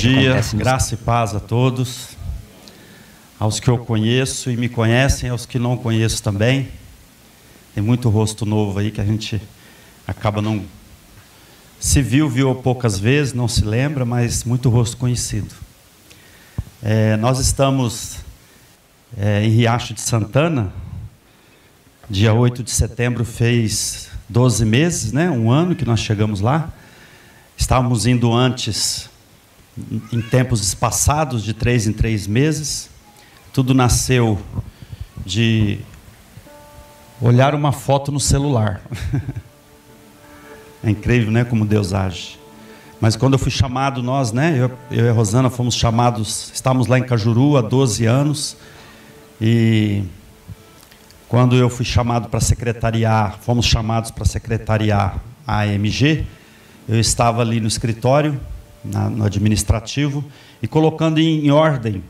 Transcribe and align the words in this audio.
dia, 0.00 0.40
graça 0.54 0.94
e 0.94 0.96
paz 0.96 1.34
a 1.34 1.40
todos, 1.40 2.16
aos 3.38 3.60
que 3.60 3.68
eu 3.68 3.76
conheço 3.76 4.50
e 4.50 4.56
me 4.56 4.66
conhecem, 4.66 5.28
aos 5.28 5.44
que 5.44 5.58
não 5.58 5.76
conheço 5.76 6.22
também. 6.22 6.70
Tem 7.74 7.84
muito 7.84 8.08
rosto 8.08 8.46
novo 8.46 8.78
aí 8.78 8.90
que 8.90 8.98
a 8.98 9.04
gente 9.04 9.38
acaba 10.06 10.40
não. 10.40 10.64
Se 11.78 12.00
viu, 12.00 12.30
viu 12.30 12.54
poucas 12.54 12.98
vezes, 12.98 13.34
não 13.34 13.46
se 13.46 13.62
lembra, 13.62 14.06
mas 14.06 14.42
muito 14.42 14.70
rosto 14.70 14.96
conhecido. 14.96 15.54
É, 16.82 17.18
nós 17.18 17.38
estamos 17.38 18.20
é, 19.18 19.44
em 19.44 19.50
Riacho 19.50 19.92
de 19.92 20.00
Santana, 20.00 20.72
dia 22.08 22.32
8 22.32 22.62
de 22.62 22.70
setembro 22.70 23.22
fez 23.22 24.08
12 24.30 24.64
meses, 24.64 25.12
né, 25.12 25.30
um 25.30 25.50
ano 25.50 25.76
que 25.76 25.84
nós 25.84 26.00
chegamos 26.00 26.40
lá. 26.40 26.72
Estávamos 27.54 28.06
indo 28.06 28.32
antes, 28.32 29.09
em 30.12 30.20
tempos 30.20 30.62
espaçados, 30.62 31.42
de 31.42 31.54
três 31.54 31.86
em 31.86 31.92
três 31.92 32.26
meses. 32.26 32.90
Tudo 33.52 33.74
nasceu 33.74 34.40
de 35.24 35.80
olhar 37.20 37.54
uma 37.54 37.72
foto 37.72 38.10
no 38.10 38.20
celular. 38.20 38.80
é 40.82 40.90
incrível, 40.90 41.30
né, 41.30 41.44
como 41.44 41.64
Deus 41.66 41.92
age. 41.92 42.38
Mas 43.00 43.16
quando 43.16 43.34
eu 43.34 43.38
fui 43.38 43.50
chamado, 43.50 44.02
nós, 44.02 44.30
né, 44.32 44.54
eu, 44.58 44.70
eu 44.90 45.06
e 45.06 45.08
a 45.08 45.12
Rosana 45.12 45.48
fomos 45.48 45.74
chamados, 45.74 46.50
estávamos 46.54 46.86
lá 46.86 46.98
em 46.98 47.02
Cajuru 47.02 47.56
há 47.56 47.62
12 47.62 48.04
anos, 48.04 48.56
e 49.40 50.04
quando 51.26 51.56
eu 51.56 51.70
fui 51.70 51.84
chamado 51.84 52.28
para 52.28 52.40
secretariar, 52.40 53.38
fomos 53.40 53.64
chamados 53.64 54.10
para 54.10 54.24
secretariar 54.26 55.18
a 55.46 55.60
AMG, 55.60 56.26
eu 56.88 57.00
estava 57.00 57.40
ali 57.40 57.60
no 57.60 57.68
escritório, 57.68 58.38
na, 58.84 59.08
no 59.08 59.24
administrativo, 59.24 60.24
e 60.62 60.66
colocando 60.66 61.18
em, 61.18 61.46
em 61.46 61.50
ordem 61.50 62.02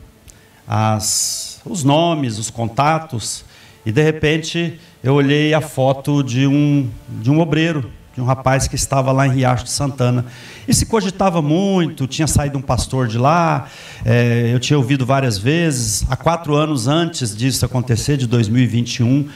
as, 0.67 1.59
os 1.65 1.83
nomes, 1.83 2.37
os 2.37 2.49
contatos, 2.49 3.43
e 3.85 3.91
de 3.91 4.01
repente 4.01 4.79
eu 5.03 5.15
olhei 5.15 5.53
a 5.53 5.61
foto 5.61 6.23
de 6.23 6.45
um, 6.45 6.89
de 7.09 7.31
um 7.31 7.39
obreiro, 7.39 7.91
de 8.13 8.21
um 8.21 8.25
rapaz 8.25 8.67
que 8.67 8.75
estava 8.75 9.11
lá 9.11 9.25
em 9.25 9.31
Riacho 9.31 9.63
de 9.63 9.71
Santana. 9.71 10.25
E 10.67 10.73
se 10.73 10.85
cogitava 10.85 11.41
muito, 11.41 12.05
tinha 12.07 12.27
saído 12.27 12.57
um 12.57 12.61
pastor 12.61 13.07
de 13.07 13.17
lá, 13.17 13.67
é, 14.05 14.51
eu 14.53 14.59
tinha 14.59 14.77
ouvido 14.77 15.05
várias 15.05 15.37
vezes. 15.37 16.05
Há 16.09 16.15
quatro 16.15 16.55
anos 16.55 16.87
antes 16.87 17.35
disso 17.35 17.65
acontecer, 17.65 18.17
de 18.17 18.27
2021, 18.27 19.27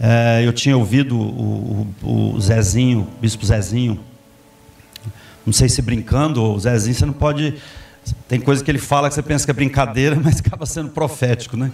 é, 0.00 0.42
eu 0.44 0.52
tinha 0.52 0.76
ouvido 0.76 1.18
o, 1.18 1.86
o, 2.02 2.34
o 2.34 2.40
Zezinho, 2.40 3.00
o 3.00 3.20
bispo 3.20 3.44
Zezinho, 3.44 4.00
não 5.50 5.52
sei 5.52 5.68
se 5.68 5.82
brincando, 5.82 6.40
ou 6.40 6.56
Zezinho, 6.60 6.94
você 6.94 7.04
não 7.04 7.12
pode. 7.12 7.54
Tem 8.28 8.40
coisa 8.40 8.62
que 8.62 8.70
ele 8.70 8.78
fala 8.78 9.08
que 9.08 9.16
você 9.16 9.22
pensa 9.22 9.44
que 9.44 9.50
é 9.50 9.54
brincadeira, 9.54 10.14
mas 10.22 10.38
acaba 10.38 10.64
sendo 10.64 10.90
profético, 10.90 11.56
né? 11.56 11.72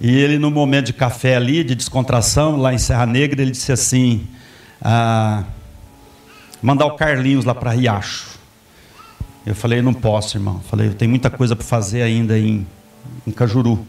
E 0.00 0.10
ele, 0.16 0.38
no 0.38 0.50
momento 0.50 0.86
de 0.86 0.94
café 0.94 1.36
ali, 1.36 1.62
de 1.62 1.74
descontração, 1.74 2.56
lá 2.56 2.72
em 2.72 2.78
Serra 2.78 3.04
Negra, 3.04 3.42
ele 3.42 3.50
disse 3.50 3.70
assim: 3.70 4.26
ah, 4.80 5.44
mandar 6.62 6.86
o 6.86 6.92
Carlinhos 6.96 7.44
lá 7.44 7.54
para 7.54 7.72
Riacho. 7.72 8.38
Eu 9.44 9.54
falei: 9.54 9.82
não 9.82 9.92
posso, 9.92 10.38
irmão. 10.38 10.62
Falei: 10.70 10.88
eu 10.88 10.94
tenho 10.94 11.10
muita 11.10 11.28
coisa 11.28 11.54
para 11.54 11.66
fazer 11.66 12.00
ainda 12.00 12.38
em, 12.38 12.66
em 13.26 13.30
Cajuru. 13.30 13.86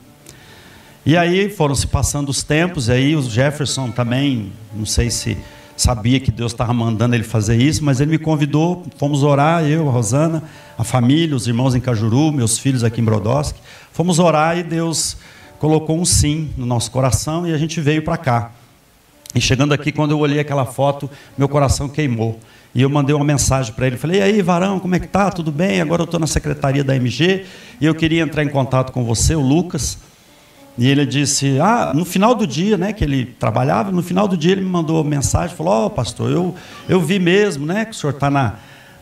E 1.05 1.15
aí 1.15 1.49
foram 1.49 1.73
se 1.73 1.87
passando 1.87 2.27
os 2.27 2.43
tempos, 2.43 2.89
e 2.89 2.91
aí 2.91 3.15
o 3.15 3.21
Jefferson 3.21 3.91
também, 3.91 4.51
não 4.75 4.85
sei 4.85 5.09
se 5.09 5.37
sabia 5.81 6.19
que 6.19 6.29
Deus 6.29 6.51
estava 6.51 6.71
mandando 6.73 7.15
ele 7.15 7.23
fazer 7.23 7.57
isso, 7.57 7.83
mas 7.83 7.99
ele 7.99 8.11
me 8.11 8.17
convidou, 8.19 8.85
fomos 8.97 9.23
orar, 9.23 9.63
eu, 9.63 9.89
a 9.89 9.91
Rosana, 9.91 10.43
a 10.77 10.83
família, 10.83 11.35
os 11.35 11.47
irmãos 11.47 11.73
em 11.73 11.79
Cajuru, 11.79 12.31
meus 12.31 12.59
filhos 12.59 12.83
aqui 12.83 13.01
em 13.01 13.03
Brodowski, 13.03 13.59
fomos 13.91 14.19
orar 14.19 14.57
e 14.57 14.63
Deus 14.63 15.17
colocou 15.57 15.99
um 15.99 16.05
sim 16.05 16.51
no 16.55 16.67
nosso 16.67 16.91
coração 16.91 17.47
e 17.47 17.53
a 17.53 17.57
gente 17.57 17.81
veio 17.81 18.03
para 18.03 18.15
cá. 18.15 18.51
E 19.33 19.41
chegando 19.41 19.73
aqui, 19.73 19.91
quando 19.91 20.11
eu 20.11 20.19
olhei 20.19 20.39
aquela 20.39 20.65
foto, 20.65 21.09
meu 21.35 21.49
coração 21.49 21.89
queimou. 21.89 22.39
E 22.75 22.81
eu 22.83 22.89
mandei 22.89 23.15
uma 23.15 23.25
mensagem 23.25 23.73
para 23.73 23.87
ele, 23.87 23.97
falei, 23.97 24.19
e 24.19 24.23
aí, 24.23 24.41
Varão, 24.41 24.79
como 24.79 24.93
é 24.93 24.99
que 24.99 25.07
tá? 25.07 25.31
Tudo 25.31 25.51
bem? 25.51 25.81
Agora 25.81 26.03
eu 26.03 26.05
estou 26.05 26.19
na 26.19 26.27
secretaria 26.27 26.83
da 26.83 26.95
MG 26.95 27.45
e 27.79 27.85
eu 27.87 27.95
queria 27.95 28.21
entrar 28.21 28.43
em 28.43 28.49
contato 28.49 28.91
com 28.91 29.03
você, 29.03 29.35
o 29.35 29.41
Lucas, 29.41 29.97
e 30.77 30.87
ele 30.87 31.05
disse, 31.05 31.59
ah, 31.59 31.91
no 31.93 32.05
final 32.05 32.33
do 32.33 32.47
dia, 32.47 32.77
né, 32.77 32.93
que 32.93 33.03
ele 33.03 33.25
trabalhava, 33.25 33.91
no 33.91 34.01
final 34.01 34.27
do 34.27 34.37
dia 34.37 34.53
ele 34.53 34.61
me 34.61 34.69
mandou 34.69 35.03
mensagem, 35.03 35.55
falou, 35.55 35.73
ó, 35.73 35.85
oh, 35.85 35.89
pastor, 35.89 36.31
eu, 36.31 36.55
eu 36.87 37.01
vi 37.01 37.19
mesmo, 37.19 37.65
né, 37.65 37.85
que 37.85 37.91
o 37.91 37.93
senhor 37.93 38.13
está 38.13 38.29
na, 38.29 38.53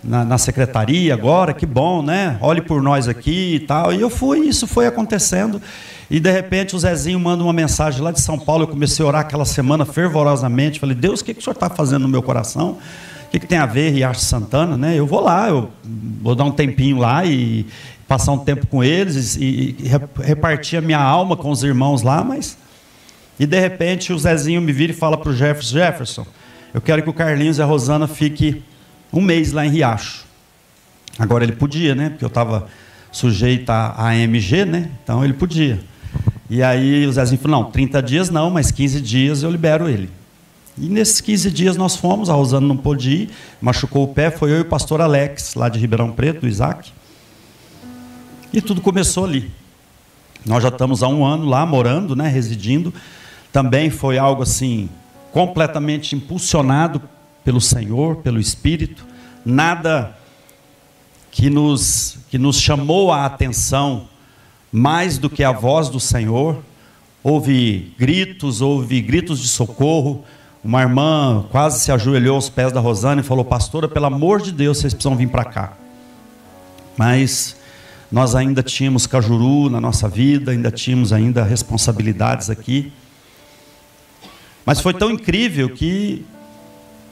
na, 0.03 0.25
na, 0.25 0.37
secretaria 0.37 1.13
agora, 1.13 1.53
que 1.53 1.65
bom, 1.65 2.01
né, 2.01 2.37
olhe 2.41 2.61
por 2.61 2.81
nós 2.81 3.07
aqui 3.07 3.55
e 3.55 3.59
tal. 3.59 3.93
E 3.93 4.01
eu 4.01 4.09
fui, 4.09 4.39
isso 4.39 4.65
foi 4.65 4.87
acontecendo. 4.87 5.61
E 6.09 6.19
de 6.19 6.31
repente 6.31 6.75
o 6.75 6.79
Zezinho 6.79 7.19
manda 7.19 7.43
uma 7.43 7.53
mensagem 7.53 8.01
lá 8.01 8.11
de 8.11 8.19
São 8.19 8.39
Paulo, 8.39 8.63
eu 8.63 8.67
comecei 8.67 9.05
a 9.05 9.07
orar 9.07 9.21
aquela 9.21 9.45
semana 9.45 9.85
fervorosamente, 9.85 10.79
falei, 10.79 10.95
Deus, 10.95 11.21
o 11.21 11.25
que, 11.25 11.35
que 11.35 11.39
o 11.39 11.43
senhor 11.43 11.53
está 11.53 11.69
fazendo 11.69 12.01
no 12.01 12.09
meu 12.09 12.23
coração? 12.23 12.77
O 13.27 13.31
que, 13.31 13.39
que 13.39 13.45
tem 13.45 13.59
a 13.59 13.65
ver 13.67 13.91
Riacho 13.91 14.21
Santana, 14.21 14.75
né? 14.75 14.95
Eu 14.95 15.05
vou 15.05 15.21
lá, 15.21 15.47
eu 15.49 15.69
vou 16.19 16.33
dar 16.33 16.45
um 16.45 16.51
tempinho 16.51 16.97
lá 16.97 17.23
e, 17.23 17.67
passar 18.09 18.31
um 18.31 18.39
tempo 18.39 18.65
com 18.65 18.83
eles 18.83 19.35
e, 19.35 19.75
e 19.79 20.23
repartir 20.23 20.79
a 20.79 20.81
minha 20.81 20.99
alma 20.99 21.37
com 21.37 21.51
os 21.51 21.63
irmãos 21.63 22.01
lá, 22.01 22.23
mas. 22.23 22.57
E 23.39 23.45
de 23.45 23.57
repente 23.57 24.11
o 24.11 24.17
Zezinho 24.17 24.59
me 24.59 24.73
vira 24.73 24.91
e 24.91 24.95
fala 24.95 25.15
para 25.15 25.29
o 25.29 25.33
Jefferson: 25.33 25.77
Jefferson, 25.77 26.25
eu 26.73 26.81
quero 26.81 27.03
que 27.03 27.09
o 27.09 27.13
Carlinhos 27.13 27.59
e 27.59 27.61
a 27.61 27.65
Rosana 27.65 28.07
fiquem 28.07 28.63
um 29.13 29.21
mês 29.21 29.51
lá 29.51 29.63
em 29.63 29.69
Riacho. 29.69 30.25
Agora 31.19 31.43
ele 31.43 31.53
podia, 31.53 31.93
né? 31.93 32.09
Porque 32.09 32.25
eu 32.25 32.29
estava 32.29 32.67
sujeito 33.11 33.69
à 33.69 34.09
AMG, 34.09 34.65
né? 34.65 34.89
Então 35.03 35.23
ele 35.23 35.33
podia. 35.33 35.79
E 36.49 36.63
aí 36.63 37.05
o 37.05 37.13
Zezinho 37.13 37.39
falou: 37.39 37.61
não, 37.61 37.71
30 37.71 38.01
dias 38.01 38.29
não, 38.31 38.49
mas 38.49 38.71
15 38.71 38.99
dias 39.01 39.43
eu 39.43 39.51
libero 39.51 39.87
ele. 39.87 40.09
E 40.75 40.89
nesses 40.89 41.21
15 41.21 41.51
dias 41.51 41.77
nós 41.77 41.95
fomos, 41.95 42.27
a 42.27 42.33
Rosana 42.33 42.65
não 42.65 42.77
pôde 42.77 43.11
ir, 43.11 43.29
machucou 43.61 44.05
o 44.05 44.07
pé, 44.07 44.31
foi 44.31 44.51
eu 44.51 44.57
e 44.57 44.61
o 44.61 44.65
pastor 44.65 44.99
Alex, 44.99 45.53
lá 45.53 45.69
de 45.69 45.77
Ribeirão 45.77 46.11
Preto, 46.11 46.41
do 46.41 46.47
Isaac. 46.47 46.91
E 48.51 48.61
tudo 48.61 48.81
começou 48.81 49.25
ali. 49.25 49.51
Nós 50.45 50.63
já 50.63 50.69
estamos 50.69 51.03
há 51.03 51.07
um 51.07 51.25
ano 51.25 51.45
lá 51.45 51.65
morando, 51.65 52.15
né, 52.15 52.27
residindo. 52.27 52.93
Também 53.51 53.89
foi 53.89 54.17
algo 54.17 54.41
assim 54.41 54.89
completamente 55.31 56.15
impulsionado 56.15 57.01
pelo 57.43 57.61
Senhor, 57.61 58.17
pelo 58.17 58.39
Espírito. 58.39 59.05
Nada 59.45 60.15
que 61.31 61.49
nos 61.49 62.17
que 62.29 62.37
nos 62.37 62.59
chamou 62.59 63.11
a 63.11 63.25
atenção 63.25 64.07
mais 64.71 65.17
do 65.17 65.29
que 65.29 65.43
a 65.43 65.51
voz 65.51 65.89
do 65.89 65.99
Senhor. 65.99 66.59
Houve 67.23 67.93
gritos, 67.97 68.61
houve 68.61 69.01
gritos 69.01 69.39
de 69.39 69.47
socorro. 69.47 70.23
Uma 70.63 70.81
irmã 70.81 71.45
quase 71.51 71.79
se 71.79 71.91
ajoelhou 71.91 72.35
aos 72.35 72.49
pés 72.49 72.71
da 72.71 72.79
Rosana 72.79 73.21
e 73.21 73.23
falou: 73.23 73.43
Pastora, 73.45 73.87
pelo 73.87 74.05
amor 74.05 74.41
de 74.41 74.51
Deus, 74.51 74.77
vocês 74.77 74.93
precisam 74.93 75.15
vir 75.15 75.29
para 75.29 75.45
cá. 75.45 75.73
Mas 76.97 77.55
nós 78.11 78.33
ainda 78.33 78.63
tínhamos 78.63 79.05
Cajuru 79.05 79.69
na 79.69 79.79
nossa 79.79 80.09
vida, 80.09 80.51
ainda 80.51 80.71
tínhamos 80.71 81.13
ainda 81.13 81.43
responsabilidades 81.43 82.49
aqui. 82.49 82.91
Mas 84.65 84.81
foi 84.81 84.93
tão 84.93 85.11
incrível 85.11 85.69
que 85.69 86.25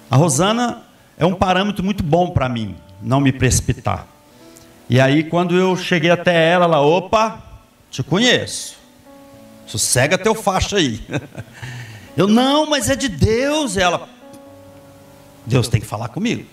a 0.10 0.16
Rosana 0.16 0.84
é 1.18 1.26
um 1.26 1.36
parâmetro 1.36 1.84
muito 1.84 2.04
bom 2.04 2.32
para 2.32 2.50
mim, 2.50 2.76
não 3.02 3.20
me 3.20 3.32
precipitar. 3.32 4.08
E 4.90 5.00
aí, 5.00 5.24
quando 5.24 5.56
eu 5.56 5.76
cheguei 5.76 6.10
até 6.10 6.50
ela, 6.50 6.66
ela, 6.66 6.82
opa, 6.82 7.44
te 7.92 8.02
conheço. 8.02 8.78
Sossega 9.66 10.18
teu 10.18 10.34
faixa 10.34 10.78
aí. 10.78 11.02
Eu, 12.16 12.28
não, 12.28 12.68
mas 12.68 12.90
é 12.90 12.96
de 12.96 13.10
Deus. 13.10 13.78
Ela, 13.78 14.10
Deus 15.46 15.68
tem 15.68 15.80
que 15.80 15.86
falar 15.86 16.08
comigo. 16.08 16.46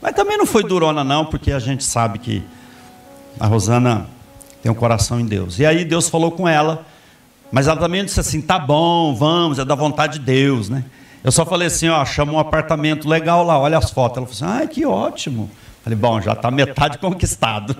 Mas 0.00 0.14
também 0.14 0.38
não 0.38 0.46
foi 0.46 0.62
durona, 0.62 1.04
não, 1.04 1.26
porque 1.26 1.52
a 1.52 1.58
gente 1.58 1.84
sabe 1.84 2.18
que 2.18 2.42
a 3.38 3.46
Rosana 3.46 4.06
tem 4.62 4.70
um 4.70 4.74
coração 4.74 5.18
em 5.18 5.26
Deus. 5.26 5.58
E 5.58 5.66
aí 5.66 5.84
Deus 5.84 6.08
falou 6.08 6.30
com 6.30 6.48
ela, 6.48 6.86
mas 7.50 7.66
ela 7.66 7.78
também 7.78 8.04
disse 8.04 8.20
assim: 8.20 8.40
tá 8.40 8.58
bom, 8.58 9.14
vamos, 9.14 9.58
é 9.58 9.64
da 9.64 9.74
vontade 9.74 10.18
de 10.18 10.24
Deus, 10.24 10.68
né? 10.68 10.84
Eu 11.24 11.32
só 11.32 11.44
falei 11.44 11.68
assim: 11.68 11.88
ó, 11.88 12.04
chama 12.04 12.32
um 12.32 12.38
apartamento 12.38 13.08
legal 13.08 13.44
lá, 13.44 13.58
olha 13.58 13.76
as 13.78 13.90
fotos. 13.90 14.18
Ela 14.18 14.26
falou 14.26 14.50
assim: 14.50 14.60
ai, 14.60 14.68
que 14.68 14.86
ótimo. 14.86 15.50
Falei: 15.82 15.98
bom, 15.98 16.20
já 16.20 16.32
está 16.32 16.50
metade 16.50 16.98
conquistado. 16.98 17.76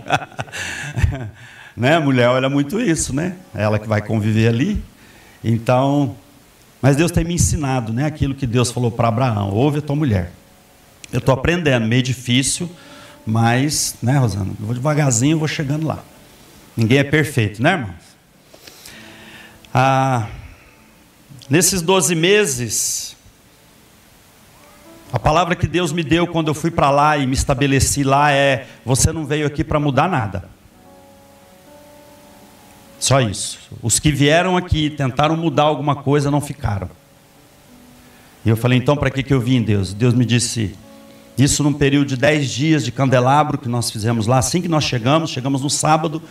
né? 1.76 1.98
Mulher 1.98 2.28
olha 2.28 2.50
muito 2.50 2.80
isso, 2.80 3.14
né? 3.14 3.36
Ela 3.54 3.78
que 3.78 3.88
vai 3.88 4.02
conviver 4.02 4.48
ali. 4.48 4.82
Então, 5.44 6.16
mas 6.80 6.96
Deus 6.96 7.10
tem 7.10 7.24
me 7.24 7.34
ensinado, 7.34 7.92
né? 7.92 8.06
Aquilo 8.06 8.34
que 8.34 8.46
Deus 8.46 8.70
falou 8.70 8.90
para 8.90 9.08
Abraão: 9.08 9.50
ouve 9.50 9.78
a 9.78 9.82
tua 9.82 9.96
mulher. 9.96 10.32
Eu 11.12 11.18
estou 11.18 11.34
aprendendo, 11.34 11.86
meio 11.86 12.02
difícil 12.02 12.70
mas, 13.26 13.96
né, 14.02 14.18
Rosana? 14.18 14.52
Vou 14.58 14.74
devagarzinho, 14.74 15.38
vou 15.38 15.48
chegando 15.48 15.86
lá. 15.86 16.02
Ninguém 16.76 16.98
é 16.98 17.04
perfeito, 17.04 17.62
né, 17.62 17.72
irmãos? 17.72 17.94
Ah, 19.72 20.26
nesses 21.48 21.80
12 21.82 22.14
meses, 22.14 23.12
A 25.12 25.18
palavra 25.18 25.54
que 25.54 25.66
Deus 25.66 25.92
me 25.92 26.02
deu 26.02 26.26
quando 26.26 26.48
eu 26.48 26.54
fui 26.54 26.70
para 26.70 26.90
lá 26.90 27.18
e 27.18 27.26
me 27.26 27.34
estabeleci 27.34 28.02
lá 28.02 28.32
é: 28.32 28.66
você 28.82 29.12
não 29.12 29.26
veio 29.26 29.46
aqui 29.46 29.62
para 29.62 29.78
mudar 29.78 30.08
nada. 30.08 30.48
Só 32.98 33.20
isso. 33.20 33.58
Os 33.82 33.98
que 33.98 34.10
vieram 34.10 34.56
aqui 34.56 34.88
tentaram 34.88 35.36
mudar 35.36 35.64
alguma 35.64 35.96
coisa 35.96 36.30
não 36.30 36.40
ficaram. 36.40 36.88
E 38.42 38.48
eu 38.48 38.56
falei: 38.56 38.78
então 38.78 38.96
para 38.96 39.10
que, 39.10 39.22
que 39.22 39.34
eu 39.34 39.40
vim, 39.40 39.60
Deus? 39.60 39.92
Deus 39.92 40.14
me 40.14 40.24
disse: 40.24 40.74
isso 41.36 41.62
num 41.62 41.72
período 41.72 42.08
de 42.08 42.16
10 42.16 42.50
dias 42.50 42.84
de 42.84 42.92
candelabro 42.92 43.56
que 43.56 43.68
nós 43.68 43.90
fizemos 43.90 44.26
lá. 44.26 44.38
Assim 44.38 44.60
que 44.60 44.68
nós 44.68 44.84
chegamos, 44.84 45.30
chegamos 45.30 45.62
no 45.62 45.70
sábado. 45.70 46.22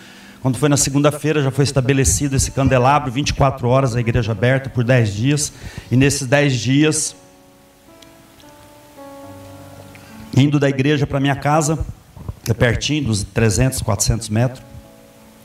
Quando 0.42 0.58
foi 0.58 0.70
na 0.70 0.78
segunda-feira, 0.78 1.42
já 1.42 1.52
foi 1.52 1.64
estabelecido 1.64 2.36
esse 2.36 2.52
candelabro, 2.52 3.12
24 3.12 3.68
horas 3.68 3.96
a 3.96 4.00
igreja 4.00 4.32
aberta 4.32 4.70
por 4.70 4.84
10 4.84 5.14
dias. 5.14 5.54
E 5.92 5.96
nesses 5.96 6.28
10 6.28 6.54
dias, 6.54 7.16
indo 10.36 10.60
da 10.60 10.70
igreja 10.70 11.06
para 11.06 11.20
minha 11.20 11.36
casa, 11.36 11.84
é 12.48 12.54
pertinho, 12.54 13.06
dos 13.06 13.24
300, 13.24 13.82
400 13.82 14.30
metros. 14.30 14.64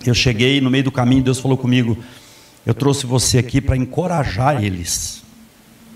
Eu 0.05 0.15
cheguei 0.15 0.61
no 0.61 0.71
meio 0.71 0.85
do 0.85 0.93
caminho, 0.93 1.23
Deus 1.23 1.39
falou 1.39 1.57
comigo: 1.57 1.99
Eu 2.65 2.75
trouxe 2.75 3.07
você 3.07 3.39
aqui 3.39 3.61
para 3.61 3.77
encorajar 3.77 4.63
eles 4.63 5.23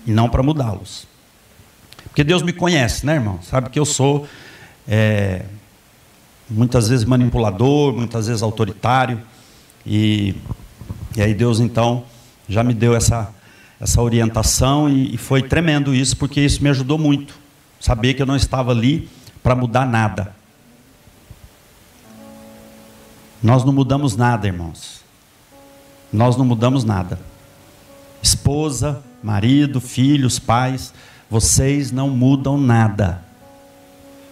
e 0.05 0.11
não 0.11 0.29
para 0.29 0.43
mudá-los. 0.43 1.10
Porque 2.11 2.25
Deus 2.25 2.43
me 2.43 2.51
conhece, 2.51 3.05
né, 3.05 3.13
irmão? 3.13 3.39
Sabe 3.41 3.69
que 3.69 3.79
eu 3.79 3.85
sou 3.85 4.27
é, 4.85 5.45
muitas 6.49 6.89
vezes 6.89 7.05
manipulador, 7.05 7.93
muitas 7.93 8.27
vezes 8.27 8.43
autoritário. 8.43 9.21
E, 9.85 10.35
e 11.15 11.21
aí 11.21 11.33
Deus 11.33 11.61
então 11.61 12.03
já 12.49 12.65
me 12.65 12.73
deu 12.73 12.93
essa, 12.93 13.33
essa 13.79 14.01
orientação 14.01 14.89
e, 14.89 15.15
e 15.15 15.17
foi 15.17 15.41
tremendo 15.41 15.95
isso, 15.95 16.17
porque 16.17 16.41
isso 16.41 16.61
me 16.61 16.69
ajudou 16.69 16.97
muito. 16.97 17.33
Saber 17.79 18.13
que 18.13 18.21
eu 18.21 18.25
não 18.25 18.35
estava 18.35 18.71
ali 18.71 19.07
para 19.41 19.55
mudar 19.55 19.85
nada. 19.85 20.35
Nós 23.41 23.63
não 23.63 23.71
mudamos 23.71 24.17
nada, 24.17 24.47
irmãos. 24.47 25.01
Nós 26.11 26.35
não 26.35 26.43
mudamos 26.43 26.83
nada. 26.83 27.17
Esposa, 28.21 29.01
marido, 29.23 29.79
filhos, 29.79 30.37
pais, 30.37 30.93
vocês 31.31 31.93
não 31.93 32.09
mudam 32.09 32.57
nada. 32.57 33.23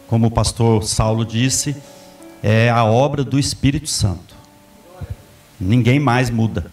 Como 0.05 0.27
o 0.27 0.31
pastor 0.31 0.83
Saulo 0.83 1.25
disse, 1.25 1.73
é 2.43 2.69
a 2.69 2.83
obra 2.83 3.23
do 3.23 3.39
Espírito 3.39 3.89
Santo. 3.89 4.35
Ninguém 5.57 5.97
mais 5.97 6.29
muda. 6.29 6.69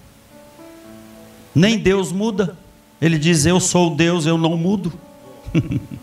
Nem 1.55 1.78
Deus 1.78 2.11
muda. 2.11 2.56
Ele 3.00 3.19
diz: 3.19 3.46
Eu 3.46 3.61
sou 3.61 3.94
Deus, 3.94 4.26
eu 4.26 4.37
não 4.37 4.56
mudo. 4.56 4.93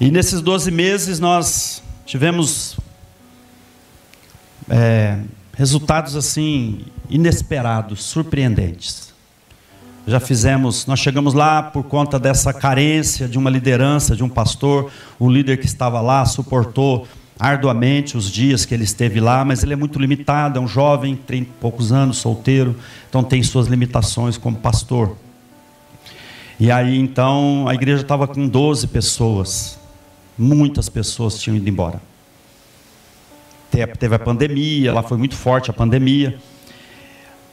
E 0.00 0.12
nesses 0.12 0.40
12 0.40 0.70
meses 0.70 1.18
nós 1.18 1.82
tivemos 2.06 2.78
é, 4.70 5.18
resultados 5.52 6.14
assim 6.14 6.84
inesperados, 7.10 8.04
surpreendentes. 8.04 9.07
Já 10.08 10.18
fizemos, 10.18 10.86
nós 10.86 11.00
chegamos 11.00 11.34
lá 11.34 11.62
por 11.62 11.82
conta 11.82 12.18
dessa 12.18 12.50
carência 12.50 13.28
de 13.28 13.36
uma 13.36 13.50
liderança, 13.50 14.16
de 14.16 14.24
um 14.24 14.28
pastor, 14.28 14.90
o 15.18 15.30
líder 15.30 15.58
que 15.58 15.66
estava 15.66 16.00
lá 16.00 16.24
suportou 16.24 17.06
arduamente 17.38 18.16
os 18.16 18.30
dias 18.30 18.64
que 18.64 18.72
ele 18.72 18.84
esteve 18.84 19.20
lá, 19.20 19.44
mas 19.44 19.62
ele 19.62 19.74
é 19.74 19.76
muito 19.76 19.98
limitado, 19.98 20.58
é 20.58 20.62
um 20.62 20.66
jovem, 20.66 21.14
tem 21.14 21.44
poucos 21.44 21.92
anos, 21.92 22.16
solteiro, 22.16 22.74
então 23.06 23.22
tem 23.22 23.42
suas 23.42 23.66
limitações 23.66 24.38
como 24.38 24.56
pastor. 24.56 25.14
E 26.58 26.70
aí 26.70 26.98
então 26.98 27.68
a 27.68 27.74
igreja 27.74 28.00
estava 28.00 28.26
com 28.26 28.48
12 28.48 28.86
pessoas. 28.86 29.78
Muitas 30.38 30.88
pessoas 30.88 31.38
tinham 31.38 31.54
ido 31.58 31.68
embora. 31.68 32.00
Teve 33.70 34.14
a 34.14 34.18
pandemia, 34.18 34.90
lá 34.90 35.02
foi 35.02 35.18
muito 35.18 35.36
forte 35.36 35.68
a 35.68 35.74
pandemia. 35.74 36.38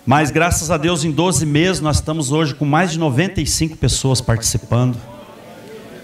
Mas 0.05 0.29
graças 0.29 0.69
a 0.69 0.77
Deus, 0.77 1.03
em 1.03 1.11
12 1.11 1.45
meses, 1.45 1.81
nós 1.81 1.95
estamos 1.95 2.31
hoje 2.31 2.53
com 2.53 2.63
mais 2.63 2.91
de 2.91 2.99
95 2.99 3.75
pessoas 3.77 4.21
participando. 4.21 4.97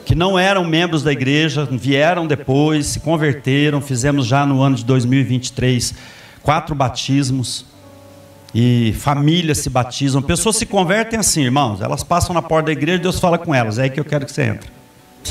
Que 0.05 0.15
não 0.15 0.39
eram 0.39 0.65
membros 0.65 1.03
da 1.03 1.11
igreja, 1.11 1.67
vieram 1.71 2.25
depois, 2.25 2.87
se 2.87 2.99
converteram. 2.99 3.79
Fizemos 3.79 4.25
já 4.25 4.43
no 4.43 4.61
ano 4.61 4.75
de 4.75 4.83
2023 4.85 5.93
quatro 6.41 6.73
batismos. 6.73 7.65
E 8.53 8.93
famílias 8.97 9.59
se 9.59 9.69
batizam. 9.69 10.21
Pessoas 10.21 10.57
se 10.57 10.65
convertem 10.65 11.19
assim, 11.19 11.43
irmãos. 11.43 11.79
Elas 11.79 12.03
passam 12.03 12.33
na 12.33 12.41
porta 12.41 12.65
da 12.65 12.71
igreja 12.71 12.97
Deus 12.97 13.19
fala 13.19 13.37
com 13.37 13.53
elas. 13.53 13.77
É 13.77 13.83
aí 13.83 13.89
que 13.89 13.99
eu 13.99 14.05
quero 14.05 14.25
que 14.25 14.31
você 14.31 14.43
entre. 14.43 14.69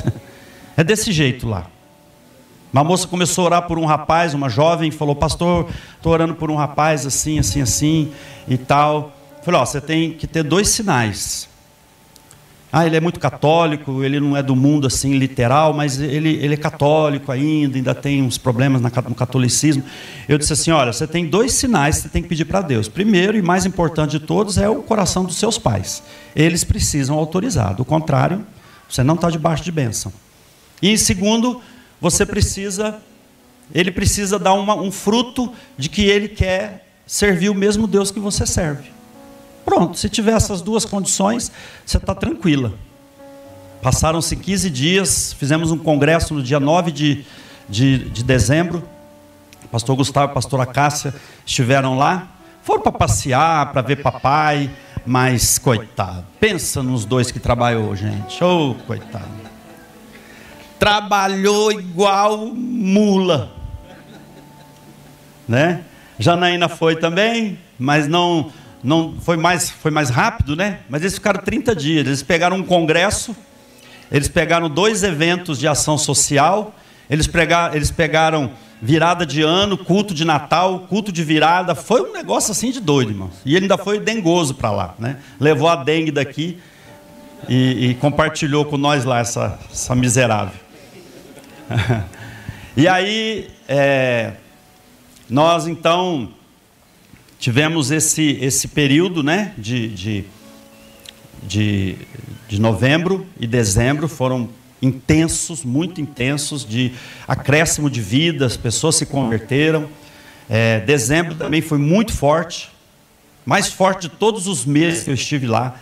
É 0.77 0.85
desse 0.85 1.13
jeito 1.13 1.47
lá. 1.47 1.67
Uma 2.73 2.85
moça 2.85 3.09
começou 3.09 3.43
a 3.43 3.47
orar 3.47 3.63
por 3.67 3.79
um 3.79 3.85
rapaz, 3.85 4.33
uma 4.33 4.49
jovem, 4.49 4.91
falou: 4.91 5.15
Pastor, 5.15 5.69
estou 5.97 6.13
orando 6.13 6.35
por 6.35 6.51
um 6.51 6.57
rapaz 6.57 7.05
assim, 7.05 7.39
assim, 7.39 7.61
assim 7.61 8.13
e 8.47 8.57
tal. 8.57 9.13
Falei: 9.43 9.61
Ó, 9.61 9.67
você 9.67 9.81
tem 9.81 10.13
que 10.13 10.27
ter 10.27 10.43
dois 10.43 10.69
sinais. 10.69 11.51
Ah, 12.73 12.87
ele 12.87 12.97
é 12.97 13.01
muito 13.01 13.19
católico, 13.19 14.05
ele 14.05 14.21
não 14.21 14.37
é 14.37 14.43
do 14.45 14.55
mundo 14.55 14.87
assim 14.87 15.19
literal, 15.19 15.73
mas 15.73 16.01
ele, 16.01 16.35
ele 16.37 16.55
é 16.55 16.57
católico 16.57 17.33
ainda, 17.33 17.77
ainda 17.77 17.93
tem 17.93 18.23
uns 18.23 18.39
problemas 18.39 18.81
no 18.81 19.15
catolicismo. 19.15 19.83
Eu 20.29 20.39
disse 20.39 20.53
assim: 20.53 20.71
olha, 20.71 20.93
você 20.93 21.09
tem 21.09 21.27
dois 21.27 21.53
sinais 21.53 21.97
que 21.97 22.03
você 22.03 22.09
tem 22.09 22.23
que 22.23 22.29
pedir 22.29 22.45
para 22.45 22.61
Deus. 22.61 22.87
Primeiro 22.87 23.37
e 23.37 23.43
mais 23.43 23.67
importante 23.67 24.13
de 24.13 24.21
todos 24.21 24.57
é 24.57 24.69
o 24.69 24.83
coração 24.83 25.25
dos 25.25 25.35
seus 25.35 25.59
pais. 25.59 26.01
Eles 26.37 26.63
precisam 26.63 27.19
autorizar, 27.19 27.75
do 27.75 27.85
contrário, 27.85 28.47
você 28.89 29.03
não 29.03 29.17
está 29.17 29.29
debaixo 29.29 29.65
de 29.65 29.73
bênção. 29.73 30.13
E 30.81 30.97
segundo, 30.97 31.61
você 32.01 32.25
precisa, 32.25 32.99
ele 33.75 33.91
precisa 33.91 34.39
dar 34.39 34.55
uma, 34.55 34.75
um 34.75 34.91
fruto 34.91 35.53
de 35.77 35.89
que 35.89 36.03
ele 36.03 36.29
quer 36.29 36.87
servir 37.07 37.51
o 37.51 37.55
mesmo 37.55 37.87
Deus 37.87 38.11
que 38.11 38.19
você 38.19 38.47
serve. 38.47 38.91
Pronto, 39.65 39.99
se 39.99 40.09
tiver 40.09 40.33
essas 40.33 40.63
duas 40.63 40.85
condições, 40.85 41.53
você 41.85 41.99
está 41.99 42.15
tranquila. 42.15 42.73
Passaram-se 43.83 44.37
15 44.37 44.71
dias, 44.71 45.33
fizemos 45.33 45.71
um 45.71 45.79
congresso 45.79 46.35
no 46.35 46.43
dia 46.43 46.61
9 46.61 46.91
de, 46.91 47.25
de, 47.69 47.99
de 48.11 48.25
dezembro. 48.25 48.83
O 49.65 49.69
pastor 49.69 49.97
Gustavo 49.97 50.29
e 50.29 50.31
a 50.31 50.35
pastora 50.35 50.67
Cássia 50.67 51.15
estiveram 51.45 51.99
lá. 51.99 52.29
Foram 52.63 52.83
para 52.83 52.93
passear, 52.93 53.73
para 53.73 53.81
ver 53.83 54.03
papai, 54.03 54.71
mas 55.07 55.59
coitado, 55.59 56.27
pensa 56.39 56.83
nos 56.83 57.05
dois 57.05 57.31
que 57.31 57.41
trabalhou, 57.41 57.97
gente. 57.97 58.43
Oh, 58.45 58.75
coitado 58.87 59.40
trabalhou 60.81 61.71
igual 61.71 62.47
mula. 62.47 63.53
Né? 65.47 65.83
Janaína 66.19 66.69
foi 66.69 66.97
também, 66.97 67.59
mas 67.79 68.09
não 68.09 68.51
não 68.83 69.15
foi 69.21 69.37
mais 69.37 69.69
foi 69.69 69.91
mais 69.91 70.09
rápido, 70.09 70.57
né? 70.57 70.81
Mas 70.89 71.03
eles 71.03 71.15
ficaram 71.15 71.43
30 71.43 71.77
dias. 71.77 72.07
Eles 72.07 72.23
pegaram 72.23 72.57
um 72.57 72.63
congresso, 72.63 73.37
eles 74.11 74.27
pegaram 74.27 74.71
dois 74.71 75.03
eventos 75.03 75.59
de 75.59 75.69
ação 75.69 75.99
social, 75.99 76.75
eles 77.11 77.27
pegaram, 77.27 77.75
eles 77.75 77.91
pegaram 77.91 78.51
virada 78.81 79.27
de 79.27 79.43
ano, 79.43 79.77
culto 79.77 80.15
de 80.15 80.25
Natal, 80.25 80.87
culto 80.89 81.13
de 81.13 81.23
virada, 81.23 81.75
foi 81.75 82.01
um 82.01 82.13
negócio 82.15 82.53
assim 82.53 82.71
de 82.71 82.81
doido, 82.81 83.11
irmão. 83.11 83.31
E 83.45 83.55
ele 83.55 83.65
ainda 83.65 83.77
foi 83.77 84.01
dengoso 84.01 84.55
para 84.55 84.71
lá, 84.71 84.95
né? 84.99 85.19
Levou 85.39 85.69
a 85.69 85.77
dengue 85.77 86.11
daqui 86.11 86.59
e, 87.47 87.91
e, 87.91 87.95
compartilhou 87.97 88.65
com 88.65 88.79
nós 88.79 89.05
lá 89.05 89.19
essa, 89.19 89.59
essa 89.71 89.95
miserável. 89.95 90.70
e 92.77 92.89
aí, 92.89 93.49
é, 93.69 94.33
nós 95.29 95.67
então 95.67 96.31
tivemos 97.39 97.91
esse, 97.91 98.39
esse 98.41 98.69
período 98.69 99.23
né, 99.23 99.55
de, 99.57 99.89
de, 99.89 100.25
de, 101.43 101.97
de 102.49 102.61
novembro 102.61 103.27
e 103.39 103.47
dezembro, 103.47 104.09
foram 104.09 104.49
intensos, 104.83 105.65
muito 105.65 106.01
intensos, 106.01 106.67
de 106.67 106.93
acréscimo 107.29 107.89
de 107.89 108.01
vida, 108.01 108.47
as 108.47 108.57
pessoas 108.57 108.97
se 108.97 109.07
converteram. 109.07 109.89
É, 110.49 110.81
dezembro 110.81 111.35
também 111.35 111.61
foi 111.61 111.79
muito 111.79 112.13
forte, 112.13 112.71
mais 113.47 113.69
forte 113.69 114.03
de 114.03 114.17
todos 114.17 114.47
os 114.47 114.65
meses 114.65 115.05
que 115.05 115.11
eu 115.11 115.15
estive 115.15 115.47
lá 115.47 115.79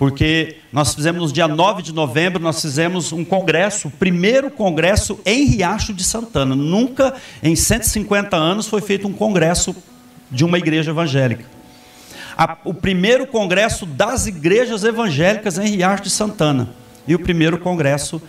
porque 0.00 0.56
nós 0.72 0.94
fizemos 0.94 1.20
no 1.20 1.30
dia 1.30 1.46
9 1.46 1.82
de 1.82 1.92
novembro, 1.92 2.42
nós 2.42 2.62
fizemos 2.62 3.12
um 3.12 3.22
congresso, 3.22 3.88
o 3.88 3.90
primeiro 3.90 4.50
congresso 4.50 5.20
em 5.26 5.44
Riacho 5.44 5.92
de 5.92 6.02
Santana. 6.02 6.56
Nunca 6.56 7.12
em 7.42 7.54
150 7.54 8.34
anos 8.34 8.66
foi 8.66 8.80
feito 8.80 9.06
um 9.06 9.12
congresso 9.12 9.76
de 10.30 10.42
uma 10.42 10.56
igreja 10.56 10.92
evangélica. 10.92 11.44
A, 12.34 12.56
o 12.64 12.72
primeiro 12.72 13.26
congresso 13.26 13.84
das 13.84 14.26
igrejas 14.26 14.84
evangélicas 14.84 15.58
em 15.58 15.68
Riacho 15.68 16.04
de 16.04 16.10
Santana. 16.10 16.70
E 17.06 17.14
o 17.14 17.18
primeiro 17.18 17.58
congresso 17.58 18.22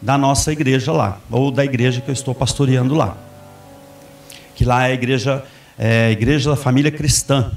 da 0.00 0.16
nossa 0.16 0.50
igreja 0.50 0.92
lá, 0.92 1.20
ou 1.30 1.50
da 1.50 1.62
igreja 1.62 2.00
que 2.00 2.08
eu 2.08 2.14
estou 2.14 2.34
pastoreando 2.34 2.94
lá. 2.94 3.18
Que 4.54 4.64
lá 4.64 4.88
é 4.88 4.92
a 4.92 4.94
igreja, 4.94 5.44
é 5.78 6.06
a 6.06 6.10
igreja 6.10 6.48
da 6.48 6.56
família 6.56 6.90
cristã 6.90 7.52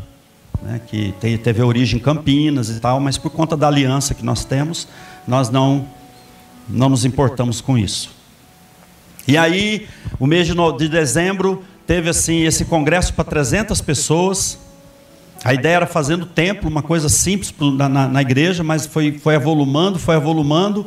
né, 0.61 0.79
que 0.85 1.13
teve 1.43 1.61
origem 1.61 1.99
em 1.99 2.01
Campinas 2.01 2.69
e 2.69 2.79
tal, 2.79 2.99
mas 2.99 3.17
por 3.17 3.31
conta 3.31 3.57
da 3.57 3.67
aliança 3.67 4.13
que 4.13 4.23
nós 4.23 4.45
temos, 4.45 4.87
nós 5.27 5.49
não 5.49 5.85
Não 6.69 6.87
nos 6.87 7.03
importamos 7.03 7.59
com 7.59 7.77
isso. 7.77 8.09
E 9.27 9.37
aí, 9.37 9.87
o 10.19 10.25
mês 10.25 10.47
de 10.47 10.87
dezembro, 10.87 11.63
teve 11.85 12.09
assim 12.09 12.43
esse 12.43 12.65
congresso 12.65 13.13
para 13.13 13.23
300 13.25 13.81
pessoas. 13.81 14.57
A 15.43 15.53
ideia 15.53 15.77
era 15.77 15.87
fazer 15.87 16.17
no 16.17 16.25
templo, 16.25 16.69
uma 16.69 16.81
coisa 16.81 17.09
simples 17.09 17.53
na, 17.59 17.89
na, 17.89 18.07
na 18.07 18.21
igreja, 18.21 18.63
mas 18.63 18.85
foi, 18.85 19.17
foi 19.17 19.35
avolumando, 19.35 19.99
foi 19.99 20.15
avolumando. 20.15 20.85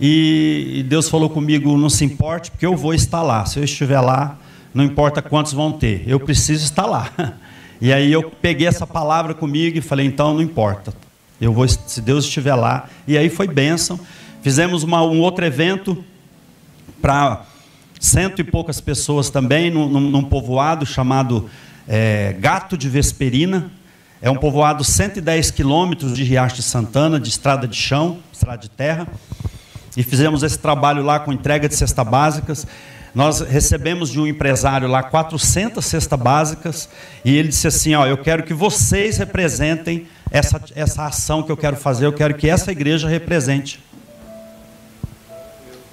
E, 0.00 0.74
e 0.76 0.82
Deus 0.82 1.08
falou 1.08 1.30
comigo: 1.30 1.76
não 1.76 1.90
se 1.90 2.04
importe, 2.04 2.50
porque 2.50 2.66
eu 2.66 2.76
vou 2.76 2.94
estar 2.94 3.22
lá. 3.22 3.44
Se 3.46 3.58
eu 3.58 3.64
estiver 3.64 4.00
lá, 4.00 4.38
não 4.72 4.84
importa 4.84 5.22
quantos 5.22 5.52
vão 5.52 5.72
ter, 5.72 6.04
eu 6.06 6.20
preciso 6.20 6.64
estar 6.64 6.86
lá. 6.86 7.10
E 7.80 7.92
aí 7.92 8.12
eu 8.12 8.30
peguei 8.30 8.66
essa 8.66 8.86
palavra 8.86 9.34
comigo 9.34 9.78
e 9.78 9.80
falei: 9.80 10.06
então 10.06 10.34
não 10.34 10.42
importa, 10.42 10.92
eu 11.40 11.52
vou, 11.52 11.66
se 11.68 12.00
Deus 12.00 12.24
estiver 12.24 12.54
lá. 12.54 12.88
E 13.06 13.18
aí 13.18 13.28
foi 13.28 13.46
bênção. 13.46 13.98
Fizemos 14.42 14.82
uma, 14.82 15.02
um 15.02 15.20
outro 15.20 15.44
evento 15.44 16.04
para 17.00 17.44
cento 17.98 18.40
e 18.40 18.44
poucas 18.44 18.80
pessoas 18.80 19.30
também, 19.30 19.70
num, 19.70 19.88
num 19.88 20.22
povoado 20.22 20.84
chamado 20.84 21.48
é, 21.88 22.34
Gato 22.38 22.76
de 22.76 22.88
Vesperina. 22.88 23.70
É 24.20 24.30
um 24.30 24.36
povoado 24.36 24.82
110 24.82 25.50
quilômetros 25.50 26.14
de 26.14 26.24
Riacho 26.24 26.56
de 26.56 26.62
Santana, 26.62 27.20
de 27.20 27.28
estrada 27.28 27.68
de 27.68 27.76
chão, 27.76 28.18
estrada 28.32 28.58
de 28.58 28.70
terra. 28.70 29.06
E 29.96 30.02
fizemos 30.02 30.42
esse 30.42 30.58
trabalho 30.58 31.02
lá 31.02 31.20
com 31.20 31.32
entrega 31.32 31.68
de 31.68 31.74
cestas 31.74 32.06
básicas. 32.06 32.66
Nós 33.14 33.40
recebemos 33.40 34.10
de 34.10 34.18
um 34.18 34.26
empresário 34.26 34.88
lá 34.88 35.02
400 35.02 35.84
cestas 35.84 36.18
básicas 36.18 36.88
e 37.24 37.36
ele 37.36 37.48
disse 37.48 37.68
assim: 37.68 37.94
ó, 37.94 38.06
eu 38.06 38.18
quero 38.18 38.42
que 38.42 38.52
vocês 38.52 39.18
representem 39.18 40.08
essa, 40.30 40.60
essa 40.74 41.06
ação 41.06 41.42
que 41.42 41.52
eu 41.52 41.56
quero 41.56 41.76
fazer, 41.76 42.06
eu 42.06 42.12
quero 42.12 42.34
que 42.34 42.48
essa 42.48 42.72
igreja 42.72 43.08
represente. 43.08 43.78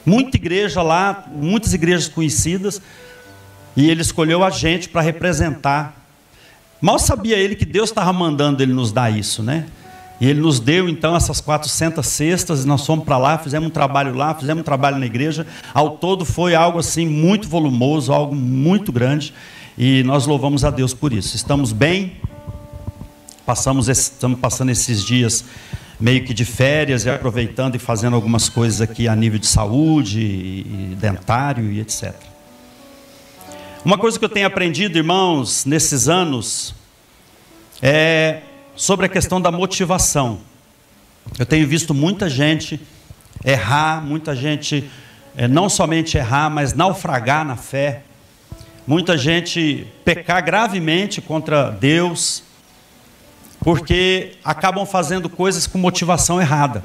Muita 0.04 0.36
igreja 0.36 0.82
lá, 0.82 1.25
muitas 1.32 1.75
igrejas 1.75 2.08
conhecidas, 2.08 2.82
e 3.78 3.88
ele 3.88 4.01
escolheu 4.01 4.44
a 4.44 4.50
gente 4.50 4.90
para 4.90 5.01
representar. 5.01 5.96
Mal 6.82 6.98
sabia 6.98 7.38
ele 7.38 7.56
que 7.56 7.66
Deus 7.66 7.92
estava 7.92 8.12
mandando 8.12 8.63
ele 8.63 8.74
nos 8.74 8.92
dar 8.92 9.16
isso, 9.16 9.44
né? 9.44 9.68
E 10.22 10.28
ele 10.28 10.40
nos 10.40 10.60
deu 10.60 10.88
então 10.88 11.16
essas 11.16 11.42
400 11.42 12.06
cestas, 12.06 12.63
e 12.63 12.68
nós 12.68 12.86
fomos 12.86 13.04
para 13.04 13.18
lá, 13.18 13.40
fizemos 13.40 13.70
um 13.70 13.72
trabalho 13.72 14.13
lá, 14.13 14.36
fizemos 14.36 14.62
um 14.62 14.63
trabalho 14.63 15.00
na 15.00 15.06
igreja. 15.08 15.48
Ao 15.74 15.98
todo 15.98 16.24
foi 16.24 16.54
algo 16.54 16.78
assim 16.78 17.08
muito 17.08 17.50
volumoso, 17.50 18.13
algo 18.13 18.36
muito 18.36 18.92
grande, 18.92 19.34
e 19.75 20.04
nós 20.04 20.28
louvamos 20.28 20.63
a 20.63 20.70
Deus 20.70 20.94
por 20.94 21.12
isso. 21.12 21.36
Estamos 21.36 21.72
bem, 21.72 22.18
passamos 23.48 23.90
estamos 23.90 24.40
passando 24.40 24.70
esses 24.70 25.04
dias 25.04 25.44
meio 26.00 26.24
que 26.24 26.36
de 26.36 26.46
férias 26.46 27.04
e 27.04 27.10
aproveitando 27.10 27.74
e 27.75 27.80
fazendo 27.80 28.16
algumas 28.16 28.48
coisas 28.48 28.80
aqui 28.80 29.08
a 29.08 29.16
nível 29.16 29.40
de 29.40 29.48
saúde 29.48 30.20
e 30.20 30.96
dentário 31.00 31.72
e 31.72 31.80
etc. 31.80 32.13
Uma 33.84 33.98
coisa 33.98 34.20
que 34.20 34.25
eu 34.25 34.30
tenho 34.30 34.46
aprendido, 34.46 35.00
irmãos, 35.00 35.66
nesses 35.66 36.08
anos, 36.08 36.75
é 37.82 38.42
sobre 38.82 39.06
a 39.06 39.10
questão 39.10 39.40
da 39.40 39.52
motivação. 39.52 40.40
Eu 41.38 41.46
tenho 41.46 41.68
visto 41.68 41.94
muita 41.94 42.28
gente 42.28 42.82
errar, 43.46 44.04
muita 44.04 44.36
gente 44.36 44.90
é, 45.38 45.48
não 45.48 45.70
somente 45.70 46.18
errar, 46.18 46.50
mas 46.50 46.74
naufragar 46.74 47.46
na 47.46 47.56
fé. 47.56 48.02
Muita 48.88 49.16
gente 49.20 49.86
pecar 50.04 50.44
gravemente 50.44 51.22
contra 51.22 51.70
Deus, 51.70 52.42
porque 53.60 54.32
acabam 54.44 54.84
fazendo 54.84 55.30
coisas 55.30 55.68
com 55.68 55.78
motivação 55.78 56.42
errada. 56.42 56.84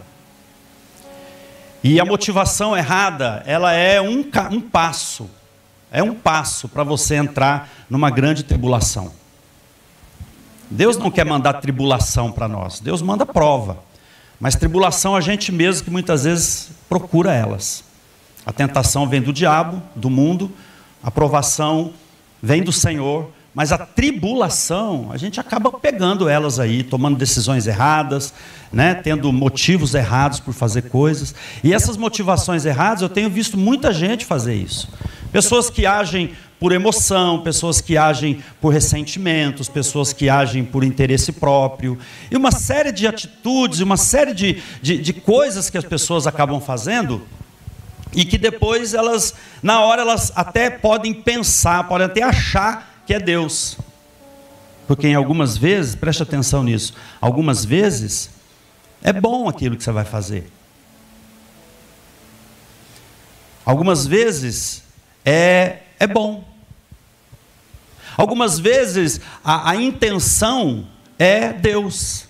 E 1.82 1.98
a 1.98 2.04
motivação 2.04 2.76
errada, 2.76 3.42
ela 3.46 3.72
é 3.72 4.02
um, 4.02 4.22
um 4.50 4.60
passo, 4.60 5.30
é 5.90 6.02
um 6.02 6.14
passo 6.14 6.68
para 6.68 6.84
você 6.84 7.14
entrar 7.14 7.70
numa 7.88 8.10
grande 8.10 8.42
tribulação. 8.42 9.14
Deus 10.70 10.96
não 10.96 11.10
quer 11.10 11.24
mandar 11.24 11.54
tribulação 11.54 12.32
para 12.32 12.48
nós, 12.48 12.80
Deus 12.80 13.02
manda 13.02 13.24
prova. 13.24 13.78
Mas 14.38 14.54
tribulação 14.54 15.16
a 15.16 15.20
gente 15.20 15.50
mesmo 15.50 15.84
que 15.84 15.90
muitas 15.90 16.24
vezes 16.24 16.70
procura 16.88 17.32
elas. 17.32 17.84
A 18.44 18.52
tentação 18.52 19.08
vem 19.08 19.22
do 19.22 19.32
diabo, 19.32 19.82
do 19.94 20.10
mundo, 20.10 20.50
a 21.02 21.10
provação 21.10 21.92
vem 22.42 22.62
do 22.62 22.72
Senhor, 22.72 23.30
mas 23.56 23.72
a 23.72 23.78
tribulação, 23.78 25.08
a 25.10 25.16
gente 25.16 25.40
acaba 25.40 25.72
pegando 25.72 26.28
elas 26.28 26.60
aí, 26.60 26.82
tomando 26.82 27.16
decisões 27.16 27.66
erradas, 27.66 28.34
né, 28.70 28.94
tendo 28.94 29.32
motivos 29.32 29.94
errados 29.94 30.38
por 30.38 30.52
fazer 30.52 30.82
coisas. 30.90 31.34
E 31.64 31.72
essas 31.72 31.96
motivações 31.96 32.66
erradas, 32.66 33.00
eu 33.00 33.08
tenho 33.08 33.30
visto 33.30 33.56
muita 33.56 33.94
gente 33.94 34.26
fazer 34.26 34.54
isso. 34.54 34.90
Pessoas 35.32 35.70
que 35.70 35.86
agem 35.86 36.32
por 36.58 36.72
emoção, 36.72 37.42
pessoas 37.42 37.80
que 37.80 37.96
agem 37.96 38.42
por 38.60 38.72
ressentimentos, 38.72 39.68
pessoas 39.68 40.12
que 40.12 40.28
agem 40.28 40.64
por 40.64 40.82
interesse 40.82 41.32
próprio, 41.32 41.98
e 42.30 42.36
uma 42.36 42.50
série 42.50 42.90
de 42.90 43.06
atitudes, 43.06 43.80
uma 43.80 43.96
série 43.96 44.32
de, 44.32 44.62
de, 44.80 44.98
de 44.98 45.12
coisas 45.12 45.68
que 45.68 45.76
as 45.76 45.84
pessoas 45.84 46.26
acabam 46.26 46.60
fazendo 46.60 47.26
e 48.14 48.24
que 48.24 48.38
depois 48.38 48.94
elas, 48.94 49.34
na 49.62 49.80
hora, 49.82 50.02
elas 50.02 50.32
até 50.34 50.70
podem 50.70 51.12
pensar, 51.12 51.84
podem 51.86 52.06
até 52.06 52.22
achar 52.22 53.02
que 53.06 53.12
é 53.12 53.20
Deus. 53.20 53.76
Porque 54.86 55.06
em 55.08 55.14
algumas 55.14 55.58
vezes, 55.58 55.94
preste 55.94 56.22
atenção 56.22 56.62
nisso, 56.62 56.94
algumas 57.20 57.64
vezes 57.64 58.30
é 59.02 59.12
bom 59.12 59.48
aquilo 59.48 59.76
que 59.76 59.84
você 59.84 59.92
vai 59.92 60.04
fazer. 60.04 60.50
Algumas 63.64 64.06
vezes 64.06 64.82
é 65.24 65.80
é 65.98 66.06
bom. 66.06 66.44
Algumas 68.16 68.58
vezes 68.58 69.20
a, 69.44 69.70
a 69.70 69.76
intenção 69.76 70.86
é 71.18 71.52
Deus. 71.52 72.26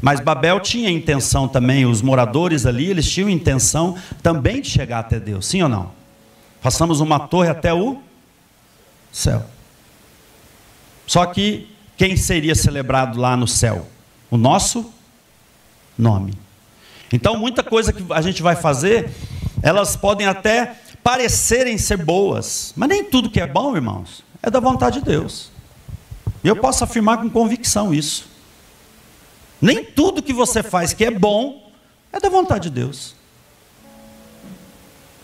Mas 0.00 0.18
Babel 0.18 0.60
tinha 0.60 0.88
intenção 0.88 1.46
também, 1.46 1.84
os 1.84 2.00
moradores 2.00 2.64
ali, 2.64 2.86
eles 2.86 3.10
tinham 3.10 3.28
intenção 3.28 3.98
também 4.22 4.62
de 4.62 4.70
chegar 4.70 5.00
até 5.00 5.20
Deus, 5.20 5.46
sim 5.46 5.62
ou 5.62 5.68
não? 5.68 5.92
Passamos 6.62 7.00
uma 7.00 7.18
torre 7.18 7.50
até 7.50 7.72
o 7.74 8.00
céu. 9.12 9.44
Só 11.06 11.26
que 11.26 11.68
quem 11.96 12.16
seria 12.16 12.54
celebrado 12.54 13.18
lá 13.18 13.36
no 13.36 13.46
céu? 13.46 13.86
O 14.30 14.38
nosso 14.38 14.90
nome. 15.98 16.32
Então, 17.12 17.36
muita 17.36 17.62
coisa 17.62 17.92
que 17.92 18.04
a 18.10 18.22
gente 18.22 18.42
vai 18.42 18.56
fazer, 18.56 19.10
elas 19.62 19.96
podem 19.96 20.26
até 20.26 20.76
parecerem 21.02 21.78
ser 21.78 21.96
boas, 21.96 22.72
mas 22.76 22.88
nem 22.88 23.04
tudo 23.04 23.30
que 23.30 23.40
é 23.40 23.46
bom, 23.46 23.74
irmãos, 23.74 24.22
é 24.42 24.50
da 24.50 24.60
vontade 24.60 25.00
de 25.00 25.04
Deus. 25.04 25.50
E 26.42 26.48
eu 26.48 26.56
posso 26.56 26.84
afirmar 26.84 27.18
com 27.18 27.28
convicção 27.28 27.92
isso. 27.92 28.28
Nem 29.60 29.84
tudo 29.84 30.22
que 30.22 30.32
você 30.32 30.62
faz 30.62 30.92
que 30.92 31.04
é 31.04 31.10
bom 31.10 31.70
é 32.12 32.18
da 32.18 32.28
vontade 32.28 32.68
de 32.68 32.74
Deus. 32.74 33.14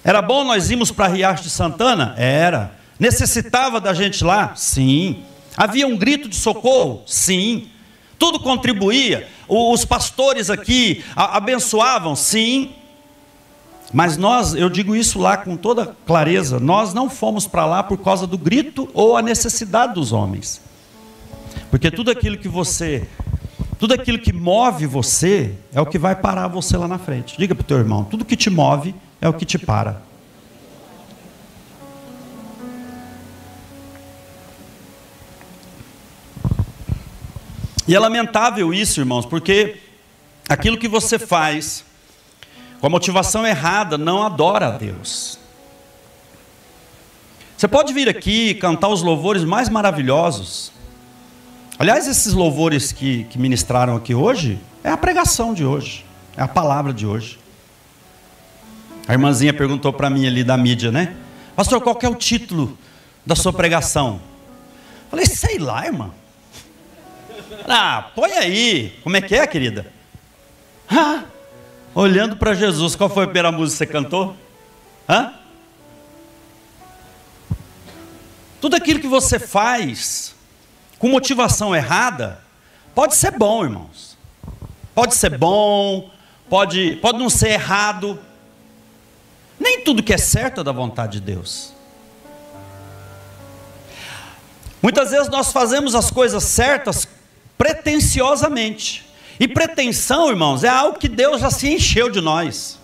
Era 0.04 0.22
bom 0.22 0.44
nós 0.44 0.70
irmos 0.70 0.92
para 0.92 1.08
Riacho 1.08 1.42
de 1.42 1.50
Santana? 1.50 2.14
Era. 2.16 2.76
Necessitava 2.98 3.80
da 3.80 3.92
gente 3.92 4.22
lá? 4.22 4.54
Sim. 4.54 5.24
Havia 5.56 5.86
um 5.86 5.96
grito 5.96 6.28
de 6.28 6.36
socorro? 6.36 7.02
Sim. 7.06 7.68
Tudo 8.18 8.38
contribuía. 8.38 9.28
Os 9.48 9.84
pastores 9.84 10.48
aqui 10.50 11.04
abençoavam? 11.16 12.14
Sim. 12.14 12.72
Mas 13.96 14.18
nós, 14.18 14.54
eu 14.54 14.68
digo 14.68 14.94
isso 14.94 15.18
lá 15.18 15.38
com 15.38 15.56
toda 15.56 15.96
clareza, 16.04 16.60
nós 16.60 16.92
não 16.92 17.08
fomos 17.08 17.46
para 17.46 17.64
lá 17.64 17.82
por 17.82 17.96
causa 17.96 18.26
do 18.26 18.36
grito 18.36 18.90
ou 18.92 19.16
a 19.16 19.22
necessidade 19.22 19.94
dos 19.94 20.12
homens. 20.12 20.60
Porque 21.70 21.90
tudo 21.90 22.10
aquilo 22.10 22.36
que 22.36 22.46
você, 22.46 23.08
tudo 23.78 23.94
aquilo 23.94 24.18
que 24.18 24.34
move 24.34 24.84
você 24.84 25.54
é 25.72 25.80
o 25.80 25.86
que 25.86 25.98
vai 25.98 26.14
parar 26.14 26.46
você 26.46 26.76
lá 26.76 26.86
na 26.86 26.98
frente. 26.98 27.38
Diga 27.38 27.54
para 27.54 27.62
o 27.62 27.64
teu 27.64 27.78
irmão, 27.78 28.04
tudo 28.04 28.22
que 28.22 28.36
te 28.36 28.50
move 28.50 28.94
é 29.18 29.30
o 29.30 29.32
que 29.32 29.46
te 29.46 29.58
para. 29.58 30.02
E 37.88 37.94
é 37.94 37.98
lamentável 37.98 38.74
isso, 38.74 39.00
irmãos, 39.00 39.24
porque 39.24 39.76
aquilo 40.46 40.76
que 40.76 40.86
você 40.86 41.18
faz 41.18 41.85
com 42.86 42.88
a 42.88 42.90
motivação 42.90 43.44
errada, 43.44 43.98
não 43.98 44.22
adora 44.22 44.68
a 44.68 44.70
Deus. 44.70 45.40
Você 47.56 47.66
pode 47.66 47.92
vir 47.92 48.08
aqui 48.08 48.54
cantar 48.54 48.86
os 48.86 49.02
louvores 49.02 49.42
mais 49.42 49.68
maravilhosos. 49.68 50.70
Aliás, 51.80 52.06
esses 52.06 52.32
louvores 52.32 52.92
que, 52.92 53.24
que 53.24 53.40
ministraram 53.40 53.96
aqui 53.96 54.14
hoje, 54.14 54.60
é 54.84 54.90
a 54.90 54.96
pregação 54.96 55.52
de 55.52 55.64
hoje, 55.64 56.06
é 56.36 56.42
a 56.42 56.46
palavra 56.46 56.92
de 56.92 57.04
hoje. 57.04 57.40
A 59.08 59.14
irmãzinha 59.14 59.52
perguntou 59.52 59.92
para 59.92 60.08
mim 60.08 60.24
ali 60.24 60.44
da 60.44 60.56
mídia, 60.56 60.92
né? 60.92 61.16
Pastor, 61.56 61.80
qual 61.80 61.98
é 62.00 62.08
o 62.08 62.14
título 62.14 62.78
da 63.26 63.34
sua 63.34 63.52
pregação? 63.52 64.20
Falei, 65.10 65.26
sei 65.26 65.58
lá, 65.58 65.84
irmã. 65.84 66.12
Ah, 67.66 68.12
põe 68.14 68.30
aí. 68.34 68.96
Como 69.02 69.16
é 69.16 69.20
que 69.20 69.34
é, 69.34 69.44
querida? 69.44 69.92
Ah, 70.88 71.24
olhando 71.96 72.36
para 72.36 72.52
Jesus. 72.52 72.94
Qual 72.94 73.08
foi 73.08 73.24
a 73.24 73.26
primeira 73.26 73.50
música 73.50 73.86
que 73.86 73.92
você 73.92 74.00
cantou? 74.00 74.36
Hã? 75.08 75.32
Tudo 78.60 78.76
aquilo 78.76 79.00
que 79.00 79.08
você 79.08 79.38
faz 79.38 80.34
com 80.98 81.08
motivação 81.08 81.74
errada 81.74 82.40
pode 82.94 83.16
ser 83.16 83.30
bom, 83.32 83.64
irmãos. 83.64 84.16
Pode 84.94 85.14
ser 85.14 85.38
bom, 85.38 86.10
pode, 86.50 86.96
pode 86.96 87.18
não 87.18 87.30
ser 87.30 87.50
errado. 87.52 88.18
Nem 89.58 89.80
tudo 89.80 90.02
que 90.02 90.12
é 90.12 90.18
certo 90.18 90.60
é 90.60 90.64
da 90.64 90.72
vontade 90.72 91.18
de 91.18 91.32
Deus. 91.32 91.72
Muitas 94.82 95.10
vezes 95.10 95.28
nós 95.28 95.50
fazemos 95.50 95.94
as 95.94 96.10
coisas 96.10 96.44
certas 96.44 97.08
pretensiosamente. 97.56 99.05
E 99.38 99.46
pretensão, 99.46 100.28
irmãos, 100.30 100.64
é 100.64 100.68
algo 100.68 100.98
que 100.98 101.08
Deus 101.08 101.40
já 101.40 101.50
se 101.50 101.68
encheu 101.68 102.10
de 102.10 102.20
nós. 102.20 102.78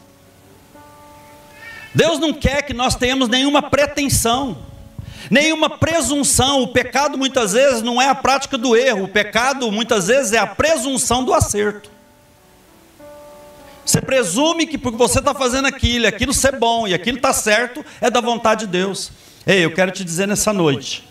Deus 1.94 2.18
não 2.18 2.32
quer 2.32 2.62
que 2.62 2.73
nós 2.73 2.94
tenhamos 2.94 3.28
nenhuma 3.28 3.62
pretensão, 3.62 4.59
nenhuma 5.30 5.68
presunção. 5.71 6.62
O 6.62 6.68
pecado 6.68 7.18
muitas 7.18 7.52
vezes 7.52 7.82
não 7.82 8.00
é 8.00 8.09
a 8.09 8.14
prática 8.14 8.56
do 8.56 8.76
erro, 8.76 9.04
o 9.04 9.09
pecado 9.09 9.71
muitas 9.71 10.09
vezes 10.09 10.32
é 10.32 10.38
a 10.38 10.47
presunção 10.47 11.25
do 11.25 11.32
acerto. 11.32 11.90
Você 13.85 14.00
presume 14.00 14.66
que 14.66 14.78
porque 14.78 14.97
você 14.97 15.18
está 15.18 15.35
fazendo 15.35 15.66
aquilo, 15.66 16.06
aquilo 16.06 16.32
ser 16.32 16.56
bom 16.56 16.87
e 16.87 16.94
aquilo 16.94 17.16
está 17.16 17.32
certo, 17.32 17.85
é 18.00 18.11
da 18.11 18.21
vontade 18.21 18.66
de 18.66 18.73
Deus. 18.73 19.11
Ei, 19.47 19.64
eu 19.64 19.73
quero 19.73 19.90
te 19.90 20.04
dizer 20.04 20.28
nessa 20.28 20.52
noite. 20.52 21.09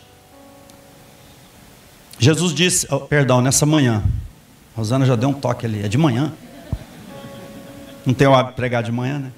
Jesus 2.17 2.53
disse, 2.53 2.87
oh, 2.89 2.99
perdão, 2.99 3.41
nessa 3.41 3.65
manhã, 3.65 4.03
Rosana 4.75 5.05
já 5.05 5.15
deu 5.15 5.29
um 5.29 5.33
toque 5.33 5.65
ali. 5.65 5.83
É 5.83 5.87
de 5.87 5.97
manhã. 5.97 6.31
Não 8.05 8.13
tem 8.13 8.27
o 8.27 8.33
hábito 8.33 8.51
de 8.51 8.55
pregar 8.55 8.83
de 8.83 8.91
manhã, 8.91 9.19
né? 9.19 9.31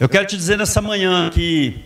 Eu 0.00 0.08
quero 0.08 0.26
te 0.26 0.36
dizer 0.36 0.56
nessa 0.56 0.80
manhã 0.80 1.28
que 1.28 1.84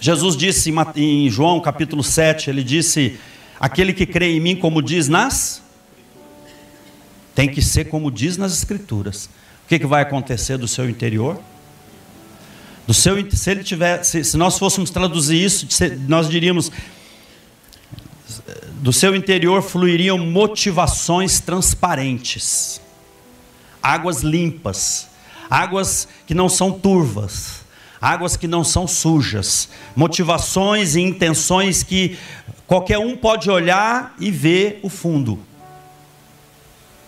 Jesus 0.00 0.36
disse 0.36 0.72
em 0.94 1.28
João 1.28 1.60
capítulo 1.60 2.02
7, 2.02 2.48
ele 2.48 2.62
disse: 2.62 3.18
Aquele 3.58 3.92
que 3.92 4.06
crê 4.06 4.36
em 4.36 4.40
mim, 4.40 4.54
como 4.54 4.80
diz 4.80 5.08
nas. 5.08 5.60
Tem 7.34 7.48
que 7.48 7.60
ser 7.60 7.86
como 7.86 8.10
diz 8.10 8.36
nas 8.36 8.52
Escrituras. 8.52 9.26
O 9.64 9.68
que, 9.68 9.78
que 9.78 9.86
vai 9.86 10.02
acontecer 10.02 10.56
do 10.56 10.68
seu 10.68 10.88
interior? 10.88 11.40
Do 12.86 12.94
seu, 12.94 13.30
se 13.30 13.50
ele 13.50 13.62
tiver, 13.62 14.02
se, 14.02 14.24
se 14.24 14.36
nós 14.36 14.58
fôssemos 14.58 14.90
traduzir 14.90 15.44
isso, 15.44 15.66
nós 16.08 16.28
diríamos: 16.28 16.70
do 18.80 18.92
seu 18.92 19.14
interior 19.14 19.62
fluiriam 19.62 20.18
motivações 20.18 21.40
transparentes, 21.40 22.80
águas 23.82 24.22
limpas, 24.22 25.08
águas 25.50 26.06
que 26.26 26.34
não 26.34 26.48
são 26.48 26.72
turvas, 26.72 27.62
águas 28.00 28.36
que 28.36 28.46
não 28.46 28.62
são 28.62 28.86
sujas, 28.86 29.68
motivações 29.96 30.94
e 30.94 31.00
intenções 31.00 31.82
que 31.82 32.18
qualquer 32.66 32.98
um 32.98 33.16
pode 33.16 33.50
olhar 33.50 34.14
e 34.18 34.30
ver 34.30 34.78
o 34.82 34.88
fundo. 34.88 35.38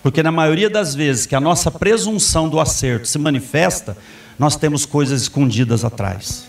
Porque 0.02 0.22
na 0.22 0.32
maioria 0.32 0.70
das 0.70 0.94
vezes 0.94 1.26
que 1.26 1.34
a 1.34 1.40
nossa 1.40 1.70
presunção 1.70 2.48
do 2.48 2.58
acerto 2.58 3.06
se 3.06 3.18
manifesta, 3.18 3.96
nós 4.38 4.56
temos 4.56 4.86
coisas 4.86 5.22
escondidas 5.22 5.84
atrás. 5.84 6.46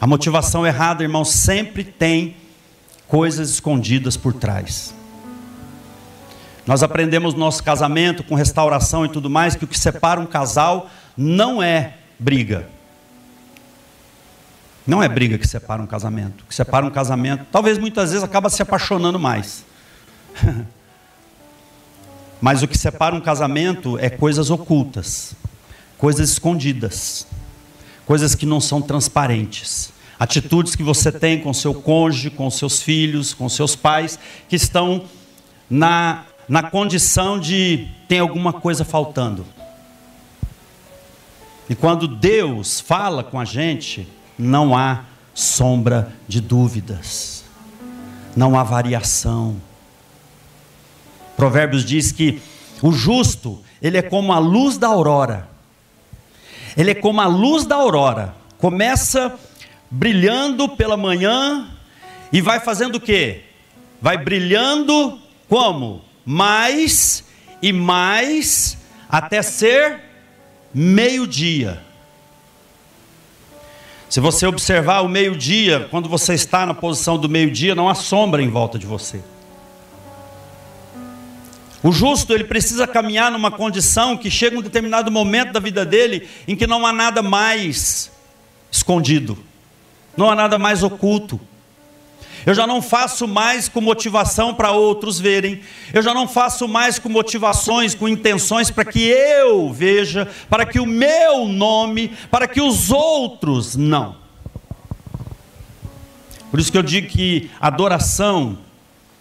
A 0.00 0.06
motivação 0.06 0.64
errada, 0.64 1.02
irmão, 1.02 1.24
sempre 1.24 1.82
tem 1.82 2.36
coisas 3.14 3.48
escondidas 3.48 4.16
por 4.16 4.32
trás. 4.32 4.92
Nós 6.66 6.82
aprendemos 6.82 7.32
no 7.32 7.38
nosso 7.38 7.62
casamento, 7.62 8.24
com 8.24 8.34
restauração 8.34 9.04
e 9.04 9.08
tudo 9.08 9.30
mais, 9.30 9.54
que 9.54 9.62
o 9.62 9.68
que 9.68 9.78
separa 9.78 10.20
um 10.20 10.26
casal 10.26 10.90
não 11.16 11.62
é 11.62 11.94
briga. 12.18 12.68
Não 14.84 15.00
é 15.00 15.08
briga 15.08 15.38
que 15.38 15.46
separa 15.46 15.80
um 15.80 15.86
casamento. 15.86 16.42
O 16.42 16.46
que 16.48 16.54
separa 16.56 16.84
um 16.84 16.90
casamento, 16.90 17.46
talvez 17.52 17.78
muitas 17.78 18.10
vezes 18.10 18.24
acaba 18.24 18.50
se 18.50 18.60
apaixonando 18.60 19.16
mais. 19.20 19.64
Mas 22.42 22.64
o 22.64 22.66
que 22.66 22.76
separa 22.76 23.14
um 23.14 23.20
casamento 23.20 23.96
é 23.96 24.10
coisas 24.10 24.50
ocultas, 24.50 25.36
coisas 25.96 26.30
escondidas, 26.30 27.28
coisas 28.04 28.34
que 28.34 28.44
não 28.44 28.60
são 28.60 28.82
transparentes 28.82 29.93
atitudes 30.18 30.74
que 30.74 30.82
você 30.82 31.10
tem 31.10 31.40
com 31.40 31.52
seu 31.52 31.74
cônjuge, 31.74 32.30
com 32.30 32.50
seus 32.50 32.80
filhos, 32.80 33.34
com 33.34 33.48
seus 33.48 33.74
pais, 33.74 34.18
que 34.48 34.56
estão 34.56 35.04
na, 35.68 36.24
na 36.48 36.62
condição 36.62 37.38
de 37.38 37.88
tem 38.08 38.18
alguma 38.18 38.52
coisa 38.52 38.84
faltando. 38.84 39.44
E 41.68 41.74
quando 41.74 42.06
Deus 42.06 42.80
fala 42.80 43.24
com 43.24 43.40
a 43.40 43.44
gente, 43.44 44.06
não 44.38 44.76
há 44.76 45.04
sombra 45.32 46.12
de 46.28 46.40
dúvidas, 46.40 47.44
não 48.36 48.58
há 48.58 48.62
variação. 48.62 49.56
Provérbios 51.36 51.84
diz 51.84 52.12
que 52.12 52.40
o 52.82 52.92
justo, 52.92 53.62
ele 53.80 53.96
é 53.96 54.02
como 54.02 54.32
a 54.32 54.38
luz 54.38 54.76
da 54.76 54.88
aurora. 54.88 55.48
Ele 56.76 56.90
é 56.90 56.94
como 56.94 57.20
a 57.20 57.26
luz 57.26 57.64
da 57.64 57.76
aurora. 57.76 58.34
Começa 58.58 59.38
brilhando 59.94 60.68
pela 60.68 60.96
manhã 60.96 61.68
e 62.32 62.40
vai 62.40 62.58
fazendo 62.58 62.96
o 62.96 63.00
quê? 63.00 63.42
Vai 64.02 64.18
brilhando 64.18 65.20
como? 65.48 66.04
Mais 66.26 67.24
e 67.62 67.72
mais 67.72 68.76
até 69.08 69.40
ser 69.40 70.00
meio-dia. 70.74 71.80
Se 74.10 74.18
você 74.18 74.46
observar 74.46 75.00
o 75.02 75.08
meio-dia, 75.08 75.86
quando 75.90 76.08
você 76.08 76.34
está 76.34 76.66
na 76.66 76.74
posição 76.74 77.16
do 77.16 77.28
meio-dia, 77.28 77.74
não 77.74 77.88
há 77.88 77.94
sombra 77.94 78.42
em 78.42 78.48
volta 78.48 78.78
de 78.78 78.86
você. 78.86 79.20
O 81.82 81.92
justo, 81.92 82.32
ele 82.32 82.44
precisa 82.44 82.86
caminhar 82.86 83.30
numa 83.30 83.50
condição 83.50 84.16
que 84.16 84.30
chega 84.30 84.58
um 84.58 84.62
determinado 84.62 85.10
momento 85.10 85.52
da 85.52 85.60
vida 85.60 85.84
dele 85.84 86.28
em 86.48 86.56
que 86.56 86.66
não 86.66 86.84
há 86.84 86.92
nada 86.92 87.22
mais 87.22 88.10
escondido 88.72 89.38
não 90.16 90.30
há 90.30 90.34
nada 90.34 90.58
mais 90.58 90.82
oculto. 90.82 91.40
Eu 92.46 92.54
já 92.54 92.66
não 92.66 92.82
faço 92.82 93.26
mais 93.26 93.68
com 93.68 93.80
motivação 93.80 94.52
para 94.52 94.70
outros 94.70 95.18
verem. 95.18 95.60
Eu 95.92 96.02
já 96.02 96.12
não 96.12 96.28
faço 96.28 96.68
mais 96.68 96.98
com 96.98 97.08
motivações, 97.08 97.94
com 97.94 98.06
intenções 98.06 98.70
para 98.70 98.84
que 98.84 99.02
eu 99.02 99.72
veja, 99.72 100.28
para 100.50 100.66
que 100.66 100.78
o 100.78 100.86
meu 100.86 101.48
nome, 101.48 102.12
para 102.30 102.46
que 102.46 102.60
os 102.60 102.90
outros 102.90 103.76
não. 103.76 104.16
Por 106.50 106.60
isso 106.60 106.70
que 106.70 106.78
eu 106.78 106.82
digo 106.82 107.08
que 107.08 107.50
adoração 107.60 108.58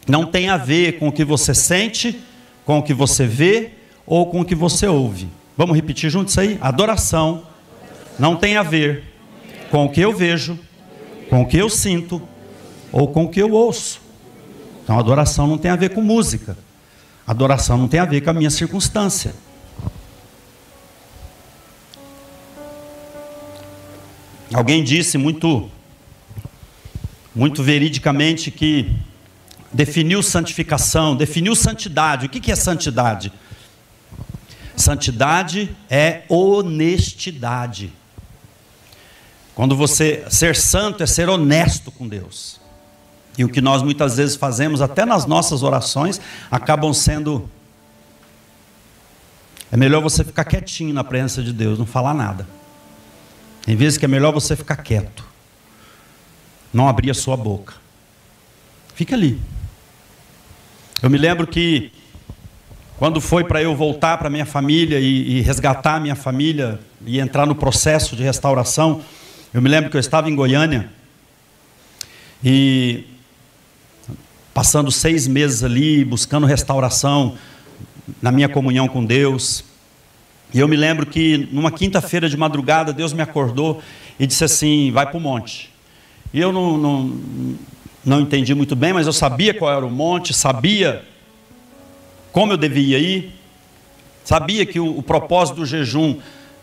não 0.08 0.26
tem 0.26 0.50
a 0.50 0.58
ver 0.58 1.00
com 1.00 1.08
o 1.08 1.12
que 1.12 1.24
você 1.24 1.56
sente, 1.56 2.20
com 2.66 2.80
o 2.80 2.84
que 2.84 2.94
você 2.94 3.26
vê 3.26 3.72
ou 4.06 4.26
com 4.26 4.42
o 4.42 4.46
que 4.46 4.54
você 4.54 4.86
ouve. 4.86 5.30
Vamos 5.58 5.76
repetir 5.76 6.10
juntos 6.10 6.38
aí? 6.38 6.58
Adoração 6.62 7.44
não 8.20 8.36
tem 8.36 8.58
a 8.58 8.64
ver 8.64 9.04
com 9.72 9.86
o 9.86 9.90
que 9.90 10.02
eu 10.02 10.14
vejo 10.14 10.60
com 11.34 11.42
o 11.42 11.48
que 11.48 11.58
eu 11.58 11.68
sinto 11.68 12.22
ou 12.92 13.08
com 13.08 13.24
o 13.24 13.28
que 13.28 13.42
eu 13.42 13.52
ouço. 13.54 14.00
Então, 14.84 15.00
adoração 15.00 15.48
não 15.48 15.58
tem 15.58 15.72
a 15.72 15.76
ver 15.76 15.90
com 15.90 16.00
música. 16.00 16.56
Adoração 17.26 17.76
não 17.76 17.88
tem 17.88 18.00
a 18.00 18.06
ver 18.06 18.22
com 18.22 18.30
a 18.30 18.34
minha 18.34 18.52
circunstância. 18.52 19.34
Alguém 24.54 24.84
disse 24.84 25.18
muito 25.18 25.72
muito 27.34 27.64
veridicamente 27.64 28.52
que 28.52 28.96
definiu 29.74 30.22
santificação, 30.22 31.16
definiu 31.16 31.56
santidade. 31.56 32.28
O 32.28 32.30
que 32.30 32.52
é 32.52 32.56
santidade? 32.56 33.34
Santidade 34.76 35.76
é 35.90 36.26
honestidade. 36.30 37.92
Quando 39.56 39.76
você 39.76 40.26
ser 40.30 40.56
santo 40.56 41.04
é 41.04 41.06
ser 41.06 41.30
honesto 41.30 41.92
com 41.92 42.08
Deus. 42.08 42.60
E 43.38 43.44
o 43.44 43.50
que 43.50 43.62
nós 43.62 43.82
muitas 43.82 44.18
vezes 44.18 44.36
fazemos, 44.36 44.82
até 44.82 45.06
nas 45.06 45.26
nossas 45.26 45.64
orações, 45.64 46.20
acabam 46.52 46.94
sendo. 46.94 47.50
É 49.72 49.78
melhor 49.78 50.02
você 50.02 50.24
ficar 50.24 50.46
quietinho 50.46 50.94
na 50.94 51.04
presença 51.04 51.42
de 51.42 51.52
Deus, 51.52 51.80
não 51.80 51.86
falar 51.86 52.14
nada. 52.14 52.48
Em 53.68 53.76
vez 53.76 53.98
que 53.98 54.06
é 54.06 54.08
melhor 54.08 54.32
você 54.32 54.56
ficar 54.56 54.78
quieto, 54.78 55.26
não 56.72 56.88
abrir 56.88 57.10
a 57.10 57.14
sua 57.14 57.36
boca. 57.36 57.74
Fica 58.94 59.16
ali. 59.16 59.42
Eu 61.02 61.10
me 61.10 61.18
lembro 61.18 61.48
que 61.48 61.92
quando 62.98 63.20
foi 63.20 63.44
para 63.44 63.62
eu 63.62 63.76
voltar 63.76 64.18
para 64.18 64.30
minha 64.30 64.46
família 64.46 65.00
e, 65.00 65.38
e 65.38 65.42
resgatar 65.42 66.00
minha 66.00 66.16
família 66.16 66.80
e 67.06 67.20
entrar 67.20 67.46
no 67.46 67.56
processo 67.56 68.16
de 68.16 68.24
restauração, 68.24 69.02
eu 69.54 69.62
me 69.62 69.70
lembro 69.70 69.92
que 69.92 69.96
eu 69.96 70.00
estava 70.00 70.30
em 70.30 70.36
Goiânia 70.36 70.90
e 72.44 73.06
passando 74.52 74.92
seis 74.92 75.28
meses 75.28 75.64
ali, 75.64 76.04
buscando 76.04 76.48
restauração 76.48 77.38
na 78.20 78.32
minha 78.32 78.50
comunhão 78.50 78.88
com 78.88 79.06
Deus. 79.06 79.64
E 80.52 80.60
eu 80.60 80.68
me 80.68 80.76
lembro 80.76 81.06
que 81.06 81.48
numa 81.52 81.72
quinta-feira 81.72 82.28
de 82.28 82.36
madrugada, 82.36 82.92
Deus 82.92 83.14
me 83.14 83.22
acordou 83.22 83.80
e 84.20 84.26
disse 84.26 84.44
assim: 84.44 84.92
vai 84.92 85.06
para 85.06 85.18
o 85.18 85.22
monte. 85.22 85.72
E 86.34 86.40
eu 86.40 86.52
não, 86.52 86.76
não, 86.76 87.20
não 88.04 88.22
entendi 88.22 88.56
muito 88.56 88.76
bem, 88.76 88.92
mas 88.92 89.06
eu 89.06 89.14
sabia 89.14 89.54
qual 89.54 89.72
era 89.72 89.86
o 89.86 89.92
monte, 89.92 90.34
sabia 90.34 91.06
como 92.32 92.54
eu 92.54 92.58
devia 92.58 92.98
ir, 92.98 93.32
sabia 94.24 94.66
que 94.66 94.80
o, 94.80 94.98
o 94.98 95.04
propósito 95.04 95.58
do 95.58 95.66
jejum 95.66 96.18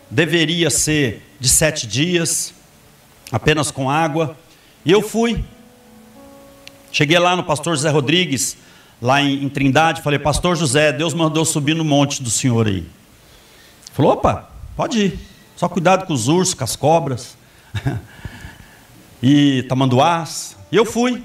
deveria 0.09 0.69
ser 0.69 1.25
de 1.39 1.47
sete 1.47 1.87
dias, 1.87 2.53
apenas 3.31 3.71
com 3.71 3.89
água. 3.89 4.35
E 4.85 4.91
eu 4.91 5.01
fui. 5.01 5.43
Cheguei 6.91 7.17
lá 7.17 7.35
no 7.35 7.43
pastor 7.43 7.75
José 7.75 7.89
Rodrigues, 7.89 8.57
lá 9.01 9.21
em, 9.21 9.45
em 9.45 9.49
Trindade, 9.49 10.01
falei, 10.01 10.19
pastor 10.19 10.57
José, 10.57 10.91
Deus 10.91 11.13
mandou 11.13 11.45
subir 11.45 11.73
no 11.73 11.85
monte 11.85 12.21
do 12.21 12.29
senhor 12.29 12.67
aí. 12.67 12.85
Falou, 13.93 14.11
opa, 14.11 14.49
pode 14.75 14.99
ir. 14.99 15.19
Só 15.55 15.69
cuidado 15.69 16.05
com 16.05 16.13
os 16.13 16.27
ursos, 16.27 16.53
com 16.53 16.63
as 16.63 16.75
cobras. 16.75 17.37
e 19.23 19.63
tamanduás. 19.63 20.57
E 20.71 20.75
eu 20.75 20.85
fui. 20.85 21.23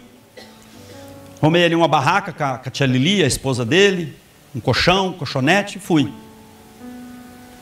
Arrumei 1.40 1.64
ali 1.64 1.74
uma 1.74 1.88
barraca 1.88 2.32
com 2.32 2.44
a, 2.44 2.58
com 2.58 2.68
a 2.68 2.72
tia 2.72 2.86
Lili, 2.86 3.22
a 3.22 3.26
esposa 3.26 3.64
dele, 3.64 4.16
um 4.54 4.60
colchão, 4.60 5.08
um 5.08 5.12
colchonete, 5.12 5.78
fui. 5.78 6.12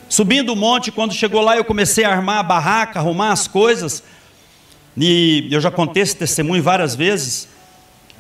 Subindo 0.09 0.53
o 0.53 0.57
monte, 0.57 0.93
quando 0.93 1.13
chegou 1.13 1.41
lá, 1.41 1.57
eu 1.57 1.65
comecei 1.65 2.05
a 2.05 2.11
armar 2.11 2.39
a 2.39 2.43
barraca, 2.43 2.99
arrumar 2.99 3.33
as 3.33 3.49
coisas. 3.49 4.03
E 4.97 5.49
eu 5.51 5.61
já 5.61 5.71
contei 5.71 6.03
esse 6.03 6.17
testemunho 6.17 6.63
várias 6.63 6.95
vezes. 6.95 7.49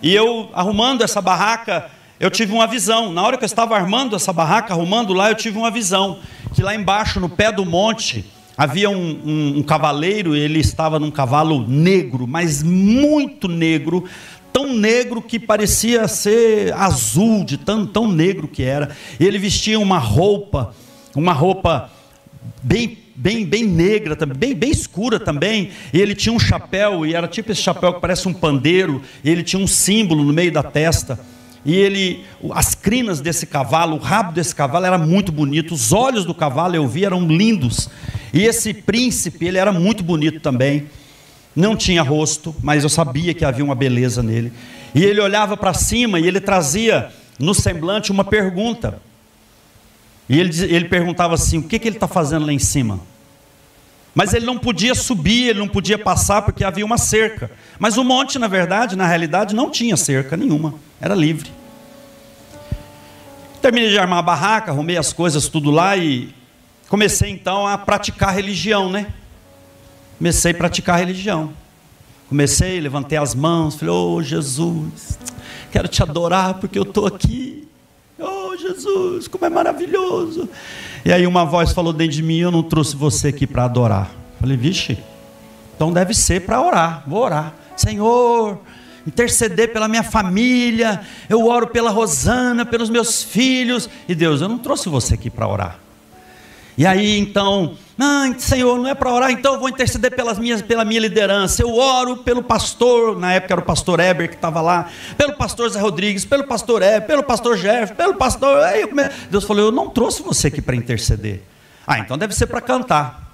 E 0.02 0.14
eu, 0.14 0.50
arrumando 0.52 1.02
essa 1.02 1.20
barraca, 1.20 1.90
eu 2.18 2.30
tive 2.30 2.52
uma 2.52 2.66
visão. 2.66 3.12
Na 3.12 3.22
hora 3.22 3.36
que 3.36 3.44
eu 3.44 3.46
estava 3.46 3.76
armando 3.76 4.16
essa 4.16 4.32
barraca, 4.32 4.72
arrumando 4.72 5.12
lá, 5.12 5.30
eu 5.30 5.34
tive 5.34 5.56
uma 5.56 5.70
visão. 5.70 6.18
Que 6.54 6.62
lá 6.62 6.74
embaixo, 6.74 7.20
no 7.20 7.28
pé 7.28 7.52
do 7.52 7.64
monte, 7.64 8.24
havia 8.56 8.90
um, 8.90 9.20
um, 9.24 9.58
um 9.58 9.62
cavaleiro, 9.62 10.34
ele 10.34 10.58
estava 10.60 10.98
num 10.98 11.10
cavalo 11.10 11.66
negro, 11.66 12.26
mas 12.26 12.62
muito 12.62 13.48
negro, 13.48 14.04
tão 14.52 14.72
negro 14.72 15.20
que 15.20 15.38
parecia 15.38 16.06
ser 16.06 16.72
azul, 16.74 17.44
de 17.44 17.58
tão, 17.58 17.86
tão 17.86 18.10
negro 18.10 18.46
que 18.48 18.62
era. 18.62 18.96
Ele 19.18 19.38
vestia 19.38 19.78
uma 19.78 19.98
roupa, 19.98 20.74
uma 21.14 21.32
roupa 21.32 21.90
bem 22.62 23.03
bem, 23.14 23.44
bem 23.44 23.64
negra, 23.64 24.16
bem, 24.26 24.54
bem 24.54 24.70
escura 24.70 25.18
também. 25.20 25.70
E 25.92 26.00
ele 26.00 26.14
tinha 26.14 26.32
um 26.32 26.38
chapéu, 26.38 27.06
e 27.06 27.14
era 27.14 27.28
tipo 27.28 27.52
esse 27.52 27.62
chapéu 27.62 27.94
que 27.94 28.00
parece 28.00 28.28
um 28.28 28.32
pandeiro, 28.32 29.02
e 29.22 29.30
ele 29.30 29.42
tinha 29.42 29.62
um 29.62 29.66
símbolo 29.66 30.24
no 30.24 30.32
meio 30.32 30.52
da 30.52 30.62
testa. 30.62 31.18
E 31.64 31.74
ele, 31.74 32.24
as 32.52 32.74
crinas 32.74 33.20
desse 33.20 33.46
cavalo, 33.46 33.96
o 33.96 33.98
rabo 33.98 34.32
desse 34.32 34.54
cavalo 34.54 34.84
era 34.84 34.98
muito 34.98 35.32
bonito, 35.32 35.72
os 35.72 35.92
olhos 35.92 36.24
do 36.24 36.34
cavalo 36.34 36.76
eu 36.76 36.86
vi 36.86 37.04
eram 37.04 37.26
lindos. 37.26 37.88
E 38.32 38.42
esse 38.42 38.74
príncipe, 38.74 39.46
ele 39.46 39.58
era 39.58 39.72
muito 39.72 40.04
bonito 40.04 40.40
também 40.40 40.86
não 41.54 41.76
tinha 41.76 42.02
rosto, 42.02 42.54
mas 42.62 42.82
eu 42.82 42.88
sabia 42.88 43.32
que 43.32 43.44
havia 43.44 43.64
uma 43.64 43.74
beleza 43.74 44.22
nele. 44.22 44.52
E 44.94 45.04
ele 45.04 45.20
olhava 45.20 45.56
para 45.56 45.72
cima 45.72 46.18
e 46.18 46.26
ele 46.26 46.40
trazia 46.40 47.10
no 47.38 47.54
semblante 47.54 48.10
uma 48.10 48.24
pergunta. 48.24 49.00
E 50.28 50.38
ele, 50.38 50.74
ele 50.74 50.84
perguntava 50.86 51.34
assim: 51.34 51.58
o 51.58 51.62
que, 51.62 51.78
que 51.78 51.88
ele 51.88 51.96
está 51.96 52.08
fazendo 52.08 52.46
lá 52.46 52.52
em 52.52 52.58
cima? 52.58 53.00
Mas 54.14 54.32
ele 54.32 54.46
não 54.46 54.56
podia 54.56 54.94
subir, 54.94 55.48
ele 55.48 55.58
não 55.58 55.68
podia 55.68 55.98
passar 55.98 56.42
porque 56.42 56.62
havia 56.62 56.84
uma 56.84 56.98
cerca. 56.98 57.50
Mas 57.78 57.96
o 57.96 58.04
monte, 58.04 58.38
na 58.38 58.46
verdade, 58.46 58.94
na 58.94 59.06
realidade, 59.06 59.54
não 59.54 59.70
tinha 59.70 59.96
cerca 59.96 60.36
nenhuma, 60.36 60.74
era 61.00 61.14
livre. 61.14 61.50
Terminei 63.60 63.90
de 63.90 63.98
armar 63.98 64.20
a 64.20 64.22
barraca, 64.22 64.70
arrumei 64.70 64.96
as 64.96 65.12
coisas 65.12 65.48
tudo 65.48 65.70
lá 65.70 65.96
e 65.96 66.32
comecei 66.88 67.30
então 67.30 67.66
a 67.66 67.76
praticar 67.76 68.32
religião, 68.34 68.90
né? 68.90 69.12
comecei 70.18 70.52
a 70.52 70.54
praticar 70.54 70.98
religião. 70.98 71.52
Comecei, 72.28 72.80
levantei 72.80 73.18
as 73.18 73.34
mãos, 73.34 73.74
falei: 73.74 73.94
Oh 73.94 74.22
Jesus, 74.22 75.18
quero 75.70 75.86
te 75.88 76.02
adorar 76.02 76.54
porque 76.54 76.78
eu 76.78 76.82
estou 76.82 77.06
aqui. 77.06 77.68
Oh 78.18 78.56
Jesus, 78.56 79.26
como 79.26 79.44
é 79.44 79.50
maravilhoso. 79.50 80.48
E 81.04 81.12
aí 81.12 81.26
uma 81.26 81.44
voz 81.44 81.72
falou 81.72 81.92
dentro 81.92 82.14
de 82.14 82.22
mim: 82.22 82.38
Eu 82.38 82.50
não 82.50 82.62
trouxe 82.62 82.94
você 82.94 83.28
aqui 83.28 83.46
para 83.46 83.64
adorar. 83.64 84.10
Falei: 84.40 84.56
Vixe, 84.56 84.98
então 85.74 85.92
deve 85.92 86.14
ser 86.14 86.42
para 86.42 86.62
orar. 86.62 87.02
Vou 87.06 87.22
orar. 87.22 87.54
Senhor, 87.76 88.60
interceder 89.06 89.72
pela 89.72 89.88
minha 89.88 90.04
família, 90.04 91.00
eu 91.28 91.46
oro 91.46 91.66
pela 91.66 91.90
Rosana, 91.90 92.64
pelos 92.64 92.88
meus 92.88 93.22
filhos. 93.22 93.90
E 94.08 94.14
Deus, 94.14 94.40
eu 94.40 94.48
não 94.48 94.58
trouxe 94.58 94.88
você 94.88 95.14
aqui 95.14 95.28
para 95.28 95.48
orar. 95.48 95.78
E 96.78 96.86
aí 96.86 97.18
então, 97.18 97.76
ah, 97.98 98.34
Senhor, 98.38 98.76
não 98.76 98.88
é 98.88 98.94
para 98.94 99.12
orar, 99.12 99.30
então 99.30 99.54
eu 99.54 99.60
vou 99.60 99.68
interceder 99.68 100.14
pelas 100.14 100.36
minhas, 100.36 100.60
pela 100.60 100.84
minha 100.84 101.00
liderança. 101.00 101.62
Eu 101.62 101.76
oro 101.76 102.16
pelo 102.16 102.42
pastor, 102.42 103.16
na 103.16 103.34
época 103.34 103.54
era 103.54 103.60
o 103.60 103.64
pastor 103.64 104.00
Eber 104.00 104.28
que 104.28 104.34
estava 104.34 104.60
lá, 104.60 104.88
pelo 105.16 105.34
pastor 105.34 105.70
Zé 105.70 105.80
Rodrigues, 105.80 106.24
pelo 106.24 106.44
pastor 106.44 106.82
Eber, 106.82 107.06
pelo 107.06 107.22
pastor 107.22 107.56
Jeff, 107.56 107.94
pelo 107.94 108.14
pastor. 108.14 108.58
Deus 109.30 109.44
falou: 109.44 109.66
Eu 109.66 109.72
não 109.72 109.88
trouxe 109.88 110.22
você 110.22 110.48
aqui 110.48 110.60
para 110.60 110.74
interceder. 110.74 111.42
Ah, 111.86 111.98
então 112.00 112.18
deve 112.18 112.34
ser 112.34 112.46
para 112.46 112.60
cantar. 112.60 113.32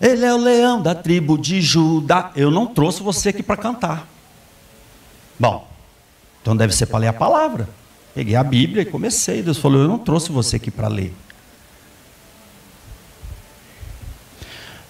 Ele 0.00 0.24
é 0.24 0.32
o 0.32 0.38
leão 0.38 0.80
da 0.80 0.94
tribo 0.94 1.36
de 1.36 1.60
Judá. 1.60 2.30
Eu 2.36 2.50
não 2.50 2.66
trouxe 2.66 3.02
você 3.02 3.30
aqui 3.30 3.42
para 3.42 3.56
cantar. 3.56 4.06
Bom, 5.38 5.68
então 6.40 6.56
deve 6.56 6.74
ser 6.74 6.86
para 6.86 6.98
ler 6.98 7.08
a 7.08 7.12
palavra. 7.12 7.68
Peguei 8.14 8.36
a 8.36 8.44
Bíblia 8.44 8.82
e 8.82 8.86
comecei. 8.86 9.42
Deus 9.42 9.58
falou: 9.58 9.82
Eu 9.82 9.88
não 9.88 9.98
trouxe 9.98 10.30
você 10.30 10.56
aqui 10.56 10.70
para 10.70 10.86
ler. 10.86 11.12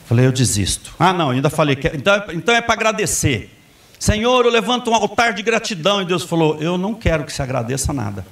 Falei, 0.05 0.27
eu 0.27 0.33
desisto. 0.33 0.95
Ah, 0.99 1.12
não, 1.12 1.31
ainda 1.31 1.49
falei, 1.49 1.77
que, 1.77 1.88
então, 1.88 2.23
então 2.33 2.55
é 2.55 2.61
para 2.61 2.75
agradecer. 2.75 3.51
Senhor, 3.99 4.45
eu 4.45 4.51
levanto 4.51 4.90
um 4.90 4.95
altar 4.95 5.33
de 5.33 5.43
gratidão. 5.43 6.03
E 6.03 6.05
Deus 6.05 6.25
falou, 6.25 6.61
eu 6.61 6.77
não 6.77 6.95
quero 6.95 7.25
que 7.25 7.33
se 7.33 7.40
agradeça 7.40 7.93
nada. 7.93 8.27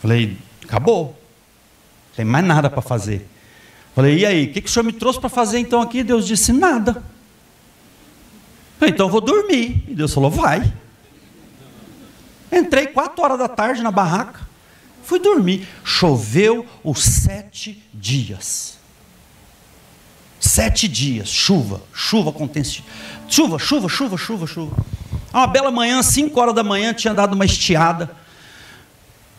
Falei, 0.00 0.38
acabou. 0.64 1.08
Não 1.08 2.16
tem 2.16 2.24
mais 2.24 2.44
nada 2.44 2.70
para 2.70 2.80
fazer. 2.80 3.28
Falei, 3.94 4.20
e 4.20 4.26
aí, 4.26 4.46
o 4.46 4.52
que, 4.52 4.62
que 4.62 4.68
o 4.68 4.72
senhor 4.72 4.84
me 4.84 4.92
trouxe 4.92 5.20
para 5.20 5.28
fazer 5.28 5.58
então 5.58 5.82
aqui? 5.82 6.02
Deus 6.02 6.26
disse, 6.26 6.50
nada. 6.50 7.02
Falei, 8.78 8.94
então 8.94 9.06
eu 9.06 9.12
vou 9.12 9.20
dormir. 9.20 9.84
E 9.86 9.94
Deus 9.94 10.14
falou, 10.14 10.30
vai. 10.30 10.72
Entrei 12.50 12.86
quatro 12.86 13.22
horas 13.22 13.38
da 13.38 13.48
tarde 13.48 13.82
na 13.82 13.90
barraca. 13.90 14.48
Fui 15.04 15.18
dormir. 15.18 15.68
Choveu 15.84 16.64
os 16.82 17.02
sete 17.02 17.82
dias. 17.92 18.79
Sete 20.40 20.88
dias, 20.88 21.28
chuva, 21.28 21.82
chuva 21.92 22.32
contente. 22.32 22.82
Chuva, 23.28 23.58
chuva, 23.58 23.90
chuva, 23.90 24.16
chuva, 24.16 24.46
chuva. 24.46 24.74
Uma 25.32 25.46
bela 25.46 25.70
manhã, 25.70 26.02
cinco 26.02 26.40
horas 26.40 26.54
da 26.54 26.64
manhã, 26.64 26.94
tinha 26.94 27.12
dado 27.12 27.34
uma 27.34 27.44
estiada. 27.44 28.10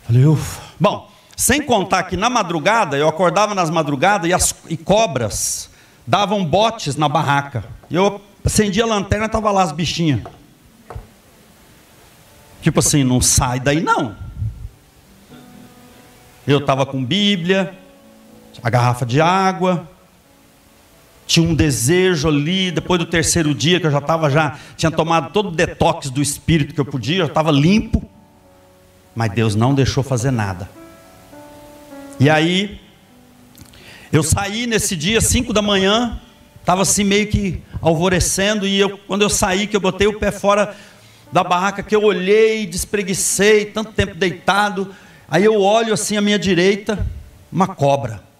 Falei, 0.04 0.24
ufa. 0.24 0.62
Bom, 0.78 1.10
sem 1.36 1.60
contar 1.60 2.04
que 2.04 2.16
na 2.16 2.30
madrugada, 2.30 2.96
eu 2.96 3.08
acordava 3.08 3.52
nas 3.52 3.68
madrugadas 3.68 4.30
e, 4.30 4.32
as, 4.32 4.54
e 4.68 4.76
cobras 4.76 5.68
davam 6.06 6.44
botes 6.44 6.94
na 6.94 7.08
barraca. 7.08 7.64
Eu 7.90 8.20
acendia 8.44 8.84
a 8.84 8.86
lanterna 8.86 9.24
e 9.24 9.26
estava 9.26 9.50
lá 9.50 9.62
as 9.62 9.72
bichinhas. 9.72 10.22
Tipo 12.60 12.78
assim, 12.78 13.02
não 13.02 13.20
sai 13.20 13.58
daí 13.58 13.80
não. 13.80 14.16
Eu 16.46 16.58
estava 16.58 16.86
com 16.86 17.04
Bíblia, 17.04 17.76
a 18.62 18.70
garrafa 18.70 19.04
de 19.04 19.20
água, 19.20 19.88
tinha 21.32 21.48
um 21.48 21.54
desejo 21.54 22.28
ali, 22.28 22.70
depois 22.70 22.98
do 22.98 23.06
terceiro 23.06 23.54
dia, 23.54 23.80
que 23.80 23.86
eu 23.86 23.90
já 23.90 24.00
estava 24.00 24.28
já, 24.28 24.58
tinha 24.76 24.90
tomado 24.90 25.32
todo 25.32 25.48
o 25.48 25.50
detox 25.50 26.10
do 26.10 26.20
espírito 26.20 26.74
que 26.74 26.80
eu 26.80 26.84
podia, 26.84 27.20
já 27.20 27.24
estava 27.24 27.50
limpo, 27.50 28.02
mas 29.16 29.32
Deus 29.32 29.54
não 29.54 29.74
deixou 29.74 30.02
fazer 30.04 30.30
nada. 30.30 30.68
E 32.20 32.28
aí, 32.28 32.78
eu 34.12 34.22
saí 34.22 34.66
nesse 34.66 34.94
dia, 34.94 35.22
cinco 35.22 35.54
da 35.54 35.62
manhã, 35.62 36.20
estava 36.60 36.82
assim 36.82 37.02
meio 37.02 37.26
que 37.26 37.62
alvorecendo, 37.80 38.66
e 38.66 38.78
eu, 38.78 38.98
quando 38.98 39.22
eu 39.22 39.30
saí, 39.30 39.66
que 39.66 39.74
eu 39.74 39.80
botei 39.80 40.06
o 40.06 40.18
pé 40.18 40.30
fora 40.30 40.76
da 41.32 41.42
barraca, 41.42 41.82
que 41.82 41.96
eu 41.96 42.02
olhei, 42.02 42.66
despreguicei, 42.66 43.64
tanto 43.64 43.92
tempo 43.92 44.14
deitado, 44.14 44.94
aí 45.26 45.46
eu 45.46 45.58
olho 45.62 45.94
assim 45.94 46.14
à 46.14 46.20
minha 46.20 46.38
direita, 46.38 47.06
uma 47.50 47.68
cobra. 47.68 48.31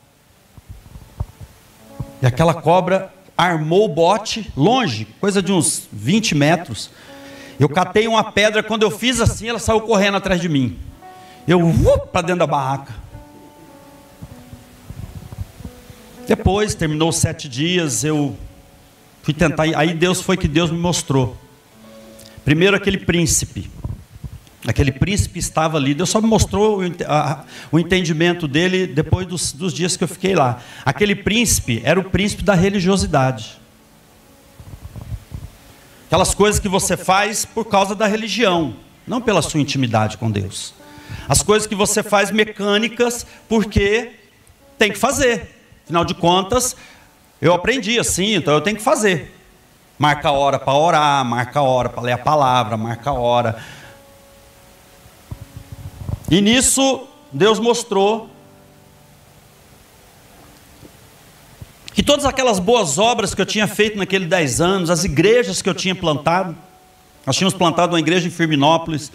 E 2.22 2.26
aquela 2.26 2.54
cobra 2.54 3.12
armou 3.36 3.84
o 3.84 3.88
bote 3.88 4.50
longe, 4.56 5.08
coisa 5.20 5.42
de 5.42 5.50
uns 5.52 5.88
20 5.92 6.36
metros. 6.36 6.88
Eu 7.58 7.68
catei 7.68 8.06
uma 8.06 8.22
pedra, 8.30 8.62
quando 8.62 8.84
eu 8.84 8.90
fiz 8.90 9.20
assim, 9.20 9.48
ela 9.48 9.58
saiu 9.58 9.80
correndo 9.80 10.16
atrás 10.16 10.40
de 10.40 10.48
mim. 10.48 10.78
Eu 11.48 11.60
uh, 11.60 12.06
para 12.12 12.22
dentro 12.22 12.38
da 12.38 12.46
barraca. 12.46 12.94
Depois, 16.28 16.74
terminou 16.76 17.08
os 17.08 17.16
sete 17.16 17.48
dias, 17.48 18.04
eu 18.04 18.36
fui 19.22 19.34
tentar. 19.34 19.64
Aí 19.76 19.92
Deus 19.92 20.20
foi 20.20 20.36
que 20.36 20.46
Deus 20.46 20.70
me 20.70 20.78
mostrou. 20.78 21.36
Primeiro 22.44 22.76
aquele 22.76 22.98
príncipe. 22.98 23.68
Aquele 24.66 24.92
príncipe 24.92 25.40
estava 25.40 25.76
ali. 25.76 25.92
Deus 25.92 26.08
só 26.08 26.20
me 26.20 26.28
mostrou 26.28 26.80
o 27.72 27.78
entendimento 27.78 28.46
dele 28.46 28.86
depois 28.86 29.26
dos, 29.26 29.52
dos 29.52 29.72
dias 29.72 29.96
que 29.96 30.04
eu 30.04 30.08
fiquei 30.08 30.36
lá. 30.36 30.60
Aquele 30.84 31.16
príncipe 31.16 31.82
era 31.84 31.98
o 31.98 32.04
príncipe 32.04 32.44
da 32.44 32.54
religiosidade. 32.54 33.60
Aquelas 36.06 36.34
coisas 36.34 36.60
que 36.60 36.68
você 36.68 36.96
faz 36.96 37.44
por 37.44 37.64
causa 37.64 37.94
da 37.94 38.06
religião, 38.06 38.76
não 39.06 39.20
pela 39.20 39.42
sua 39.42 39.58
intimidade 39.58 40.16
com 40.16 40.30
Deus. 40.30 40.74
As 41.28 41.42
coisas 41.42 41.66
que 41.66 41.74
você 41.74 42.02
faz 42.02 42.30
mecânicas 42.30 43.26
porque 43.48 44.12
tem 44.78 44.92
que 44.92 44.98
fazer. 44.98 45.58
Afinal 45.84 46.04
de 46.04 46.14
contas, 46.14 46.76
eu 47.40 47.52
aprendi 47.52 47.98
assim, 47.98 48.34
então 48.34 48.54
eu 48.54 48.60
tenho 48.60 48.76
que 48.76 48.82
fazer. 48.82 49.34
Marca 49.98 50.28
a 50.28 50.32
hora 50.32 50.58
para 50.58 50.74
orar, 50.74 51.24
marca 51.24 51.58
a 51.58 51.62
hora 51.62 51.88
para 51.88 52.02
ler 52.02 52.12
a 52.12 52.18
palavra, 52.18 52.76
marca 52.76 53.10
a 53.10 53.14
hora 53.14 53.56
e 56.30 56.40
nisso, 56.40 57.06
Deus 57.32 57.58
mostrou 57.58 58.30
que 61.92 62.02
todas 62.02 62.24
aquelas 62.24 62.58
boas 62.58 62.98
obras 62.98 63.34
que 63.34 63.40
eu 63.40 63.46
tinha 63.46 63.66
feito 63.66 63.98
naqueles 63.98 64.28
dez 64.28 64.60
anos, 64.60 64.90
as 64.90 65.04
igrejas 65.04 65.60
que 65.60 65.68
eu 65.68 65.74
tinha 65.74 65.94
plantado, 65.94 66.56
nós 67.26 67.36
tínhamos 67.36 67.54
plantado 67.54 67.92
uma 67.92 68.00
igreja 68.00 68.26
em 68.26 68.30
Firminópolis, 68.30 69.12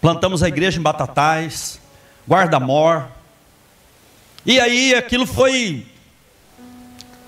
plantamos 0.00 0.42
a 0.42 0.48
igreja 0.48 0.78
em 0.78 0.82
Batatais, 0.82 1.80
Guarda-Mor, 2.28 3.06
e 4.44 4.60
aí 4.60 4.94
aquilo 4.94 5.26
foi 5.26 5.86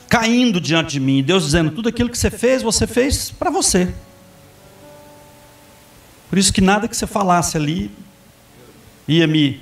caindo 0.08 0.60
diante 0.60 0.92
de 0.92 1.00
mim, 1.00 1.22
Deus 1.22 1.44
dizendo: 1.44 1.70
tudo 1.70 1.88
aquilo 1.88 2.10
que 2.10 2.18
você 2.18 2.30
fez, 2.30 2.62
você 2.62 2.87
fez 2.87 3.30
para 3.30 3.50
você. 3.50 3.92
Por 6.28 6.38
isso 6.38 6.52
que 6.52 6.60
nada 6.60 6.88
que 6.88 6.96
você 6.96 7.06
falasse 7.06 7.56
ali 7.56 7.90
ia 9.06 9.26
me 9.26 9.60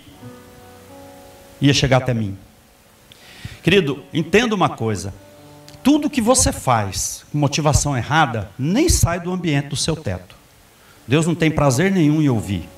ia 1.61 1.73
chegar 1.73 1.99
até 1.99 2.13
mim. 2.13 2.37
Querido, 3.63 4.03
entenda 4.13 4.55
uma 4.55 4.69
coisa. 4.69 5.15
Tudo 5.83 6.11
que 6.11 6.21
você 6.21 6.53
faz 6.53 7.25
com 7.31 7.39
motivação 7.39 7.97
errada 7.97 8.51
nem 8.59 8.89
sai 8.89 9.21
do 9.21 9.33
ambiente 9.33 9.69
do 9.69 9.77
seu 9.77 9.95
teto. 9.95 10.35
Deus 11.07 11.27
não 11.27 11.35
tem 11.35 11.51
prazer 11.51 11.91
nenhum 11.91 12.21
em 12.21 12.29
ouvir. 12.29 12.69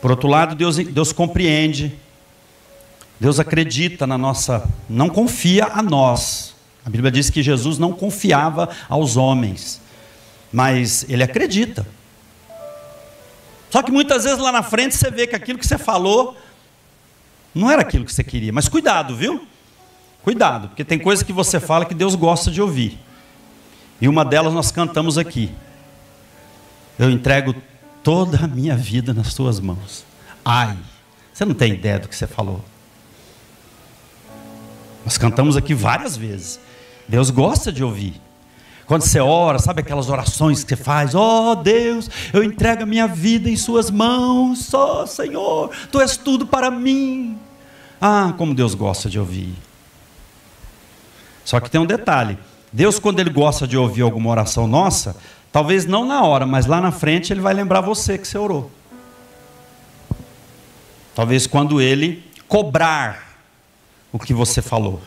Por 0.00 0.10
outro 0.10 0.28
lado, 0.28 0.54
Deus, 0.54 0.76
Deus 0.76 1.12
compreende. 1.12 1.94
Deus 3.18 3.38
acredita 3.38 4.06
na 4.06 4.16
nossa, 4.16 4.68
não 4.88 5.10
confia 5.10 5.66
a 5.66 5.82
nós. 5.82 6.54
A 6.84 6.88
Bíblia 6.88 7.10
diz 7.10 7.28
que 7.28 7.42
Jesus 7.42 7.76
não 7.78 7.92
confiava 7.92 8.70
aos 8.88 9.18
homens, 9.18 9.78
mas 10.50 11.04
ele 11.08 11.22
acredita. 11.22 11.86
Só 13.70 13.82
que 13.82 13.90
muitas 13.90 14.24
vezes 14.24 14.38
lá 14.38 14.50
na 14.50 14.62
frente 14.62 14.96
você 14.96 15.10
vê 15.10 15.26
que 15.26 15.36
aquilo 15.36 15.58
que 15.58 15.66
você 15.66 15.78
falou 15.78 16.36
não 17.54 17.70
era 17.70 17.82
aquilo 17.82 18.04
que 18.04 18.12
você 18.12 18.24
queria. 18.24 18.52
Mas 18.52 18.68
cuidado, 18.68 19.14
viu? 19.14 19.46
Cuidado, 20.22 20.68
porque 20.68 20.84
tem 20.84 20.98
coisa 20.98 21.24
que 21.24 21.32
você 21.32 21.58
fala 21.58 21.86
que 21.86 21.94
Deus 21.94 22.14
gosta 22.14 22.50
de 22.50 22.60
ouvir. 22.60 22.98
E 24.00 24.08
uma 24.08 24.24
delas 24.24 24.52
nós 24.52 24.70
cantamos 24.70 25.16
aqui. 25.16 25.50
Eu 26.98 27.10
entrego 27.10 27.54
toda 28.02 28.44
a 28.44 28.48
minha 28.48 28.76
vida 28.76 29.14
nas 29.14 29.34
tuas 29.34 29.60
mãos. 29.60 30.04
Ai, 30.44 30.76
você 31.32 31.44
não 31.44 31.54
tem 31.54 31.72
ideia 31.72 31.98
do 31.98 32.08
que 32.08 32.16
você 32.16 32.26
falou. 32.26 32.62
Nós 35.04 35.16
cantamos 35.16 35.56
aqui 35.56 35.74
várias 35.74 36.16
vezes. 36.16 36.60
Deus 37.08 37.30
gosta 37.30 37.72
de 37.72 37.82
ouvir. 37.82 38.20
Quando 38.90 39.02
você 39.02 39.20
ora, 39.20 39.60
sabe 39.60 39.82
aquelas 39.82 40.08
orações 40.10 40.64
que 40.64 40.70
você 40.70 40.82
faz? 40.82 41.14
Oh 41.14 41.54
Deus, 41.54 42.10
eu 42.32 42.42
entrego 42.42 42.82
a 42.82 42.86
minha 42.86 43.06
vida 43.06 43.48
em 43.48 43.54
Suas 43.54 43.88
mãos. 43.88 44.64
Só, 44.64 45.04
oh, 45.04 45.06
Senhor, 45.06 45.70
Tu 45.92 46.00
és 46.00 46.16
tudo 46.16 46.44
para 46.44 46.72
mim. 46.72 47.38
Ah, 48.00 48.34
como 48.36 48.52
Deus 48.52 48.74
gosta 48.74 49.08
de 49.08 49.16
ouvir. 49.16 49.54
Só 51.44 51.60
que 51.60 51.70
tem 51.70 51.80
um 51.80 51.86
detalhe: 51.86 52.36
Deus, 52.72 52.98
quando 52.98 53.20
Ele 53.20 53.30
gosta 53.30 53.64
de 53.64 53.76
ouvir 53.76 54.02
alguma 54.02 54.28
oração 54.28 54.66
nossa, 54.66 55.14
talvez 55.52 55.86
não 55.86 56.04
na 56.04 56.24
hora, 56.24 56.44
mas 56.44 56.66
lá 56.66 56.80
na 56.80 56.90
frente 56.90 57.32
Ele 57.32 57.40
vai 57.40 57.54
lembrar 57.54 57.82
você 57.82 58.18
que 58.18 58.26
você 58.26 58.38
orou. 58.38 58.72
Talvez 61.14 61.46
quando 61.46 61.80
Ele 61.80 62.28
cobrar 62.48 63.38
o 64.12 64.18
que 64.18 64.34
você 64.34 64.60
falou. 64.60 65.00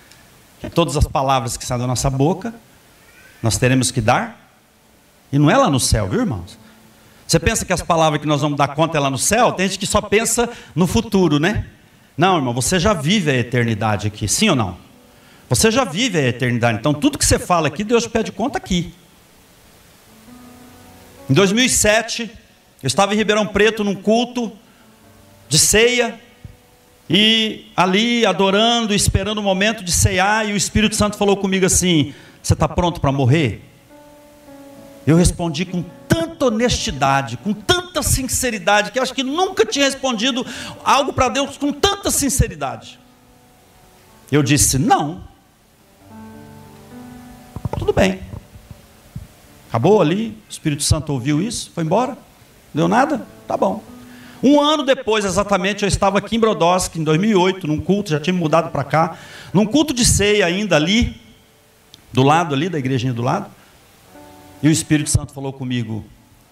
Todas 0.72 0.96
as 0.96 1.08
palavras 1.08 1.56
que 1.56 1.66
saem 1.66 1.80
da 1.80 1.88
nossa 1.88 2.08
boca 2.08 2.54
nós 3.46 3.56
teremos 3.56 3.92
que 3.92 4.00
dar. 4.00 4.50
E 5.32 5.38
não 5.38 5.48
é 5.48 5.56
lá 5.56 5.70
no 5.70 5.78
céu, 5.78 6.08
viu, 6.08 6.20
irmãos? 6.20 6.58
Você 7.26 7.38
pensa 7.38 7.64
que 7.64 7.72
as 7.72 7.80
palavras 7.80 8.20
que 8.20 8.26
nós 8.26 8.40
vamos 8.40 8.58
dar 8.58 8.68
conta 8.68 8.98
é 8.98 9.00
lá 9.00 9.08
no 9.08 9.18
céu? 9.18 9.52
Tem 9.52 9.68
gente 9.68 9.78
que 9.78 9.86
só 9.86 10.00
pensa 10.00 10.50
no 10.74 10.86
futuro, 10.86 11.38
né? 11.38 11.66
Não, 12.18 12.36
irmão, 12.36 12.52
você 12.52 12.78
já 12.80 12.92
vive 12.92 13.30
a 13.30 13.34
eternidade 13.34 14.08
aqui, 14.08 14.26
sim 14.26 14.48
ou 14.48 14.56
não? 14.56 14.76
Você 15.48 15.70
já 15.70 15.84
vive 15.84 16.18
a 16.18 16.22
eternidade. 16.22 16.78
Então, 16.78 16.92
tudo 16.92 17.18
que 17.18 17.24
você 17.24 17.38
fala 17.38 17.68
aqui, 17.68 17.84
Deus 17.84 18.08
pede 18.08 18.32
conta 18.32 18.58
aqui. 18.58 18.92
Em 21.30 21.34
2007, 21.34 22.28
eu 22.82 22.86
estava 22.86 23.14
em 23.14 23.16
Ribeirão 23.16 23.46
Preto 23.46 23.84
num 23.84 23.94
culto 23.94 24.50
de 25.48 25.58
ceia 25.58 26.18
e 27.08 27.66
ali 27.76 28.26
adorando, 28.26 28.92
esperando 28.92 29.38
o 29.38 29.42
momento 29.42 29.84
de 29.84 29.92
ceiar, 29.92 30.48
e 30.48 30.52
o 30.52 30.56
Espírito 30.56 30.96
Santo 30.96 31.16
falou 31.16 31.36
comigo 31.36 31.64
assim: 31.64 32.12
você 32.46 32.52
está 32.52 32.68
pronto 32.68 33.00
para 33.00 33.10
morrer? 33.10 33.60
Eu 35.04 35.16
respondi 35.16 35.64
com 35.64 35.82
tanta 36.06 36.44
honestidade, 36.44 37.36
com 37.38 37.52
tanta 37.52 38.04
sinceridade, 38.04 38.92
que 38.92 39.00
acho 39.00 39.12
que 39.12 39.24
nunca 39.24 39.66
tinha 39.66 39.84
respondido 39.84 40.46
algo 40.84 41.12
para 41.12 41.28
Deus 41.28 41.56
com 41.56 41.72
tanta 41.72 42.08
sinceridade. 42.08 43.00
Eu 44.30 44.44
disse: 44.44 44.78
não. 44.78 45.24
Tudo 47.76 47.92
bem. 47.92 48.20
Acabou 49.68 50.00
ali, 50.00 50.38
o 50.48 50.50
Espírito 50.50 50.84
Santo 50.84 51.12
ouviu 51.12 51.42
isso, 51.42 51.72
foi 51.74 51.82
embora, 51.82 52.16
deu 52.72 52.86
nada? 52.86 53.26
Tá 53.48 53.56
bom. 53.56 53.82
Um 54.40 54.60
ano 54.60 54.84
depois, 54.84 55.24
exatamente, 55.24 55.82
eu 55.82 55.88
estava 55.88 56.18
aqui 56.18 56.36
em 56.36 56.38
Brodowski, 56.38 57.00
em 57.00 57.02
2008, 57.02 57.66
num 57.66 57.80
culto, 57.80 58.10
já 58.10 58.20
tinha 58.20 58.32
mudado 58.32 58.70
para 58.70 58.84
cá, 58.84 59.18
num 59.52 59.66
culto 59.66 59.92
de 59.92 60.04
ceia 60.04 60.46
ainda 60.46 60.76
ali, 60.76 61.25
do 62.12 62.22
lado 62.22 62.54
ali, 62.54 62.68
da 62.68 62.78
igrejinha 62.78 63.12
do 63.12 63.22
lado. 63.22 63.50
E 64.62 64.68
o 64.68 64.70
Espírito 64.70 65.10
Santo 65.10 65.32
falou 65.32 65.52
comigo: 65.52 66.04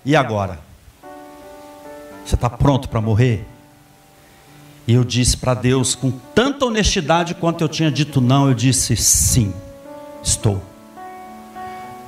E 0.04 0.14
agora? 0.14 0.60
Você 2.24 2.34
está 2.34 2.48
pronto 2.48 2.88
para 2.88 3.00
morrer? 3.00 3.46
E 4.86 4.92
eu 4.92 5.04
disse 5.04 5.36
para 5.36 5.54
Deus, 5.54 5.94
com 5.94 6.10
tanta 6.34 6.66
honestidade 6.66 7.34
quanto 7.34 7.62
eu 7.62 7.68
tinha 7.68 7.90
dito 7.90 8.20
não, 8.20 8.48
eu 8.48 8.54
disse 8.54 8.96
sim, 8.96 9.52
estou. 10.22 10.62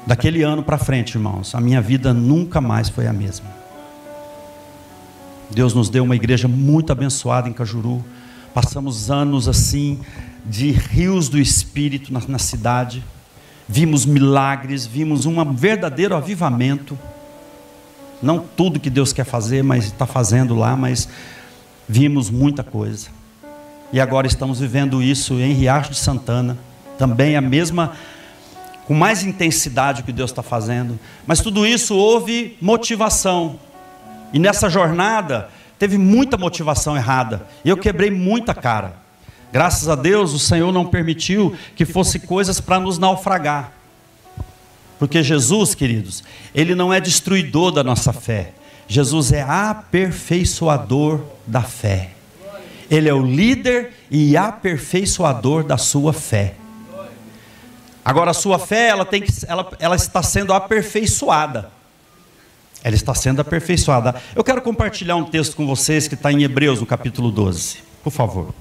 Daquele 0.06 0.42
ano 0.42 0.62
para 0.62 0.78
frente, 0.78 1.16
irmãos, 1.16 1.54
a 1.54 1.60
minha 1.60 1.80
vida 1.80 2.12
nunca 2.12 2.60
mais 2.60 2.88
foi 2.88 3.06
a 3.06 3.12
mesma. 3.12 3.46
Deus 5.50 5.74
nos 5.74 5.88
deu 5.88 6.04
uma 6.04 6.14
igreja 6.14 6.46
muito 6.46 6.92
abençoada 6.92 7.48
em 7.48 7.52
Cajuru. 7.52 8.04
Passamos 8.52 9.10
anos 9.10 9.48
assim, 9.48 10.00
de 10.44 10.70
rios 10.70 11.28
do 11.28 11.38
Espírito 11.38 12.12
na, 12.12 12.20
na 12.28 12.38
cidade 12.38 13.02
vimos 13.68 14.06
milagres, 14.06 14.86
vimos 14.86 15.26
um 15.26 15.52
verdadeiro 15.52 16.14
avivamento. 16.14 16.98
Não 18.22 18.38
tudo 18.38 18.80
que 18.80 18.88
Deus 18.88 19.12
quer 19.12 19.24
fazer, 19.24 19.62
mas 19.62 19.84
está 19.84 20.06
fazendo 20.06 20.54
lá, 20.54 20.76
mas 20.76 21.08
vimos 21.88 22.30
muita 22.30 22.62
coisa. 22.62 23.08
E 23.92 24.00
agora 24.00 24.26
estamos 24.26 24.60
vivendo 24.60 25.02
isso 25.02 25.34
em 25.34 25.52
Riacho 25.52 25.90
de 25.90 25.98
Santana, 25.98 26.56
também 26.98 27.36
a 27.36 27.40
mesma, 27.40 27.92
com 28.86 28.94
mais 28.94 29.22
intensidade 29.22 30.02
que 30.02 30.12
Deus 30.12 30.30
está 30.30 30.42
fazendo. 30.42 30.98
Mas 31.26 31.40
tudo 31.40 31.66
isso 31.66 31.94
houve 31.94 32.56
motivação. 32.60 33.58
E 34.32 34.38
nessa 34.38 34.68
jornada 34.68 35.48
teve 35.78 35.98
muita 35.98 36.36
motivação 36.36 36.96
errada. 36.96 37.46
Eu 37.64 37.76
quebrei 37.76 38.10
muita 38.10 38.54
cara. 38.54 39.05
Graças 39.52 39.88
a 39.88 39.94
Deus 39.94 40.32
o 40.32 40.38
Senhor 40.38 40.72
não 40.72 40.86
permitiu 40.86 41.56
que 41.74 41.84
fosse 41.84 42.18
coisas 42.20 42.60
para 42.60 42.80
nos 42.80 42.98
naufragar. 42.98 43.72
Porque 44.98 45.22
Jesus, 45.22 45.74
queridos, 45.74 46.24
ele 46.54 46.74
não 46.74 46.92
é 46.92 47.00
destruidor 47.00 47.70
da 47.70 47.84
nossa 47.84 48.12
fé. 48.12 48.52
Jesus 48.88 49.32
é 49.32 49.42
aperfeiçoador 49.42 51.20
da 51.46 51.62
fé. 51.62 52.10
Ele 52.90 53.08
é 53.08 53.14
o 53.14 53.24
líder 53.24 53.92
e 54.10 54.36
aperfeiçoador 54.36 55.64
da 55.64 55.76
sua 55.76 56.12
fé. 56.12 56.54
Agora 58.04 58.30
a 58.30 58.34
sua 58.34 58.58
fé, 58.58 58.88
ela 58.88 59.04
tem 59.04 59.20
que 59.20 59.32
ela, 59.48 59.68
ela 59.80 59.96
está 59.96 60.22
sendo 60.22 60.52
aperfeiçoada. 60.52 61.70
Ela 62.84 62.94
está 62.94 63.12
sendo 63.14 63.40
aperfeiçoada. 63.40 64.14
Eu 64.34 64.44
quero 64.44 64.62
compartilhar 64.62 65.16
um 65.16 65.24
texto 65.24 65.56
com 65.56 65.66
vocês 65.66 66.06
que 66.06 66.14
está 66.14 66.30
em 66.30 66.44
Hebreus, 66.44 66.78
no 66.78 66.86
capítulo 66.86 67.32
12. 67.32 67.78
Por 68.04 68.12
favor. 68.12 68.54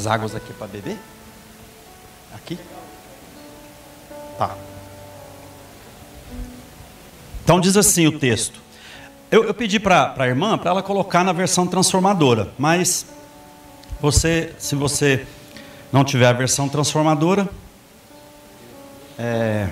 As 0.00 0.06
águas 0.06 0.34
aqui 0.34 0.50
para 0.54 0.66
beber? 0.66 0.96
Aqui? 2.34 2.58
Tá. 4.38 4.56
Então 7.44 7.60
diz 7.60 7.76
assim 7.76 8.06
o 8.06 8.18
texto. 8.18 8.58
Eu, 9.30 9.44
eu 9.44 9.52
pedi 9.52 9.78
para 9.78 10.14
a 10.16 10.26
irmã 10.26 10.56
para 10.56 10.70
ela 10.70 10.82
colocar 10.82 11.22
na 11.22 11.34
versão 11.34 11.66
transformadora, 11.66 12.50
mas 12.58 13.04
você, 14.00 14.54
se 14.58 14.74
você 14.74 15.26
não 15.92 16.02
tiver 16.02 16.28
a 16.28 16.32
versão 16.32 16.66
transformadora, 16.66 17.46
é, 19.18 19.68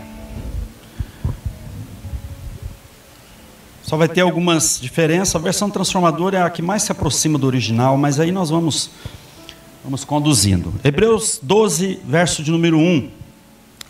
só 3.83 3.97
vai 3.97 4.07
ter 4.07 4.21
algumas 4.21 4.79
diferenças. 4.79 5.35
A 5.35 5.38
versão 5.38 5.71
transformadora 5.71 6.37
é 6.37 6.43
a 6.43 6.51
que 6.51 6.61
mais 6.61 6.83
se 6.83 6.93
aproxima 6.93 7.38
do 7.38 7.47
original, 7.47 7.97
mas 7.97 8.21
aí 8.21 8.31
nós 8.31 8.51
vamos, 8.51 8.91
vamos 9.83 10.05
conduzindo. 10.05 10.75
Hebreus 10.83 11.38
12, 11.43 12.01
verso 12.05 12.43
de 12.43 12.51
número 12.51 12.79
1. 12.79 13.11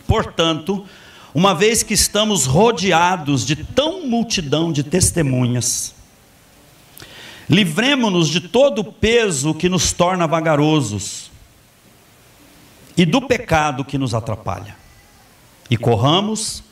Portanto, 0.07 0.85
uma 1.33 1.53
vez 1.53 1.83
que 1.83 1.93
estamos 1.93 2.45
rodeados 2.45 3.45
de 3.45 3.55
tão 3.55 4.07
multidão 4.07 4.71
de 4.71 4.83
testemunhas, 4.83 5.93
livremos-nos 7.49 8.29
de 8.29 8.41
todo 8.41 8.79
o 8.79 8.83
peso 8.83 9.53
que 9.53 9.69
nos 9.69 9.91
torna 9.91 10.27
vagarosos 10.27 11.31
e 12.95 13.05
do 13.05 13.21
pecado 13.21 13.85
que 13.85 13.97
nos 13.97 14.13
atrapalha, 14.13 14.75
e 15.69 15.77
corramos 15.77 16.63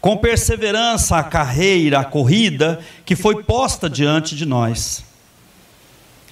com 0.00 0.16
perseverança 0.16 1.16
a 1.16 1.24
carreira, 1.24 2.00
a 2.00 2.04
corrida 2.04 2.80
que 3.04 3.16
foi 3.16 3.42
posta 3.42 3.88
diante 3.88 4.36
de 4.36 4.44
nós. 4.44 5.04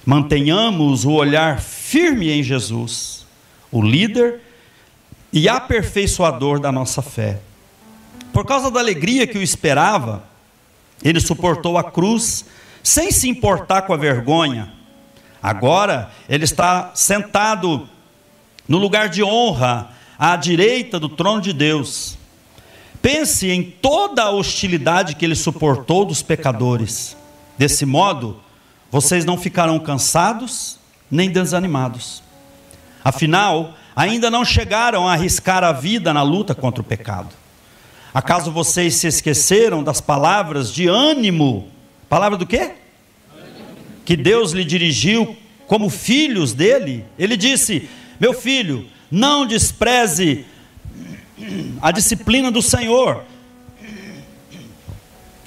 Mantenhamos 0.05 1.05
o 1.05 1.11
olhar 1.11 1.61
firme 1.61 2.29
em 2.29 2.43
Jesus, 2.43 3.25
o 3.71 3.81
líder 3.81 4.41
e 5.31 5.47
aperfeiçoador 5.47 6.59
da 6.59 6.71
nossa 6.71 7.01
fé 7.01 7.39
por 8.33 8.43
causa 8.45 8.71
da 8.71 8.79
alegria 8.79 9.27
que 9.27 9.37
o 9.37 9.43
esperava, 9.43 10.23
ele 11.03 11.19
suportou 11.19 11.77
a 11.77 11.83
cruz 11.83 12.43
sem 12.81 13.11
se 13.11 13.29
importar 13.29 13.83
com 13.83 13.93
a 13.93 13.97
vergonha. 13.97 14.73
Agora 15.41 16.11
ele 16.27 16.43
está 16.43 16.91
sentado 16.95 17.87
no 18.67 18.79
lugar 18.79 19.07
de 19.07 19.23
honra 19.23 19.91
à 20.17 20.35
direita 20.35 20.99
do 20.99 21.07
trono 21.07 21.41
de 21.41 21.53
Deus. 21.53 22.17
Pense 23.01 23.49
em 23.51 23.61
toda 23.61 24.23
a 24.23 24.31
hostilidade 24.31 25.15
que 25.15 25.23
ele 25.23 25.35
suportou 25.35 26.03
dos 26.03 26.23
pecadores. 26.23 27.15
Desse 27.55 27.85
modo, 27.85 28.41
vocês 28.93 29.25
não 29.25 29.35
ficarão 29.35 29.79
cansados 29.79 30.77
nem 31.09 31.27
desanimados. 31.27 32.21
Afinal, 33.03 33.73
ainda 33.95 34.29
não 34.29 34.45
chegaram 34.45 35.07
a 35.07 35.13
arriscar 35.13 35.63
a 35.63 35.71
vida 35.71 36.13
na 36.13 36.21
luta 36.21 36.53
contra 36.53 36.79
o 36.79 36.85
pecado. 36.85 37.29
Acaso 38.13 38.51
vocês 38.51 38.93
se 38.93 39.07
esqueceram 39.07 39.83
das 39.83 39.99
palavras 39.99 40.71
de 40.71 40.87
ânimo? 40.87 41.71
Palavra 42.07 42.37
do 42.37 42.45
quê? 42.45 42.73
Que 44.05 44.15
Deus 44.15 44.51
lhe 44.51 44.63
dirigiu 44.63 45.35
como 45.65 45.89
filhos 45.89 46.53
dele. 46.53 47.03
Ele 47.17 47.35
disse: 47.35 47.89
Meu 48.19 48.31
filho, 48.31 48.87
não 49.09 49.43
despreze 49.47 50.45
a 51.81 51.89
disciplina 51.91 52.51
do 52.51 52.61
Senhor. 52.61 53.23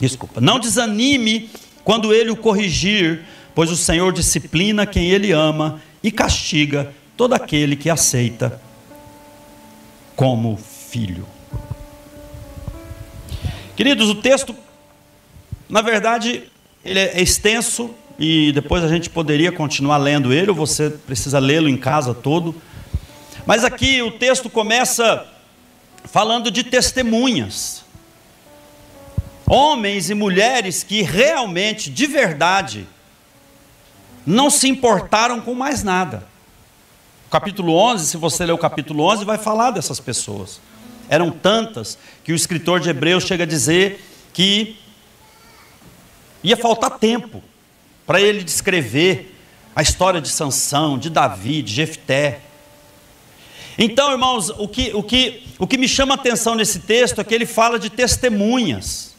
Desculpa, 0.01 0.41
não 0.41 0.59
desanime 0.59 1.49
quando 1.85 2.13
ele 2.13 2.33
o 2.33 2.37
corrigir, 2.37 3.25
pois 3.57 3.71
o 3.71 3.77
Senhor 3.77 4.13
disciplina 4.13 4.85
quem 4.85 5.11
ele 5.11 5.33
ama 5.33 5.81
e 6.03 6.13
castiga 6.13 6.93
todo 7.17 7.33
aquele 7.33 7.75
que 7.75 7.89
aceita 7.89 8.61
como 10.15 10.59
filho. 10.59 11.27
Queridos, 13.75 14.11
o 14.11 14.17
texto, 14.17 14.55
na 15.71 15.81
verdade, 15.81 16.43
ele 16.85 16.99
é 16.99 17.23
extenso 17.23 17.95
e 18.19 18.53
depois 18.53 18.85
a 18.85 18.89
gente 18.89 19.09
poderia 19.09 19.51
continuar 19.51 19.97
lendo 19.97 20.35
ele, 20.35 20.51
ou 20.51 20.55
você 20.55 20.91
precisa 20.91 21.39
lê-lo 21.39 21.67
em 21.67 21.79
casa 21.79 22.13
todo. 22.13 22.55
Mas 23.47 23.65
aqui 23.65 24.03
o 24.03 24.11
texto 24.11 24.51
começa 24.51 25.27
falando 26.05 26.51
de 26.51 26.63
testemunhas. 26.63 27.87
Homens 29.47 30.11
e 30.11 30.15
mulheres 30.15 30.83
que 30.83 31.01
realmente, 31.01 31.89
de 31.89 32.07
verdade, 32.07 32.87
não 34.27 34.51
se 34.51 34.69
importaram 34.69 35.41
com 35.41 35.55
mais 35.55 35.83
nada. 35.83 36.27
Capítulo 37.31 37.75
11, 37.75 38.07
se 38.07 38.17
você 38.17 38.45
ler 38.45 38.53
o 38.53 38.59
capítulo 38.59 39.05
11, 39.05 39.25
vai 39.25 39.39
falar 39.39 39.71
dessas 39.71 40.01
pessoas 40.01 40.61
eram 41.09 41.31
tantas 41.31 41.99
que 42.25 42.33
o 42.33 42.37
escritor 42.37 42.81
de 42.81 42.89
Hebreus 42.89 43.25
chega 43.25 43.45
a 43.45 43.47
dizer 43.47 44.05
que 44.33 44.77
ia 46.43 46.57
faltar 46.57 46.99
tempo 46.99 47.43
para 48.07 48.21
ele 48.21 48.45
descrever 48.45 49.35
a 49.75 49.83
história 49.83 50.21
de 50.21 50.29
Sansão, 50.29 50.99
de 50.99 51.11
Davi, 51.11 51.63
de 51.63 51.73
Jefté. 51.73 52.41
Então, 53.79 54.11
irmãos, 54.11 54.49
o 54.51 54.69
que, 54.69 54.91
o, 54.95 55.03
que, 55.03 55.43
o 55.59 55.67
que 55.67 55.77
me 55.77 55.89
chama 55.89 56.15
a 56.15 56.17
atenção 56.17 56.55
nesse 56.55 56.81
texto 56.81 57.21
é 57.21 57.25
que 57.25 57.35
ele 57.35 57.47
fala 57.47 57.79
de 57.79 57.91
testemunhas. 57.91 59.15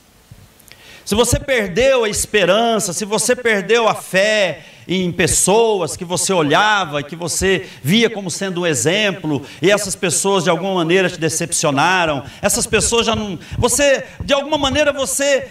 Se 1.08 1.16
você 1.16 1.40
perdeu 1.40 2.04
a 2.04 2.10
esperança, 2.10 2.92
se 2.92 3.06
você 3.06 3.34
perdeu 3.34 3.88
a 3.88 3.96
fé 3.96 4.66
em 4.86 5.10
pessoas 5.10 5.96
que 5.96 6.04
você 6.04 6.34
olhava 6.34 7.02
que 7.02 7.16
você 7.16 7.66
via 7.82 8.10
como 8.10 8.30
sendo 8.30 8.60
um 8.60 8.66
exemplo, 8.66 9.42
e 9.62 9.72
essas 9.72 9.96
pessoas 9.96 10.44
de 10.44 10.50
alguma 10.50 10.74
maneira 10.74 11.10
te 11.10 11.18
decepcionaram, 11.18 12.26
essas 12.42 12.68
pessoas 12.68 13.06
já 13.06 13.16
não. 13.16 13.40
Você, 13.58 14.04
de 14.22 14.34
alguma 14.34 14.58
maneira, 14.58 14.92
você 14.92 15.48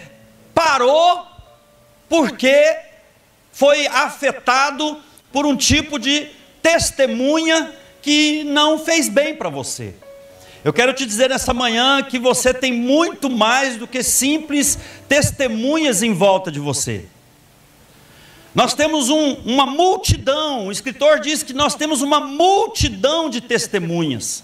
parou 0.53 1.27
porque 2.07 2.77
foi 3.51 3.87
afetado 3.87 4.99
por 5.33 5.47
um 5.47 5.57
tipo 5.57 5.99
de 5.99 6.27
testemunha 6.61 7.73
que 8.03 8.45
não 8.45 8.79
fez 8.79 9.09
bem 9.09 9.35
para 9.35 9.49
você. 9.49 9.95
Eu 10.67 10.73
quero 10.73 10.93
te 10.93 11.07
dizer 11.07 11.31
nessa 11.31 11.55
manhã 11.55 12.03
que 12.03 12.19
você 12.19 12.53
tem 12.53 12.73
muito 12.73 13.31
mais 13.31 13.77
do 13.77 13.87
que 13.87 14.03
simples 14.03 14.77
testemunhas 15.09 16.03
em 16.03 16.13
volta 16.13 16.51
de 16.51 16.59
você. 16.59 17.07
Nós 18.53 18.75
temos 18.75 19.09
um, 19.09 19.35
uma 19.45 19.65
multidão, 19.65 20.67
o 20.67 20.73
escritor 20.73 21.21
diz 21.21 21.45
que 21.45 21.53
nós 21.53 21.77
temos 21.77 22.03
uma 22.03 22.19
multidão 22.19 23.31
de 23.31 23.41
testemunhas. 23.41 24.43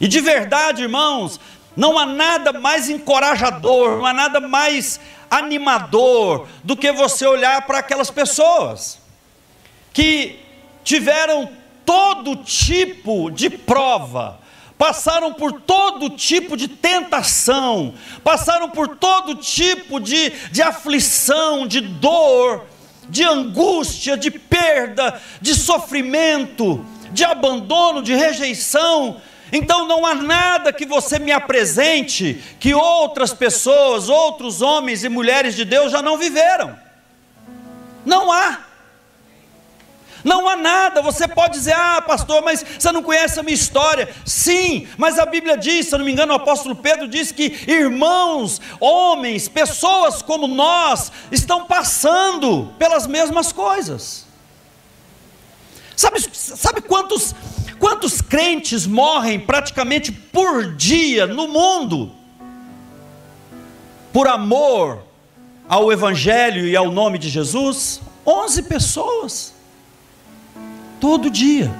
E 0.00 0.06
de 0.06 0.20
verdade, 0.20 0.82
irmãos, 0.82 1.40
não 1.76 1.98
há 1.98 2.06
nada 2.06 2.52
mais 2.52 2.88
encorajador, 2.88 3.96
não 3.96 4.06
há 4.06 4.12
nada 4.12 4.38
mais 4.38 5.00
animador 5.28 6.46
do 6.62 6.76
que 6.76 6.92
você 6.92 7.26
olhar 7.26 7.62
para 7.62 7.80
aquelas 7.80 8.08
pessoas 8.08 9.00
que 9.92 10.38
tiveram 10.84 11.50
todo 11.84 12.36
tipo 12.36 13.32
de 13.32 13.50
prova, 13.50 14.46
passaram 14.78 15.32
por 15.34 15.60
todo 15.60 16.08
tipo 16.08 16.56
de 16.56 16.68
tentação, 16.68 17.92
passaram 18.22 18.70
por 18.70 18.96
todo 18.96 19.34
tipo 19.34 19.98
de, 19.98 20.30
de 20.52 20.62
aflição, 20.62 21.66
de 21.66 21.80
dor, 21.80 22.64
de 23.08 23.24
angústia, 23.24 24.16
de 24.16 24.30
perda, 24.30 25.20
de 25.40 25.54
sofrimento, 25.54 26.86
de 27.10 27.24
abandono, 27.24 28.02
de 28.02 28.14
rejeição. 28.14 29.20
Então 29.52 29.88
não 29.88 30.06
há 30.06 30.14
nada 30.14 30.72
que 30.72 30.86
você 30.86 31.18
me 31.18 31.32
apresente 31.32 32.40
que 32.60 32.72
outras 32.72 33.34
pessoas, 33.34 34.08
outros 34.08 34.62
homens 34.62 35.02
e 35.02 35.08
mulheres 35.08 35.56
de 35.56 35.64
Deus 35.64 35.90
já 35.90 36.00
não 36.00 36.16
viveram. 36.16 36.78
Não 38.04 38.30
há. 38.30 38.67
Não 40.24 40.48
há 40.48 40.56
nada, 40.56 41.00
você 41.00 41.28
pode 41.28 41.54
dizer, 41.54 41.74
ah, 41.74 42.02
pastor, 42.02 42.42
mas 42.42 42.64
você 42.78 42.90
não 42.90 43.02
conhece 43.02 43.38
a 43.38 43.42
minha 43.42 43.54
história. 43.54 44.08
Sim, 44.24 44.86
mas 44.96 45.18
a 45.18 45.26
Bíblia 45.26 45.56
diz, 45.56 45.86
se 45.86 45.94
eu 45.94 45.98
não 45.98 46.06
me 46.06 46.12
engano, 46.12 46.32
o 46.32 46.36
apóstolo 46.36 46.74
Pedro 46.74 47.06
diz 47.06 47.30
que 47.30 47.56
irmãos, 47.66 48.60
homens, 48.80 49.48
pessoas 49.48 50.22
como 50.22 50.46
nós, 50.46 51.12
estão 51.30 51.64
passando 51.64 52.72
pelas 52.78 53.06
mesmas 53.06 53.52
coisas. 53.52 54.26
Sabe, 55.96 56.20
sabe 56.32 56.80
quantos, 56.80 57.34
quantos 57.78 58.20
crentes 58.20 58.86
morrem 58.86 59.40
praticamente 59.40 60.12
por 60.12 60.74
dia 60.74 61.26
no 61.26 61.48
mundo? 61.48 62.12
Por 64.12 64.28
amor 64.28 65.02
ao 65.68 65.92
Evangelho 65.92 66.66
e 66.66 66.76
ao 66.76 66.90
nome 66.90 67.18
de 67.18 67.28
Jesus? 67.28 68.00
Onze 68.24 68.62
pessoas. 68.62 69.57
Todo 71.00 71.30
dia, 71.30 71.72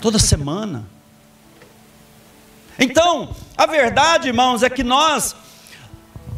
toda 0.00 0.18
semana. 0.18 0.84
Então, 2.78 3.34
a 3.56 3.66
verdade, 3.66 4.28
irmãos, 4.28 4.62
é 4.62 4.70
que 4.70 4.82
nós 4.82 5.36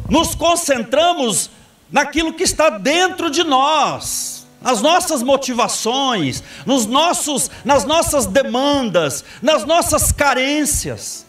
nos 0.09 0.35
concentramos 0.35 1.49
naquilo 1.91 2.33
que 2.33 2.43
está 2.43 2.69
dentro 2.69 3.29
de 3.29 3.43
nós. 3.43 4.31
nas 4.61 4.81
nossas 4.81 5.21
motivações, 5.21 6.41
nos 6.65 6.85
nossos, 6.85 7.51
nas 7.65 7.83
nossas 7.83 8.25
demandas, 8.25 9.21
nas 9.41 9.65
nossas 9.65 10.13
carências. 10.13 11.25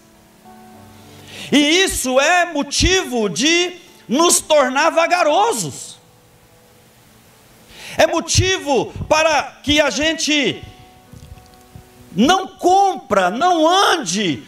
E 1.51 1.59
isso 1.83 2.21
é 2.21 2.53
motivo 2.53 3.29
de 3.29 3.75
nos 4.09 4.41
tornar 4.41 4.91
vagarosos. 4.91 5.94
É 7.97 8.07
motivo 8.07 8.93
para 9.09 9.59
que 9.63 9.81
a 9.81 9.91
gente 9.91 10.63
não 12.15 12.47
compra, 12.47 13.31
não 13.31 13.69
ande 13.69 14.43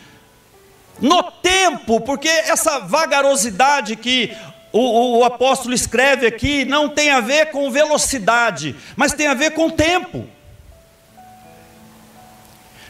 no 1.01 1.23
tempo, 1.23 2.01
porque 2.01 2.29
essa 2.29 2.79
vagarosidade 2.81 3.97
que 3.97 4.37
o, 4.73 5.19
o, 5.19 5.25
apóstolo 5.25 5.75
escreve 5.75 6.27
aqui 6.27 6.65
não 6.65 6.89
tem 6.89 7.11
a 7.11 7.21
ver 7.21 7.51
com 7.51 7.71
velocidade, 7.71 8.75
mas 8.95 9.13
tem 9.13 9.27
a 9.27 9.35
ver 9.35 9.53
com 9.53 9.71
tempo. 9.71 10.29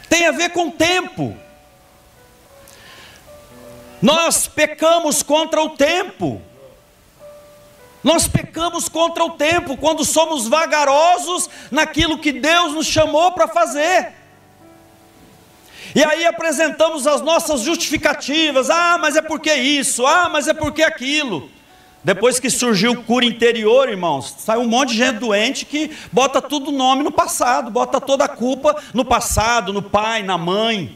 Tem 0.09 0.27
a 0.27 0.31
ver 0.31 0.49
com 0.49 0.71
tempo. 0.71 1.35
Nós 4.01 4.47
pecamos 4.47 5.23
contra 5.23 5.61
o 5.61 5.71
tempo. 5.71 6.41
Nós 8.03 8.27
pecamos 8.27 8.87
contra 8.87 9.23
o 9.23 9.31
tempo 9.31 9.75
quando 9.75 10.05
somos 10.05 10.47
vagarosos 10.47 11.49
naquilo 11.71 12.19
que 12.19 12.31
Deus 12.31 12.73
nos 12.73 12.87
chamou 12.87 13.31
para 13.31 13.47
fazer. 13.47 14.13
E 15.95 16.03
aí 16.03 16.25
apresentamos 16.25 17.07
as 17.07 17.21
nossas 17.21 17.61
justificativas: 17.61 18.69
ah, 18.69 18.97
mas 18.99 19.15
é 19.15 19.21
porque 19.21 19.53
isso, 19.53 20.05
ah, 20.05 20.29
mas 20.29 20.47
é 20.47 20.53
porque 20.53 20.83
aquilo. 20.83 21.49
Depois 22.03 22.39
que 22.39 22.49
surgiu 22.49 23.03
cura 23.03 23.25
interior, 23.25 23.89
irmãos, 23.89 24.35
sai 24.37 24.57
um 24.57 24.67
monte 24.67 24.91
de 24.91 24.97
gente 24.97 25.19
doente 25.19 25.65
que 25.65 25.91
bota 26.11 26.41
tudo 26.41 26.71
nome 26.71 27.03
no 27.03 27.11
passado, 27.11 27.69
bota 27.69 27.99
toda 27.99 28.25
a 28.25 28.29
culpa 28.29 28.81
no 28.93 29.03
passado, 29.03 29.73
no 29.73 29.81
pai, 29.81 30.23
na 30.23 30.37
mãe. 30.37 30.95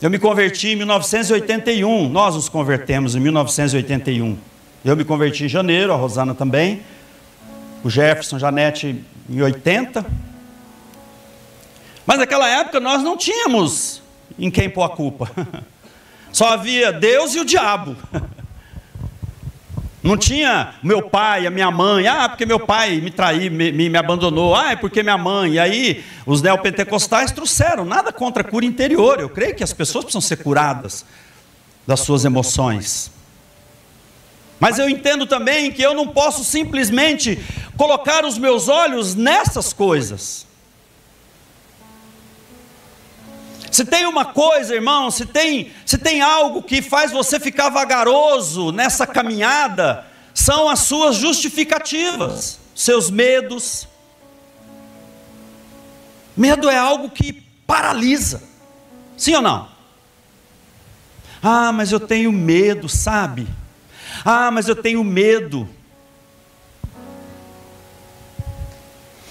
Eu 0.00 0.08
me 0.08 0.18
converti 0.18 0.68
em 0.68 0.76
1981, 0.76 2.08
nós 2.08 2.34
nos 2.34 2.48
convertemos 2.48 3.16
em 3.16 3.20
1981. 3.20 4.49
Eu 4.82 4.96
me 4.96 5.04
converti 5.04 5.44
em 5.44 5.48
janeiro, 5.48 5.92
a 5.92 5.96
Rosana 5.96 6.34
também, 6.34 6.82
o 7.84 7.90
Jefferson, 7.90 8.38
Janete 8.38 9.04
em 9.28 9.42
80. 9.42 10.06
Mas 12.06 12.18
naquela 12.18 12.48
época 12.48 12.80
nós 12.80 13.02
não 13.02 13.14
tínhamos 13.14 14.02
em 14.38 14.50
quem 14.50 14.70
pôr 14.70 14.82
a 14.82 14.88
culpa. 14.88 15.30
Só 16.32 16.54
havia 16.54 16.92
Deus 16.92 17.34
e 17.34 17.40
o 17.40 17.44
diabo. 17.44 17.94
Não 20.02 20.16
tinha 20.16 20.76
meu 20.82 21.02
pai, 21.02 21.46
a 21.46 21.50
minha 21.50 21.70
mãe, 21.70 22.08
ah, 22.08 22.26
porque 22.26 22.46
meu 22.46 22.58
pai 22.58 23.02
me 23.02 23.10
traiu, 23.10 23.52
me, 23.52 23.70
me, 23.70 23.90
me 23.90 23.98
abandonou, 23.98 24.54
ah, 24.54 24.72
é 24.72 24.76
porque 24.76 25.02
minha 25.02 25.18
mãe. 25.18 25.52
E 25.52 25.58
aí 25.58 26.04
os 26.24 26.40
neopentecostais 26.40 27.32
trouxeram, 27.32 27.84
nada 27.84 28.10
contra 28.10 28.42
a 28.42 28.46
cura 28.46 28.64
interior. 28.64 29.20
Eu 29.20 29.28
creio 29.28 29.54
que 29.54 29.62
as 29.62 29.74
pessoas 29.74 30.04
precisam 30.04 30.22
ser 30.22 30.36
curadas 30.36 31.04
das 31.86 32.00
suas 32.00 32.24
emoções. 32.24 33.19
Mas 34.60 34.78
eu 34.78 34.88
entendo 34.90 35.26
também 35.26 35.72
que 35.72 35.80
eu 35.80 35.94
não 35.94 36.06
posso 36.06 36.44
simplesmente 36.44 37.42
colocar 37.78 38.26
os 38.26 38.36
meus 38.36 38.68
olhos 38.68 39.14
nessas 39.14 39.72
coisas. 39.72 40.46
Se 43.72 43.84
tem 43.86 44.04
uma 44.04 44.26
coisa, 44.26 44.74
irmão, 44.74 45.10
se 45.10 45.24
tem, 45.24 45.72
se 45.86 45.96
tem 45.96 46.20
algo 46.20 46.62
que 46.62 46.82
faz 46.82 47.10
você 47.10 47.40
ficar 47.40 47.70
vagaroso 47.70 48.70
nessa 48.70 49.06
caminhada, 49.06 50.04
são 50.34 50.68
as 50.68 50.80
suas 50.80 51.16
justificativas, 51.16 52.58
seus 52.74 53.10
medos. 53.10 53.88
Medo 56.36 56.68
é 56.68 56.76
algo 56.76 57.08
que 57.08 57.32
paralisa. 57.66 58.42
Sim 59.16 59.36
ou 59.36 59.42
não? 59.42 59.68
Ah, 61.42 61.72
mas 61.72 61.92
eu 61.92 62.00
tenho 62.00 62.30
medo, 62.30 62.88
sabe? 62.88 63.46
Ah, 64.24 64.50
mas 64.50 64.68
eu 64.68 64.76
tenho 64.76 65.02
medo. 65.02 65.68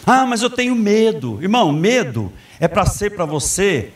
Ah, 0.06 0.26
mas 0.26 0.42
eu 0.42 0.50
tenho 0.50 0.76
medo. 0.76 1.40
Irmão, 1.42 1.72
medo 1.72 2.32
é 2.60 2.68
para 2.68 2.86
ser 2.86 3.12
para 3.12 3.26
você 3.26 3.92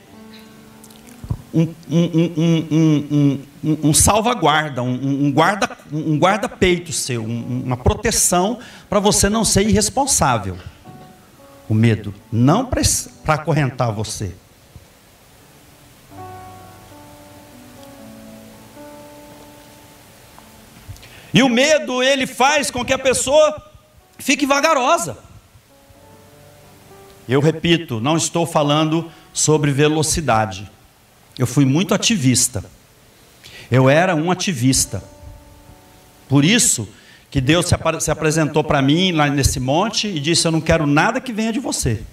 um, 1.54 1.74
um, 1.90 3.40
um, 3.64 3.80
um 3.84 3.94
salvaguarda, 3.94 4.82
um, 4.82 5.32
guarda, 5.32 5.78
um 5.92 6.18
guarda-peito 6.18 6.92
seu, 6.92 7.24
uma 7.24 7.78
proteção 7.78 8.60
para 8.90 9.00
você 9.00 9.30
não 9.30 9.46
ser 9.46 9.68
irresponsável. 9.68 10.58
O 11.70 11.74
medo, 11.74 12.14
não 12.32 12.66
para 12.66 12.82
acorrentar 13.28 13.92
você. 13.92 14.36
E 21.34 21.42
o 21.42 21.50
medo, 21.50 22.04
ele 22.04 22.28
faz 22.28 22.70
com 22.70 22.86
que 22.86 22.94
a 22.94 23.00
pessoa 23.00 23.72
fique 24.20 24.46
vagarosa. 24.46 25.18
Eu 27.28 27.42
repito, 27.42 28.00
não 28.00 28.18
estou 28.18 28.46
falando 28.46 29.12
sobre 29.34 29.72
velocidade. 29.72 30.70
Eu 31.38 31.48
fui 31.48 31.66
muito 31.66 31.94
ativista. 31.94 32.64
Eu 33.72 33.90
era 33.90 34.16
um 34.16 34.30
ativista. 34.30 35.04
Por 36.30 36.46
isso 36.46 36.88
que 37.32 37.42
Deus 37.42 37.66
se, 37.66 37.76
se 38.02 38.12
apresentou 38.12 38.64
para 38.64 38.82
mim 38.82 39.12
lá 39.12 39.28
nesse 39.28 39.60
monte 39.60 40.08
e 40.08 40.20
disse: 40.20 40.48
Eu 40.48 40.52
não 40.52 40.62
quero 40.62 40.86
nada 40.86 41.20
que 41.20 41.34
venha 41.34 41.52
de 41.52 41.60
você. 41.60 42.04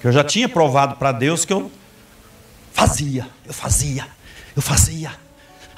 Que 0.00 0.06
eu 0.06 0.12
já 0.12 0.22
tinha 0.22 0.48
provado 0.48 0.96
para 0.96 1.12
Deus 1.12 1.44
que 1.44 1.52
eu 1.52 1.70
fazia, 2.72 3.26
eu 3.46 3.54
fazia, 3.54 4.06
eu 4.54 4.60
fazia. 4.60 5.27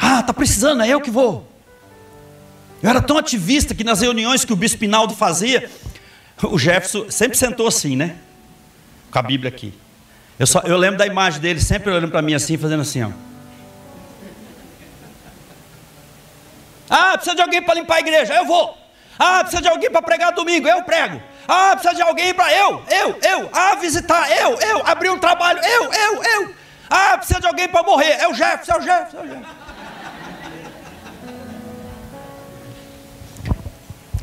Ah, 0.01 0.23
tá 0.23 0.33
precisando, 0.33 0.83
é 0.83 0.89
eu 0.89 1.01
que 1.01 1.11
vou. 1.11 1.47
Eu 2.83 2.89
era 2.89 3.03
tão 3.03 3.19
ativista 3.19 3.75
que 3.75 3.85
nas 3.85 4.01
reuniões 4.01 4.45
que 4.45 4.53
o 4.53 4.57
bispo 4.57 4.79
Pinaldo 4.79 5.15
fazia, 5.15 5.71
o 6.43 6.59
Jefferson 6.59 7.11
sempre 7.11 7.37
sentou 7.37 7.67
assim, 7.67 7.95
né? 7.95 8.17
Com 9.11 9.19
a 9.19 9.23
Bíblia 9.23 9.51
aqui. 9.51 9.75
Eu, 10.39 10.47
só, 10.47 10.61
eu 10.61 10.79
lembro 10.79 10.97
da 10.97 11.07
imagem 11.07 11.39
dele 11.39 11.61
sempre 11.61 11.91
olhando 11.91 12.11
para 12.11 12.23
mim 12.23 12.33
assim, 12.33 12.57
fazendo 12.57 12.81
assim, 12.81 13.03
ó. 13.03 13.11
Ah, 16.89 17.13
precisa 17.13 17.37
de 17.37 17.43
alguém 17.43 17.63
para 17.63 17.75
limpar 17.75 17.97
a 17.97 18.01
igreja, 18.01 18.35
eu 18.35 18.47
vou. 18.47 18.77
Ah, 19.19 19.41
precisa 19.41 19.61
de 19.61 19.69
alguém 19.69 19.91
para 19.91 20.01
pregar 20.01 20.33
domingo, 20.33 20.67
eu 20.67 20.83
prego. 20.83 21.21
Ah, 21.47 21.73
precisa 21.73 21.95
de 21.95 22.01
alguém 22.01 22.33
para 22.33 22.51
eu, 22.55 22.83
eu, 22.89 23.19
eu. 23.23 23.51
Ah, 23.53 23.75
visitar, 23.77 24.31
eu, 24.31 24.59
eu. 24.59 24.87
Abrir 24.87 25.11
um 25.11 25.19
trabalho, 25.19 25.61
eu, 25.63 25.93
eu, 25.93 26.25
eu. 26.25 26.55
Ah, 26.89 27.19
precisa 27.19 27.39
de 27.39 27.47
alguém 27.47 27.69
para 27.69 27.83
morrer, 27.83 28.13
é 28.13 28.27
o 28.27 28.35
Jefferson, 28.35 28.73
é 28.73 28.79
o 28.79 28.83
Jefferson, 28.83 29.19
é 29.19 29.21
o 29.21 29.27
Jefferson. 29.29 29.60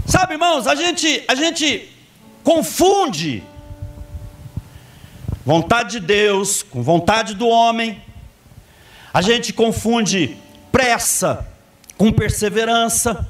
Sabe, 0.07 0.35
irmãos, 0.35 0.67
a 0.67 0.73
gente, 0.73 1.21
a 1.27 1.35
gente 1.35 1.91
confunde 2.41 3.43
vontade 5.45 5.91
de 5.91 5.99
Deus 5.99 6.63
com 6.63 6.81
vontade 6.81 7.33
do 7.33 7.45
homem. 7.45 8.01
A 9.13 9.21
gente 9.21 9.51
confunde 9.51 10.37
pressa 10.71 11.45
com 11.97 12.09
perseverança. 12.09 13.27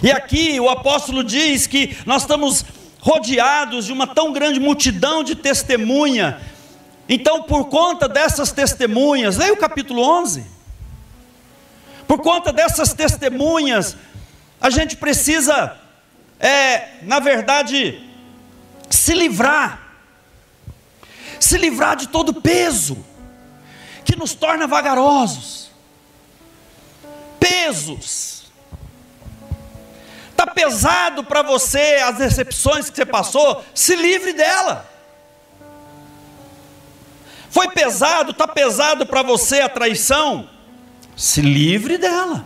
E 0.00 0.12
aqui 0.12 0.60
o 0.60 0.70
apóstolo 0.70 1.24
diz 1.24 1.66
que 1.66 1.98
nós 2.06 2.22
estamos 2.22 2.64
rodeados 3.00 3.86
de 3.86 3.92
uma 3.92 4.06
tão 4.06 4.32
grande 4.32 4.60
multidão 4.60 5.24
de 5.24 5.34
testemunha. 5.34 6.40
Então, 7.08 7.42
por 7.42 7.64
conta 7.64 8.06
dessas 8.06 8.52
testemunhas, 8.52 9.38
leia 9.38 9.52
o 9.52 9.56
capítulo 9.56 10.02
11. 10.02 10.46
Por 12.06 12.20
conta 12.20 12.52
dessas 12.52 12.94
testemunhas, 12.94 13.96
a 14.62 14.70
gente 14.70 14.96
precisa, 14.96 15.76
é, 16.40 17.02
na 17.02 17.18
verdade, 17.18 18.02
se 18.88 19.12
livrar 19.12 19.82
se 21.42 21.58
livrar 21.58 21.96
de 21.96 22.08
todo 22.08 22.40
peso 22.40 23.04
que 24.04 24.16
nos 24.16 24.32
torna 24.32 24.66
vagarosos. 24.66 25.70
Pesos. 27.40 28.44
Está 30.30 30.46
pesado 30.46 31.24
para 31.24 31.42
você 31.42 32.00
as 32.04 32.16
decepções 32.16 32.88
que 32.88 32.96
você 32.96 33.04
passou, 33.04 33.64
se 33.74 33.96
livre 33.96 34.32
dela. 34.32 34.88
Foi 37.50 37.68
pesado, 37.70 38.30
está 38.30 38.46
pesado 38.46 39.04
para 39.04 39.22
você 39.22 39.60
a 39.60 39.68
traição, 39.68 40.48
se 41.16 41.40
livre 41.42 41.98
dela. 41.98 42.44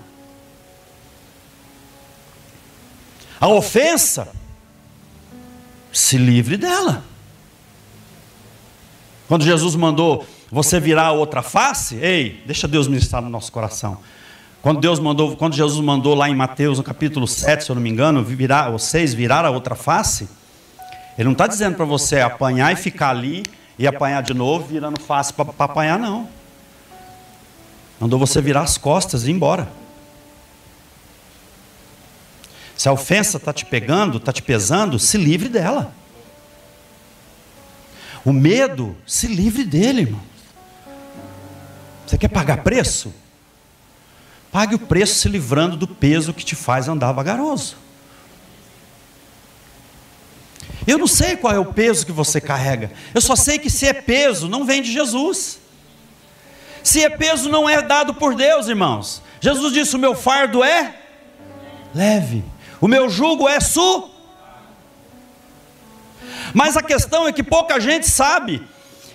A 3.40 3.48
ofensa, 3.48 4.28
se 5.92 6.18
livre 6.18 6.56
dela. 6.56 7.04
Quando 9.28 9.44
Jesus 9.44 9.74
mandou 9.74 10.26
você 10.50 10.78
virar 10.78 11.06
a 11.06 11.12
outra 11.12 11.42
face, 11.42 11.96
ei, 11.96 12.42
deixa 12.46 12.68
Deus 12.68 12.86
ministrar 12.86 13.22
no 13.22 13.28
nosso 13.28 13.50
coração. 13.50 13.98
Quando 14.62 14.80
Deus 14.80 14.98
mandou, 14.98 15.36
quando 15.36 15.54
Jesus 15.54 15.82
mandou 15.84 16.14
lá 16.14 16.28
em 16.28 16.34
Mateus, 16.34 16.78
no 16.78 16.84
capítulo 16.84 17.26
7, 17.26 17.64
se 17.64 17.70
eu 17.70 17.74
não 17.74 17.82
me 17.82 17.90
engano, 17.90 18.22
virar, 18.22 18.76
6, 18.78 19.14
virar 19.14 19.44
a 19.44 19.50
outra 19.50 19.74
face, 19.74 20.28
ele 21.16 21.24
não 21.24 21.32
está 21.32 21.46
dizendo 21.46 21.76
para 21.76 21.84
você 21.84 22.20
apanhar 22.20 22.72
e 22.72 22.76
ficar 22.76 23.10
ali 23.10 23.42
e 23.78 23.86
apanhar 23.86 24.22
de 24.22 24.34
novo, 24.34 24.66
virando 24.66 25.00
face 25.00 25.32
para 25.32 25.46
apanhar, 25.58 25.98
não. 25.98 26.28
Mandou 28.00 28.18
você 28.18 28.40
virar 28.40 28.62
as 28.62 28.76
costas 28.76 29.24
e 29.24 29.30
ir 29.30 29.34
embora. 29.34 29.68
Se 32.76 32.88
a 32.88 32.92
ofensa 32.92 33.38
está 33.38 33.52
te 33.52 33.64
pegando, 33.64 34.18
está 34.18 34.32
te 34.32 34.42
pesando, 34.42 34.98
se 34.98 35.16
livre 35.16 35.48
dela. 35.48 35.94
O 38.24 38.32
medo, 38.32 38.96
se 39.06 39.26
livre 39.26 39.64
dele, 39.64 40.02
irmão. 40.02 40.22
Você 42.06 42.18
quer 42.18 42.28
pagar 42.28 42.62
preço? 42.62 43.14
Pague 44.52 44.74
o 44.74 44.78
preço 44.78 45.14
se 45.16 45.28
livrando 45.28 45.76
do 45.76 45.86
peso 45.86 46.34
que 46.34 46.44
te 46.44 46.54
faz 46.54 46.88
andar 46.88 47.12
vagaroso. 47.12 47.76
Eu 50.86 50.98
não 50.98 51.06
sei 51.06 51.36
qual 51.36 51.52
é 51.52 51.58
o 51.58 51.72
peso 51.72 52.06
que 52.06 52.12
você 52.12 52.40
carrega. 52.40 52.92
Eu 53.14 53.20
só 53.20 53.34
sei 53.34 53.58
que 53.58 53.68
se 53.68 53.86
é 53.86 53.92
peso, 53.92 54.48
não 54.48 54.64
vem 54.64 54.82
de 54.82 54.92
Jesus. 54.92 55.58
Se 56.82 57.02
é 57.02 57.10
peso, 57.10 57.48
não 57.48 57.68
é 57.68 57.82
dado 57.82 58.14
por 58.14 58.34
Deus, 58.34 58.68
irmãos. 58.68 59.20
Jesus 59.40 59.72
disse: 59.72 59.96
O 59.96 59.98
meu 59.98 60.14
fardo 60.14 60.62
é 60.62 60.94
leve, 61.92 62.44
o 62.86 62.88
meu 62.88 63.10
jugo 63.10 63.48
é 63.48 63.58
su. 63.58 64.08
Mas 66.54 66.76
a 66.76 66.82
questão 66.82 67.26
é 67.26 67.32
que 67.32 67.42
pouca 67.42 67.80
gente 67.80 68.08
sabe 68.08 68.62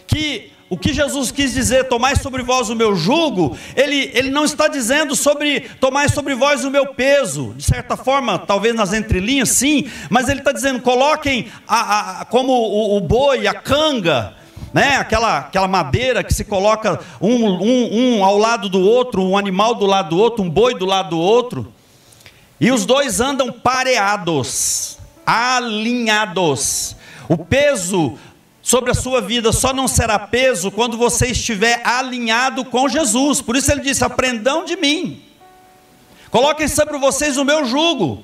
que 0.05 0.51
o 0.69 0.77
que 0.77 0.93
Jesus 0.93 1.31
quis 1.31 1.53
dizer, 1.53 1.87
tomai 1.87 2.17
sobre 2.17 2.43
vós 2.43 2.69
o 2.69 2.75
meu 2.75 2.97
jugo, 2.97 3.57
ele, 3.73 4.11
ele 4.13 4.29
não 4.29 4.43
está 4.43 4.67
dizendo 4.67 5.15
sobre 5.15 5.61
tomai 5.79 6.09
sobre 6.09 6.35
vós 6.35 6.65
o 6.65 6.69
meu 6.69 6.93
peso, 6.93 7.53
de 7.55 7.63
certa 7.63 7.95
forma, 7.95 8.37
talvez 8.37 8.75
nas 8.75 8.91
entrelinhas, 8.91 9.49
sim, 9.49 9.89
mas 10.09 10.27
ele 10.27 10.39
está 10.39 10.51
dizendo, 10.51 10.81
coloquem 10.81 11.47
a, 11.65 12.21
a, 12.21 12.25
como 12.25 12.51
o, 12.51 12.97
o, 12.97 12.99
boi, 12.99 13.47
a 13.47 13.53
canga, 13.53 14.33
né? 14.73 14.97
aquela, 14.97 15.39
aquela 15.39 15.67
madeira 15.67 16.23
que 16.25 16.33
se 16.33 16.43
coloca 16.43 16.99
um, 17.21 17.45
um, 17.45 18.17
um 18.17 18.25
ao 18.25 18.37
lado 18.37 18.67
do 18.67 18.81
outro, 18.81 19.23
um 19.23 19.37
animal 19.37 19.75
do 19.75 19.85
lado 19.85 20.09
do 20.09 20.17
outro, 20.17 20.43
um 20.43 20.49
boi 20.49 20.73
do 20.75 20.85
lado 20.85 21.11
do 21.11 21.19
outro, 21.19 21.73
e 22.61 22.71
os 22.71 22.85
dois 22.85 23.19
andam 23.19 23.51
pareados, 23.51 24.99
alinhados. 25.25 26.95
O 27.27 27.35
peso 27.35 28.19
sobre 28.61 28.91
a 28.91 28.93
sua 28.93 29.19
vida 29.19 29.51
só 29.51 29.73
não 29.73 29.87
será 29.87 30.19
peso 30.19 30.69
quando 30.69 30.95
você 30.95 31.29
estiver 31.29 31.81
alinhado 31.83 32.63
com 32.63 32.87
Jesus. 32.87 33.41
Por 33.41 33.55
isso 33.55 33.71
ele 33.71 33.81
disse: 33.81 34.03
aprendam 34.03 34.63
de 34.63 34.75
mim. 34.75 35.25
Coloquem 36.29 36.67
sobre 36.67 36.99
vocês 36.99 37.35
o 37.35 37.43
meu 37.43 37.65
jugo. 37.65 38.23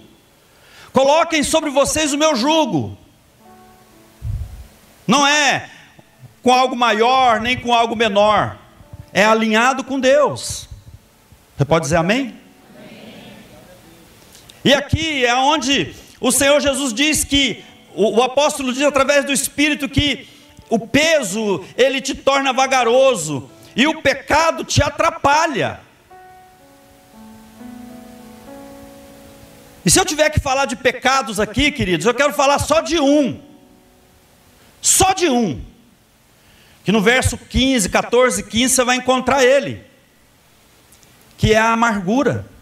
Coloquem 0.94 1.42
sobre 1.42 1.72
vocês 1.72 2.14
o 2.14 2.18
meu 2.18 2.36
jugo. 2.36 2.96
Não 5.08 5.26
é 5.26 5.68
com 6.44 6.54
algo 6.54 6.76
maior 6.76 7.42
nem 7.42 7.60
com 7.60 7.74
algo 7.74 7.96
menor. 7.96 8.56
É 9.12 9.26
alinhado 9.26 9.84
com 9.84 10.00
Deus. 10.00 10.70
Você 11.58 11.66
pode 11.66 11.86
dizer 11.86 11.96
amém? 11.96 12.47
E 14.68 14.74
aqui 14.74 15.26
é 15.26 15.34
onde 15.34 15.96
o 16.20 16.30
Senhor 16.30 16.60
Jesus 16.60 16.94
diz 16.94 17.24
que 17.24 17.64
o, 17.96 18.18
o 18.18 18.22
apóstolo 18.22 18.74
diz 18.74 18.82
através 18.82 19.24
do 19.24 19.32
Espírito 19.32 19.88
que 19.88 20.28
o 20.70 20.78
peso 20.78 21.64
ele 21.78 22.02
te 22.02 22.14
torna 22.14 22.52
vagaroso 22.52 23.50
e 23.78 23.88
o 23.88 24.02
pecado 24.02 24.66
te 24.66 24.84
atrapalha. 24.84 25.80
E 29.86 29.90
se 29.90 29.98
eu 29.98 30.04
tiver 30.04 30.30
que 30.32 30.40
falar 30.42 30.66
de 30.66 30.76
pecados 30.76 31.40
aqui, 31.40 31.72
queridos, 31.72 32.06
eu 32.06 32.14
quero 32.14 32.34
falar 32.34 32.60
só 32.60 32.82
de 32.82 33.00
um. 33.00 33.42
Só 34.82 35.14
de 35.14 35.30
um. 35.30 35.64
Que 36.84 36.92
no 36.92 37.00
verso 37.00 37.38
15, 37.38 37.88
14, 37.88 38.44
15 38.44 38.76
você 38.76 38.84
vai 38.84 38.98
encontrar 38.98 39.46
ele. 39.46 39.82
Que 41.38 41.54
é 41.54 41.58
a 41.58 41.72
amargura. 41.72 42.57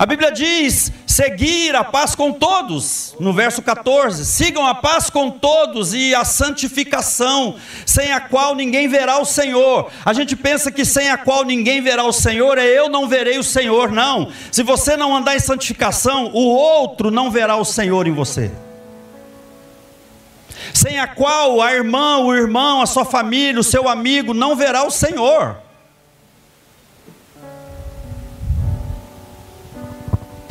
A 0.00 0.06
Bíblia 0.06 0.32
diz: 0.32 0.90
seguir 1.06 1.76
a 1.76 1.84
paz 1.84 2.14
com 2.14 2.32
todos, 2.32 3.14
no 3.20 3.34
verso 3.34 3.60
14: 3.60 4.24
sigam 4.24 4.66
a 4.66 4.74
paz 4.74 5.10
com 5.10 5.30
todos 5.30 5.92
e 5.92 6.14
a 6.14 6.24
santificação, 6.24 7.56
sem 7.84 8.10
a 8.10 8.18
qual 8.18 8.54
ninguém 8.54 8.88
verá 8.88 9.18
o 9.18 9.26
Senhor. 9.26 9.90
A 10.02 10.14
gente 10.14 10.34
pensa 10.34 10.70
que 10.70 10.86
sem 10.86 11.10
a 11.10 11.18
qual 11.18 11.44
ninguém 11.44 11.82
verá 11.82 12.02
o 12.04 12.14
Senhor 12.14 12.56
é 12.56 12.64
eu 12.64 12.88
não 12.88 13.10
verei 13.10 13.38
o 13.38 13.44
Senhor, 13.44 13.92
não. 13.92 14.32
Se 14.50 14.62
você 14.62 14.96
não 14.96 15.14
andar 15.14 15.36
em 15.36 15.40
santificação, 15.40 16.30
o 16.32 16.46
outro 16.46 17.10
não 17.10 17.30
verá 17.30 17.56
o 17.56 17.64
Senhor 17.66 18.06
em 18.06 18.14
você. 18.14 18.50
Sem 20.72 20.98
a 20.98 21.06
qual 21.06 21.60
a 21.60 21.74
irmã, 21.74 22.20
o 22.20 22.34
irmão, 22.34 22.80
a 22.80 22.86
sua 22.86 23.04
família, 23.04 23.60
o 23.60 23.64
seu 23.64 23.86
amigo 23.86 24.32
não 24.32 24.56
verá 24.56 24.82
o 24.82 24.90
Senhor. 24.90 25.58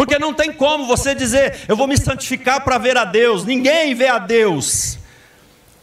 Porque 0.09 0.17
não 0.17 0.33
tem 0.33 0.51
como 0.51 0.87
você 0.87 1.13
dizer, 1.13 1.65
eu 1.67 1.77
vou 1.77 1.85
me 1.85 1.95
santificar 1.95 2.63
para 2.63 2.79
ver 2.79 2.97
a 2.97 3.05
Deus. 3.05 3.45
Ninguém 3.45 3.93
vê 3.93 4.07
a 4.07 4.17
Deus 4.17 4.97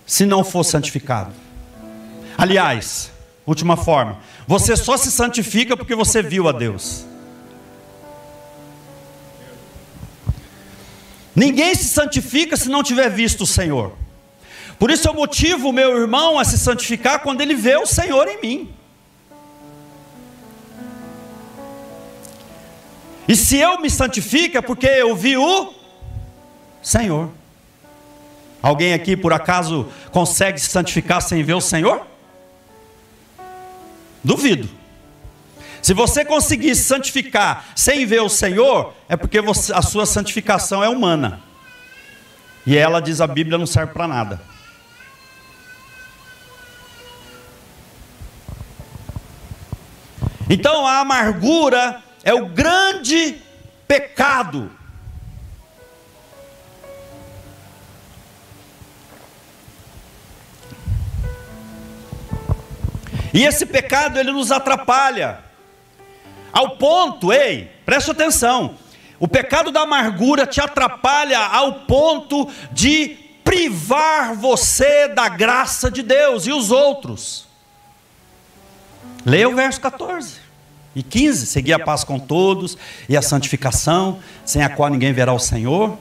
se 0.05 0.27
não 0.27 0.43
for 0.43 0.64
santificado. 0.64 1.33
Aliás, 2.37 3.12
última 3.47 3.77
forma, 3.77 4.18
você 4.45 4.77
só 4.77 4.97
se 4.97 5.12
santifica 5.12 5.77
porque 5.77 5.95
você 5.95 6.24
viu 6.24 6.49
a 6.49 6.53
Deus. 6.53 7.07
Ninguém 11.33 11.72
se 11.77 11.85
santifica 11.85 12.57
se 12.57 12.68
não 12.68 12.83
tiver 12.83 13.09
visto 13.09 13.43
o 13.43 13.47
Senhor. 13.47 13.93
Por 14.77 14.91
isso 14.91 15.07
eu 15.07 15.14
motivo 15.14 15.68
o 15.68 15.72
meu 15.72 15.97
irmão 15.97 16.37
a 16.37 16.45
se 16.45 16.59
santificar 16.59 17.20
quando 17.20 17.43
ele 17.43 17.55
vê 17.55 17.77
o 17.77 17.87
Senhor 17.87 18.27
em 18.27 18.41
mim. 18.41 18.76
E 23.29 23.35
se 23.35 23.57
eu 23.57 23.81
me 23.81 23.91
santifico 23.91 24.57
é 24.57 24.61
porque 24.61 24.87
eu 24.87 25.14
vi 25.16 25.37
o 25.37 25.74
Senhor. 26.83 27.31
Alguém 28.62 28.95
aqui 28.95 29.16
por 29.16 29.33
acaso 29.33 29.89
consegue 30.11 30.61
se 30.61 30.68
santificar 30.68 31.20
sem 31.20 31.43
ver 31.43 31.55
o 31.55 31.61
Senhor? 31.61 32.07
Duvido. 34.22 34.68
Se 35.83 35.95
você 35.95 36.24
conseguir 36.24 36.74
se 36.74 36.85
santificar 36.85 37.64
sem 37.77 38.05
ver 38.07 38.20
o 38.20 38.29
Senhor, 38.29 38.93
é 39.09 39.16
porque 39.16 39.41
você, 39.41 39.72
a 39.72 39.83
sua 39.83 40.05
santificação 40.05 40.83
é 40.83 40.89
humana. 40.89 41.41
E 42.66 42.77
ela 42.77 43.01
diz 43.01 43.20
a 43.20 43.27
Bíblia 43.27 43.57
não 43.57 43.66
serve 43.66 43.93
para 43.93 44.09
nada. 44.09 44.41
Então 50.49 50.87
a 50.87 51.01
amargura 51.01 52.03
é 52.27 52.35
o 52.35 52.47
grande 52.47 53.41
pecado. 53.87 54.68
E 63.33 63.45
esse 63.45 63.64
pecado 63.64 64.18
ele 64.18 64.33
nos 64.33 64.51
atrapalha. 64.51 65.39
Ao 66.53 66.70
ponto, 66.70 67.33
ei, 67.33 67.70
preste 67.85 68.11
atenção. 68.11 68.77
O 69.20 69.29
pecado 69.29 69.70
da 69.70 69.83
amargura 69.83 70.49
te 70.49 70.61
atrapalha 70.61 71.39
ao 71.39 71.74
ponto 71.83 72.51
de 72.72 73.11
privar 73.45 74.35
você 74.35 75.07
da 75.07 75.29
graça 75.29 75.89
de 75.93 76.03
Deus 76.03 76.45
e 76.45 76.51
os 76.51 76.72
outros. 76.72 77.47
Leia 79.24 79.49
o 79.49 79.55
verso 79.55 79.81
14. 79.81 80.45
E 80.97 81.03
15, 81.03 81.44
seguir 81.44 81.74
a 81.74 81.78
paz 81.78 82.05
com 82.05 82.18
todos 82.18 82.78
e 83.07 83.18
a 83.18 83.20
santificação, 83.20 84.18
sem 84.47 84.62
a 84.62 84.70
qual 84.70 84.88
ninguém 84.88 85.12
verá 85.12 85.34
o 85.34 85.38
Senhor. 85.38 85.99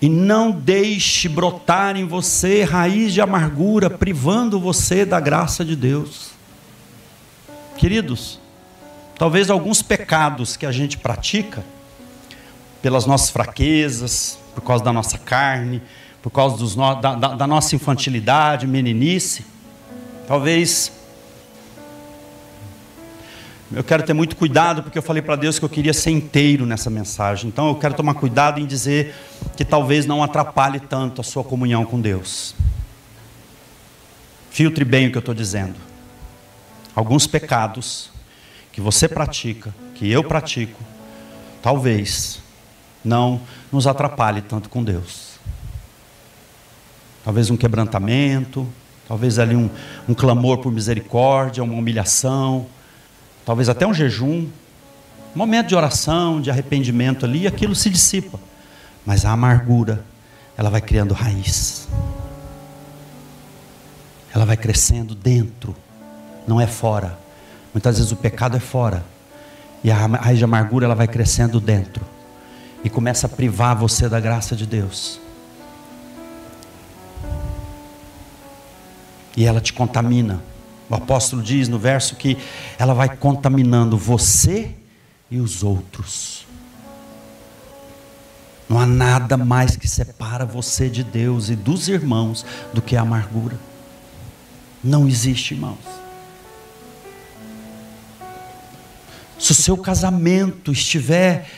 E 0.00 0.08
não 0.08 0.52
deixe 0.52 1.28
brotar 1.28 1.96
em 1.96 2.06
você 2.06 2.62
raiz 2.62 3.12
de 3.12 3.20
amargura, 3.20 3.90
privando 3.90 4.60
você 4.60 5.04
da 5.04 5.18
graça 5.18 5.64
de 5.64 5.74
Deus. 5.74 6.30
Queridos, 7.76 8.38
talvez 9.18 9.50
alguns 9.50 9.82
pecados 9.82 10.56
que 10.56 10.66
a 10.66 10.70
gente 10.70 10.96
pratica, 10.96 11.64
pelas 12.80 13.06
nossas 13.06 13.30
fraquezas, 13.30 14.38
por 14.54 14.62
causa 14.62 14.84
da 14.84 14.92
nossa 14.92 15.18
carne, 15.18 15.82
por 16.22 16.30
causa 16.30 16.64
no, 16.76 16.94
da, 16.94 17.14
da, 17.16 17.28
da 17.34 17.46
nossa 17.46 17.74
infantilidade, 17.74 18.68
meninice, 18.68 19.44
talvez 20.28 20.92
eu 23.72 23.84
quero 23.84 24.02
ter 24.02 24.12
muito 24.12 24.34
cuidado, 24.34 24.82
porque 24.82 24.98
eu 24.98 25.02
falei 25.02 25.22
para 25.22 25.36
Deus 25.36 25.58
que 25.58 25.64
eu 25.64 25.68
queria 25.68 25.94
ser 25.94 26.10
inteiro 26.10 26.66
nessa 26.66 26.90
mensagem. 26.90 27.48
Então 27.48 27.68
eu 27.68 27.76
quero 27.76 27.94
tomar 27.94 28.14
cuidado 28.14 28.58
em 28.58 28.66
dizer 28.66 29.14
que 29.56 29.64
talvez 29.64 30.06
não 30.06 30.22
atrapalhe 30.22 30.80
tanto 30.80 31.20
a 31.20 31.24
sua 31.24 31.44
comunhão 31.44 31.84
com 31.84 32.00
Deus. 32.00 32.54
Filtre 34.50 34.84
bem 34.84 35.06
o 35.06 35.10
que 35.12 35.16
eu 35.16 35.20
estou 35.20 35.34
dizendo. 35.34 35.76
alguns 36.94 37.26
pecados 37.26 38.10
que 38.72 38.80
você 38.80 39.08
pratica, 39.08 39.72
que 39.94 40.10
eu 40.10 40.24
pratico, 40.24 40.82
talvez 41.62 42.40
não 43.04 43.40
nos 43.70 43.86
atrapalhe 43.86 44.42
tanto 44.42 44.68
com 44.68 44.82
Deus. 44.82 45.38
Talvez 47.24 47.48
um 47.50 47.56
quebrantamento, 47.56 48.66
talvez 49.06 49.38
ali 49.38 49.54
um, 49.54 49.70
um 50.08 50.14
clamor 50.14 50.58
por 50.58 50.72
misericórdia, 50.72 51.62
uma 51.62 51.74
humilhação, 51.74 52.66
talvez 53.44 53.68
até 53.68 53.86
um 53.86 53.94
jejum, 53.94 54.46
um 55.34 55.38
momento 55.38 55.68
de 55.68 55.76
oração, 55.76 56.40
de 56.40 56.50
arrependimento 56.50 57.24
ali, 57.24 57.42
e 57.42 57.46
aquilo 57.46 57.74
se 57.74 57.88
dissipa. 57.90 58.38
Mas 59.04 59.24
a 59.24 59.32
amargura, 59.32 60.04
ela 60.56 60.70
vai 60.70 60.80
criando 60.80 61.14
raiz. 61.14 61.88
Ela 64.34 64.44
vai 64.44 64.56
crescendo 64.56 65.14
dentro, 65.14 65.74
não 66.46 66.60
é 66.60 66.66
fora. 66.66 67.18
Muitas 67.72 67.96
vezes 67.96 68.12
o 68.12 68.16
pecado 68.16 68.56
é 68.56 68.60
fora. 68.60 69.04
E 69.82 69.90
a 69.90 69.94
raiz 69.94 70.38
de 70.38 70.44
amargura 70.44 70.84
ela 70.84 70.94
vai 70.94 71.08
crescendo 71.08 71.60
dentro. 71.60 72.04
E 72.84 72.90
começa 72.90 73.26
a 73.26 73.30
privar 73.30 73.76
você 73.76 74.08
da 74.08 74.20
graça 74.20 74.54
de 74.54 74.66
Deus. 74.66 75.20
E 79.36 79.44
ela 79.44 79.60
te 79.60 79.72
contamina. 79.72 80.42
O 80.90 80.94
apóstolo 80.96 81.40
diz 81.40 81.68
no 81.68 81.78
verso 81.78 82.16
que 82.16 82.36
ela 82.76 82.92
vai 82.92 83.16
contaminando 83.16 83.96
você 83.96 84.74
e 85.30 85.38
os 85.38 85.62
outros. 85.62 86.44
Não 88.68 88.78
há 88.78 88.84
nada 88.84 89.36
mais 89.36 89.76
que 89.76 89.86
separa 89.86 90.44
você 90.44 90.90
de 90.90 91.04
Deus 91.04 91.48
e 91.48 91.54
dos 91.54 91.88
irmãos 91.88 92.44
do 92.74 92.82
que 92.82 92.96
a 92.96 93.02
amargura. 93.02 93.56
Não 94.82 95.06
existe, 95.06 95.54
irmãos. 95.54 95.78
Se 99.38 99.52
o 99.52 99.54
seu 99.54 99.76
casamento 99.76 100.72
estiver 100.72 101.48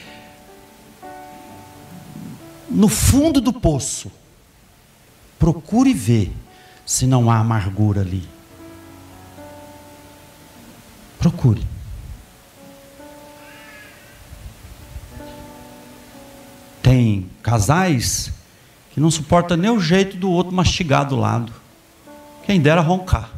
no 2.70 2.88
fundo 2.88 3.40
do 3.40 3.52
poço, 3.52 4.12
procure 5.38 5.94
ver 5.94 6.32
se 6.84 7.06
não 7.06 7.30
há 7.30 7.38
amargura 7.38 8.02
ali. 8.02 8.28
Procure. 11.22 11.62
Tem 16.82 17.30
casais 17.44 18.32
que 18.90 18.98
não 18.98 19.08
suportam 19.08 19.56
nem 19.56 19.70
o 19.70 19.78
jeito 19.78 20.16
do 20.16 20.28
outro 20.28 20.52
mastigar 20.52 21.06
do 21.06 21.14
lado. 21.14 21.52
Quem 22.44 22.60
dera 22.60 22.80
roncar. 22.80 23.30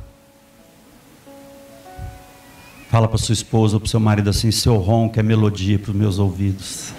Fala 2.89 3.07
para 3.07 3.19
sua 3.19 3.35
esposa 3.35 3.77
ou 3.77 3.81
para 3.81 3.91
seu 3.91 4.01
marido 4.01 4.31
assim: 4.31 4.51
seu 4.51 4.79
ronco 4.79 5.21
é 5.21 5.23
melodia 5.23 5.79
para 5.79 5.91
os 5.91 5.97
meus 5.97 6.19
ouvidos. 6.19 6.95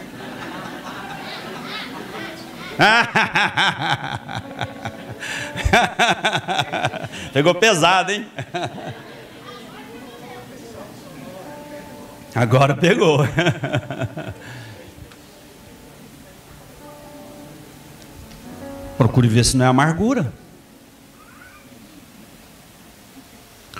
Pegou 7.34 7.56
pesado, 7.56 8.12
hein? 8.12 8.28
Agora 12.36 12.76
pegou. 12.76 13.20
Procure 18.98 19.28
ver 19.30 19.46
se 19.46 19.56
não 19.56 19.64
é 19.66 19.70
amargura. 19.70 20.34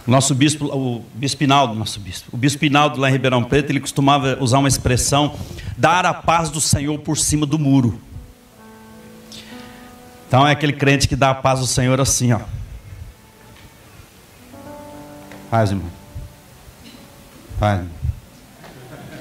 Nosso 0.08 0.34
bispo, 0.36 0.66
o 0.68 1.04
bispo 1.16 1.40
Pinaldo, 1.40 1.74
nosso 1.74 2.00
bispo, 2.00 2.30
o 2.32 2.38
bispo 2.38 2.60
Pinaldo 2.60 3.00
lá 3.00 3.10
em 3.10 3.12
Ribeirão 3.12 3.44
Preto, 3.44 3.72
ele 3.72 3.80
costumava 3.80 4.38
usar 4.40 4.60
uma 4.60 4.68
expressão: 4.68 5.36
dar 5.76 6.06
a 6.06 6.14
paz 6.14 6.50
do 6.50 6.62
Senhor 6.62 7.00
por 7.00 7.18
cima 7.18 7.46
do 7.46 7.58
muro. 7.58 8.00
Então 10.28 10.48
é 10.48 10.52
aquele 10.52 10.74
crente 10.74 11.08
que 11.08 11.16
dá 11.16 11.32
a 11.32 11.36
paz 11.36 11.60
do 11.60 11.68
Senhor 11.68 12.00
assim, 12.00 12.32
ó. 12.34 12.40
Paz, 15.50 15.72
irmão. 15.72 15.90
Paz. 17.60 17.80
Irmão. 17.80 18.05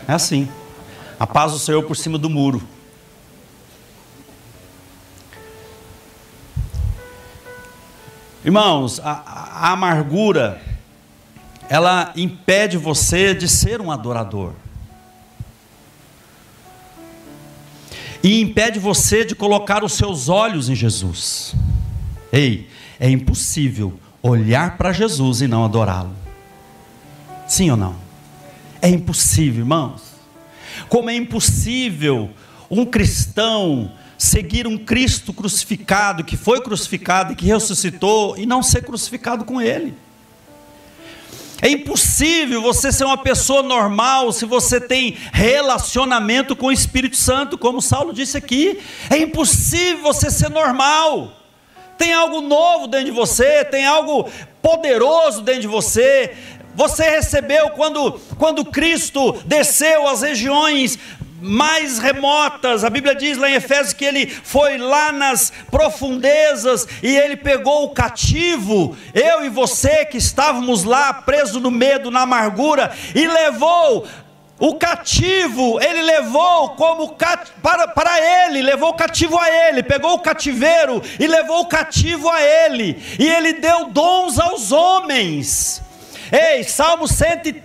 É 0.07 0.13
assim. 0.13 0.49
A 1.19 1.27
paz 1.27 1.53
do 1.53 1.59
Senhor 1.59 1.83
por 1.85 1.97
cima 1.97 2.19
do 2.19 2.29
muro. 2.29 2.63
Irmãos, 8.45 9.01
a, 9.01 9.11
a 9.11 9.73
amargura 9.73 10.61
ela 11.69 12.13
impede 12.15 12.77
você 12.77 13.35
de 13.35 13.49
ser 13.49 13.81
um 13.81 13.91
adorador. 13.91 14.53
E 18.23 18.41
impede 18.41 18.79
você 18.79 19.25
de 19.25 19.35
colocar 19.35 19.83
os 19.83 19.95
seus 19.95 20.29
olhos 20.29 20.69
em 20.69 20.75
Jesus. 20.75 21.55
Ei, 22.33 22.69
é 22.99 23.09
impossível 23.11 23.99
olhar 24.23 24.77
para 24.77 24.93
Jesus 24.93 25.41
e 25.41 25.49
não 25.49 25.65
adorá-lo. 25.65 26.15
Sim 27.47 27.71
ou 27.71 27.77
não? 27.77 28.04
É 28.85 28.89
impossível, 28.91 29.61
irmãos. 29.61 30.03
Como 30.91 31.09
é 31.09 31.15
impossível 31.15 32.29
um 32.71 32.85
cristão 32.85 33.91
seguir 34.19 34.67
um 34.67 34.77
Cristo 34.77 35.33
crucificado, 35.33 36.23
que 36.23 36.37
foi 36.37 36.61
crucificado 36.61 37.33
e 37.33 37.35
que 37.35 37.47
ressuscitou, 37.47 38.37
e 38.37 38.45
não 38.45 38.63
ser 38.63 38.85
crucificado 38.85 39.43
com 39.47 39.59
ele. 39.59 39.95
É 41.63 41.71
impossível 41.71 42.61
você 42.61 42.93
ser 42.93 43.05
uma 43.05 43.17
pessoa 43.17 43.63
normal 43.63 44.31
se 44.33 44.45
você 44.45 44.79
tem 44.79 45.17
relacionamento 45.33 46.55
com 46.55 46.67
o 46.67 46.73
Espírito 46.73 47.17
Santo, 47.17 47.57
como 47.57 47.81
Saulo 47.81 48.13
disse 48.13 48.37
aqui. 48.37 48.79
É 49.09 49.17
impossível 49.17 50.03
você 50.03 50.31
ser 50.31 50.51
normal. 50.51 51.33
Tem 51.97 52.13
algo 52.13 52.43
novo 52.43 52.87
dentro 52.87 53.07
de 53.07 53.13
você, 53.13 53.65
tem 53.65 53.87
algo 53.87 54.29
poderoso 54.61 55.41
dentro 55.41 55.63
de 55.63 55.69
você. 55.69 56.37
Você 56.75 57.09
recebeu 57.09 57.71
quando, 57.71 58.21
quando 58.39 58.65
Cristo 58.65 59.33
desceu 59.47 60.07
às 60.09 60.23
regiões 60.23 60.99
mais 61.45 61.99
remotas. 61.99 62.85
A 62.85 62.91
Bíblia 62.91 63.15
diz 63.15 63.37
lá 63.37 63.51
em 63.51 63.55
Efésios 63.55 63.93
que 63.93 64.05
ele 64.05 64.27
foi 64.27 64.79
lá 64.79 65.13
nas 65.13 65.53
profundezas 65.71 66.89
e 67.03 67.15
ele 67.15 67.37
pegou 67.37 67.85
o 67.85 67.91
cativo, 67.91 68.97
eu 69.13 69.45
e 69.45 69.51
você 69.51 70.07
que 70.07 70.17
estávamos 70.17 70.85
lá 70.85 71.13
presos 71.13 71.61
no 71.61 71.71
medo, 71.71 72.11
na 72.11 72.23
amargura, 72.23 72.93
e 73.15 73.27
levou 73.27 74.07
o 74.59 74.77
cativo, 74.77 75.79
ele 75.83 76.01
levou 76.01 76.71
como 76.71 77.15
para, 77.61 77.89
para 77.89 78.47
ele, 78.47 78.63
levou 78.63 78.91
o 78.91 78.95
cativo 78.95 79.39
a 79.39 79.51
ele, 79.51 79.83
pegou 79.83 80.15
o 80.15 80.21
cativeiro 80.21 81.03
e 81.19 81.27
levou 81.27 81.61
o 81.61 81.67
cativo 81.67 82.31
a 82.31 82.41
ele, 82.41 83.03
e 83.19 83.29
ele 83.29 83.55
deu 83.55 83.87
dons 83.87 84.39
aos 84.39 84.73
homens. 84.73 85.84
Ei, 86.37 86.65
Salmo 86.65 87.07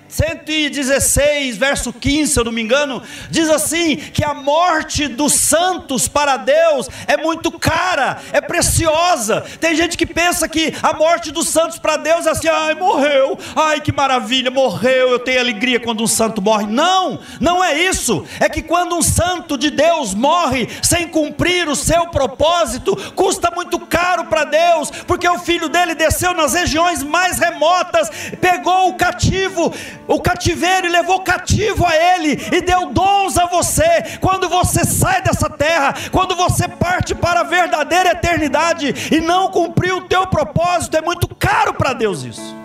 116, 0.09 1.55
verso 1.55 1.93
15, 1.93 2.33
se 2.33 2.39
eu 2.39 2.43
não 2.43 2.51
me 2.51 2.61
engano, 2.61 3.01
diz 3.29 3.47
assim: 3.49 3.95
que 3.95 4.25
a 4.25 4.33
morte 4.33 5.07
dos 5.07 5.33
santos 5.33 6.07
para 6.07 6.35
Deus 6.35 6.89
é 7.07 7.15
muito 7.15 7.51
cara, 7.51 8.17
é 8.33 8.41
preciosa. 8.41 9.41
Tem 9.59 9.75
gente 9.75 9.97
que 9.97 10.05
pensa 10.05 10.47
que 10.47 10.73
a 10.81 10.93
morte 10.93 11.31
dos 11.31 11.47
santos 11.47 11.77
para 11.77 11.97
Deus 11.97 12.25
é 12.25 12.31
assim: 12.31 12.47
ai, 12.47 12.73
morreu, 12.73 13.37
ai, 13.55 13.79
que 13.79 13.91
maravilha, 13.91 14.49
morreu, 14.49 15.11
eu 15.11 15.19
tenho 15.19 15.39
alegria 15.39 15.79
quando 15.79 16.03
um 16.03 16.07
santo 16.07 16.41
morre. 16.41 16.65
Não, 16.65 17.19
não 17.39 17.63
é 17.63 17.79
isso. 17.79 18.25
É 18.39 18.49
que 18.49 18.63
quando 18.63 18.97
um 18.97 19.01
santo 19.01 19.57
de 19.57 19.69
Deus 19.69 20.15
morre 20.15 20.67
sem 20.81 21.07
cumprir 21.07 21.69
o 21.69 21.75
seu 21.75 22.07
propósito, 22.07 22.95
custa 23.13 23.51
muito 23.51 23.79
caro 23.79 24.25
para 24.25 24.43
Deus, 24.43 24.89
porque 25.05 25.27
o 25.27 25.37
filho 25.37 25.69
dele 25.69 25.93
desceu 25.93 26.33
nas 26.33 26.53
regiões 26.53 27.03
mais 27.03 27.37
remotas, 27.37 28.09
pegou 28.41 28.89
o 28.89 28.95
cativo, 28.95 29.71
o 30.09 30.19
cativeiro 30.19 30.87
e 30.87 30.89
levou 30.89 31.21
cativo 31.21 31.85
a 31.85 31.95
ele 31.95 32.31
e 32.51 32.61
deu 32.61 32.91
dons 32.91 33.37
a 33.37 33.45
você. 33.45 34.17
Quando 34.19 34.49
você 34.49 34.83
sai 34.83 35.21
dessa 35.21 35.47
terra, 35.47 35.93
quando 36.11 36.35
você 36.35 36.67
parte 36.67 37.13
para 37.13 37.41
a 37.41 37.43
verdadeira 37.43 38.11
eternidade 38.11 38.93
e 39.11 39.21
não 39.21 39.51
cumpriu 39.51 39.97
o 39.97 40.07
teu 40.07 40.25
propósito, 40.25 40.97
é 40.97 41.01
muito 41.01 41.27
caro 41.35 41.75
para 41.75 41.93
Deus 41.93 42.23
isso. 42.23 42.57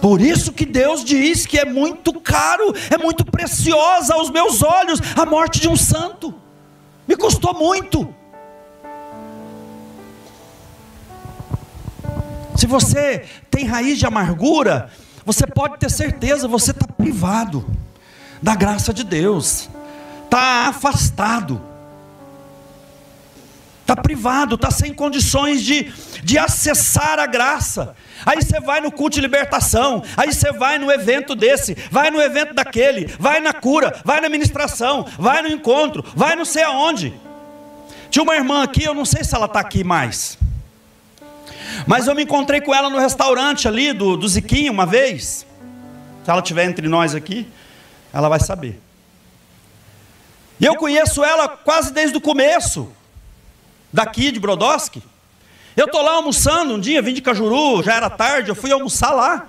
Por 0.00 0.20
isso 0.20 0.52
que 0.52 0.64
Deus 0.64 1.04
diz 1.04 1.44
que 1.44 1.58
é 1.58 1.64
muito 1.64 2.12
caro, 2.20 2.72
é 2.88 2.96
muito 2.96 3.24
preciosa 3.24 4.14
aos 4.14 4.30
meus 4.30 4.62
olhos 4.62 5.00
a 5.16 5.26
morte 5.26 5.60
de 5.60 5.68
um 5.68 5.76
santo. 5.76 6.32
Me 7.08 7.16
custou 7.16 7.52
muito. 7.52 8.14
Se 12.54 12.66
você 12.66 13.24
tem 13.50 13.64
raiz 13.64 13.98
de 13.98 14.06
amargura, 14.06 14.90
você 15.28 15.46
pode 15.46 15.76
ter 15.76 15.90
certeza, 15.90 16.48
você 16.48 16.70
está 16.70 16.86
privado 16.86 17.66
da 18.40 18.54
graça 18.54 18.94
de 18.94 19.04
Deus, 19.04 19.68
está 20.24 20.68
afastado. 20.68 21.60
está 23.82 23.94
privado, 23.94 24.54
está 24.54 24.70
sem 24.70 24.94
condições 24.94 25.62
de, 25.62 25.92
de 26.24 26.38
acessar 26.38 27.18
a 27.18 27.26
graça. 27.26 27.94
Aí 28.24 28.40
você 28.40 28.58
vai 28.58 28.80
no 28.80 28.90
culto 28.90 29.16
de 29.16 29.20
libertação, 29.20 30.02
aí 30.16 30.32
você 30.32 30.50
vai 30.50 30.78
no 30.78 30.90
evento 30.90 31.34
desse, 31.34 31.74
vai 31.90 32.10
no 32.10 32.22
evento 32.22 32.54
daquele, 32.54 33.14
vai 33.18 33.38
na 33.38 33.52
cura, 33.52 34.00
vai 34.06 34.22
na 34.22 34.30
ministração, 34.30 35.04
vai 35.18 35.42
no 35.42 35.48
encontro, 35.48 36.02
vai 36.16 36.36
não 36.36 36.46
sei 36.46 36.62
aonde. 36.62 37.12
Tinha 38.08 38.22
uma 38.22 38.34
irmã 38.34 38.62
aqui, 38.62 38.84
eu 38.84 38.94
não 38.94 39.04
sei 39.04 39.22
se 39.24 39.34
ela 39.34 39.44
está 39.44 39.60
aqui 39.60 39.84
mais. 39.84 40.38
Mas 41.86 42.06
eu 42.06 42.14
me 42.14 42.22
encontrei 42.22 42.60
com 42.60 42.74
ela 42.74 42.90
no 42.90 42.98
restaurante 42.98 43.66
ali 43.66 43.92
do, 43.92 44.16
do 44.16 44.28
Ziquinho 44.28 44.72
uma 44.72 44.86
vez. 44.86 45.46
Se 46.24 46.30
ela 46.30 46.40
estiver 46.40 46.64
entre 46.64 46.88
nós 46.88 47.14
aqui, 47.14 47.48
ela 48.12 48.28
vai 48.28 48.40
saber. 48.40 48.80
E 50.60 50.64
eu 50.64 50.76
conheço 50.76 51.22
ela 51.24 51.48
quase 51.48 51.92
desde 51.92 52.16
o 52.16 52.20
começo, 52.20 52.90
daqui 53.92 54.30
de 54.30 54.40
Brodowski. 54.40 55.02
Eu 55.76 55.86
estou 55.86 56.02
lá 56.02 56.14
almoçando 56.14 56.74
um 56.74 56.80
dia, 56.80 57.00
vim 57.00 57.14
de 57.14 57.22
Cajuru, 57.22 57.82
já 57.82 57.94
era 57.94 58.10
tarde, 58.10 58.50
eu 58.50 58.54
fui 58.54 58.72
almoçar 58.72 59.12
lá. 59.12 59.46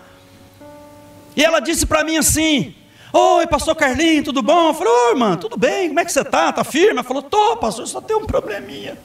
E 1.36 1.44
ela 1.44 1.60
disse 1.60 1.86
para 1.86 2.04
mim 2.04 2.18
assim: 2.18 2.76
Oi, 3.12 3.48
pastor 3.48 3.76
Carlinhos, 3.76 4.26
tudo 4.26 4.44
bom? 4.44 4.70
Eu 4.70 4.74
falei, 4.76 4.94
ô 4.94 5.10
irmã, 5.10 5.36
tudo 5.36 5.58
bem, 5.58 5.88
como 5.88 6.00
é 6.00 6.06
que 6.06 6.12
você 6.12 6.22
está? 6.22 6.50
Está 6.50 6.64
firme? 6.64 7.00
Ela 7.00 7.04
falou, 7.04 7.24
tô, 7.24 7.58
pastor, 7.58 7.88
só 7.88 8.00
tem 8.00 8.16
um 8.16 8.26
probleminha. 8.26 8.98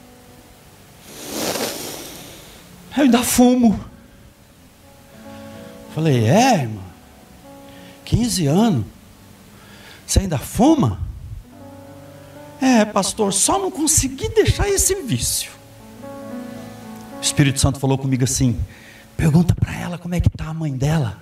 Eu 2.95 3.03
ainda 3.03 3.23
fumo. 3.23 3.79
Falei, 5.93 6.25
é, 6.25 6.63
irmã, 6.63 6.81
15 8.03 8.47
anos, 8.47 8.85
você 10.05 10.19
ainda 10.19 10.37
fuma? 10.37 10.99
É, 12.61 12.83
pastor, 12.85 13.33
só 13.33 13.59
não 13.59 13.71
consegui 13.71 14.29
deixar 14.29 14.69
esse 14.69 14.95
vício. 14.95 15.51
O 17.17 17.21
Espírito 17.21 17.59
Santo 17.59 17.79
falou 17.79 17.97
comigo 17.97 18.23
assim: 18.23 18.59
pergunta 19.15 19.55
para 19.55 19.73
ela 19.75 19.97
como 19.97 20.15
é 20.15 20.19
que 20.19 20.27
está 20.27 20.45
a 20.45 20.53
mãe 20.53 20.75
dela. 20.75 21.17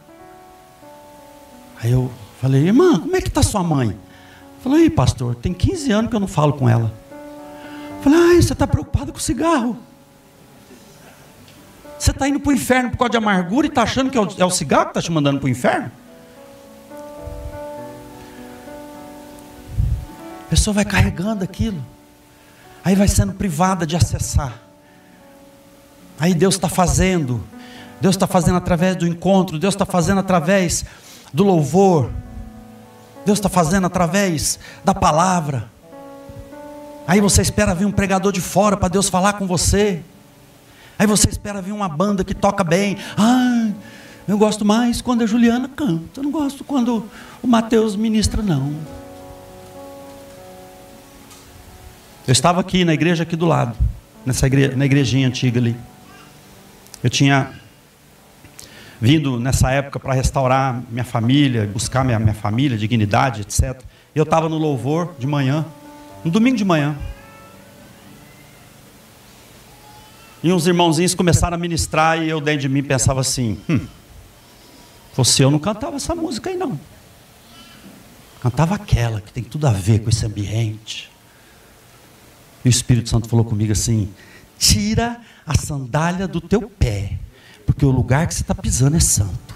Aí 1.82 1.92
eu 1.92 2.12
Falei, 2.44 2.66
irmã, 2.66 3.00
como 3.00 3.16
é 3.16 3.22
que 3.22 3.30
está 3.30 3.42
sua 3.42 3.64
mãe? 3.64 3.98
Falei, 4.62 4.90
pastor, 4.90 5.34
tem 5.34 5.54
15 5.54 5.92
anos 5.94 6.10
que 6.10 6.16
eu 6.18 6.20
não 6.20 6.28
falo 6.28 6.52
com 6.52 6.68
ela. 6.68 6.94
Falei, 8.02 8.20
ai, 8.20 8.42
você 8.42 8.52
está 8.52 8.68
preocupado 8.68 9.14
com 9.14 9.18
o 9.18 9.22
cigarro. 9.22 9.78
Você 12.04 12.12
está 12.12 12.28
indo 12.28 12.38
para 12.38 12.50
o 12.50 12.54
inferno 12.54 12.90
por 12.92 12.98
causa 12.98 13.12
de 13.12 13.18
amargura 13.18 13.66
e 13.66 13.70
está 13.70 13.84
achando 13.84 14.12
que 14.12 14.18
é 14.18 14.22
o, 14.22 14.28
é 14.38 14.44
o 14.44 14.50
cigarro 14.50 14.88
que 14.88 14.90
está 14.90 15.02
te 15.02 15.10
mandando 15.10 15.40
para 15.40 15.48
o 15.48 15.50
inferno? 15.50 15.90
A 20.46 20.50
pessoa 20.50 20.74
vai 20.74 20.84
carregando 20.84 21.46
aquilo, 21.46 21.82
aí 22.84 22.94
vai 22.94 23.08
sendo 23.08 23.32
privada 23.32 23.88
de 23.88 23.96
acessar. 23.96 24.54
Aí 26.20 26.34
Deus 26.34 26.56
está 26.56 26.68
fazendo, 26.68 27.42
Deus 28.02 28.16
está 28.16 28.28
fazendo 28.28 28.58
através 28.58 28.98
do 28.98 29.08
encontro, 29.08 29.58
Deus 29.58 29.74
está 29.74 29.86
fazendo 29.86 30.20
através 30.20 30.84
do 31.32 31.46
louvor, 31.46 32.12
Deus 33.26 33.40
está 33.40 33.48
fazendo 33.48 33.88
através 33.88 34.60
da 34.84 34.94
palavra. 34.94 35.70
Aí 37.08 37.22
você 37.22 37.42
espera 37.42 37.74
vir 37.74 37.86
um 37.86 37.94
pregador 37.94 38.34
de 38.34 38.42
fora 38.42 38.76
para 38.76 38.90
Deus 38.90 39.08
falar 39.08 39.34
com 39.34 39.48
você. 39.48 40.04
Aí 40.98 41.08
você 41.08 41.30
espera 41.30 41.62
vir 41.62 41.72
uma 41.72 41.90
banda 41.90 42.24
que 42.24 42.34
toca 42.34 42.64
bem. 42.64 42.98
Ah, 43.18 43.72
eu 44.28 44.38
gosto 44.38 44.64
mais 44.64 45.02
quando 45.02 45.24
a 45.24 45.26
Juliana 45.26 45.68
canta. 45.68 46.20
Eu 46.20 46.24
não 46.24 46.32
gosto 46.32 46.64
quando 46.64 47.06
o 47.42 47.48
Mateus 47.48 47.96
ministra, 47.96 48.42
não. 48.42 48.74
Eu 52.26 52.32
estava 52.32 52.62
aqui 52.62 52.86
na 52.86 52.94
igreja 52.94 53.24
aqui 53.24 53.36
do 53.36 53.46
lado, 53.46 53.76
nessa 54.26 54.48
na 54.78 54.86
igrejinha 54.86 55.28
antiga 55.28 55.60
ali. 55.60 55.76
Eu 57.04 57.10
tinha 57.10 57.52
vindo 59.02 59.38
nessa 59.38 59.70
época 59.72 60.00
para 60.00 60.14
restaurar 60.14 60.82
minha 60.90 61.04
família, 61.04 61.70
buscar 61.74 62.06
minha, 62.06 62.18
minha 62.18 62.34
família, 62.34 62.78
dignidade, 62.78 63.42
etc. 63.42 63.82
E 64.16 64.18
eu 64.18 64.24
estava 64.24 64.48
no 64.48 64.58
louvor 64.58 65.14
de 65.20 65.28
manhã, 65.28 65.66
no 66.24 66.32
domingo 66.32 66.56
de 66.56 66.64
manhã. 66.64 66.96
E 70.44 70.52
uns 70.52 70.68
irmãozinhos 70.68 71.16
começaram 71.16 71.56
a 71.56 71.58
ministrar 71.58 72.22
e 72.22 72.30
eu 72.30 72.42
dentro 72.42 72.62
de 72.62 72.70
mim 72.70 72.84
pensava 72.84 73.22
assim: 73.22 73.58
hum, 73.70 73.88
você 75.16 75.44
eu 75.44 75.52
não 75.52 75.60
cantava 75.60 75.96
essa 75.96 76.14
música 76.14 76.50
aí 76.50 76.58
não. 76.58 76.80
Cantava 78.42 78.76
aquela 78.76 79.22
que 79.22 79.32
tem 79.32 79.44
tudo 79.44 79.68
a 79.68 79.72
ver 79.72 80.00
com 80.00 80.10
esse 80.10 80.26
ambiente. 80.26 81.10
E 82.66 82.68
o 82.68 82.70
Espírito 82.70 83.10
Santo 83.10 83.30
falou 83.30 83.46
comigo 83.46 83.72
assim: 83.72 84.10
tira 84.60 85.22
a 85.48 85.58
sandália 85.58 86.28
do 86.28 86.42
teu 86.42 86.70
pé 86.70 87.18
porque 87.66 87.86
o 87.86 87.92
lugar 87.92 88.28
que 88.28 88.34
você 88.34 88.42
está 88.42 88.56
pisando 88.56 88.98
é 88.98 89.00
santo. 89.00 89.56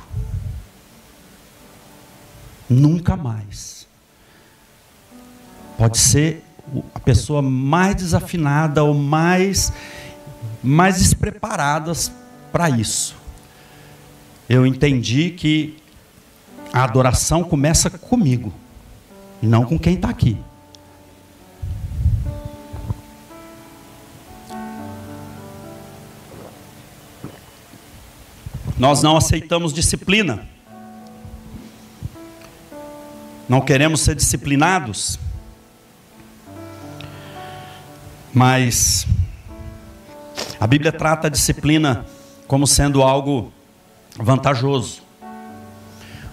Nunca 2.70 3.16
mais. 3.16 3.88
Pode 5.78 5.98
ser 5.98 6.44
a 6.94 7.00
pessoa 7.00 7.42
mais 7.42 7.96
desafinada 7.96 8.84
ou 8.84 8.94
mais, 8.94 9.72
mais 10.64 10.98
despreparadas 10.98 12.12
para 12.52 12.70
isso. 12.70 13.16
Eu 14.50 14.66
entendi 14.66 15.32
que 15.32 15.78
a 16.74 16.84
adoração 16.84 17.44
começa 17.44 17.90
comigo 17.90 18.54
não 19.42 19.66
com 19.66 19.78
quem 19.78 19.96
está 19.96 20.10
aqui. 20.10 20.38
Nós 28.78 29.02
não 29.02 29.18
aceitamos 29.18 29.74
disciplina. 29.74 30.48
Não 33.50 33.62
queremos 33.62 34.02
ser 34.02 34.16
disciplinados. 34.16 35.20
Mas 38.34 39.08
a 40.60 40.66
Bíblia 40.66 40.92
trata 40.92 41.28
a 41.28 41.30
disciplina 41.30 42.06
como 42.48 42.66
sendo 42.66 43.04
algo 43.04 43.52
vantajoso, 44.18 45.02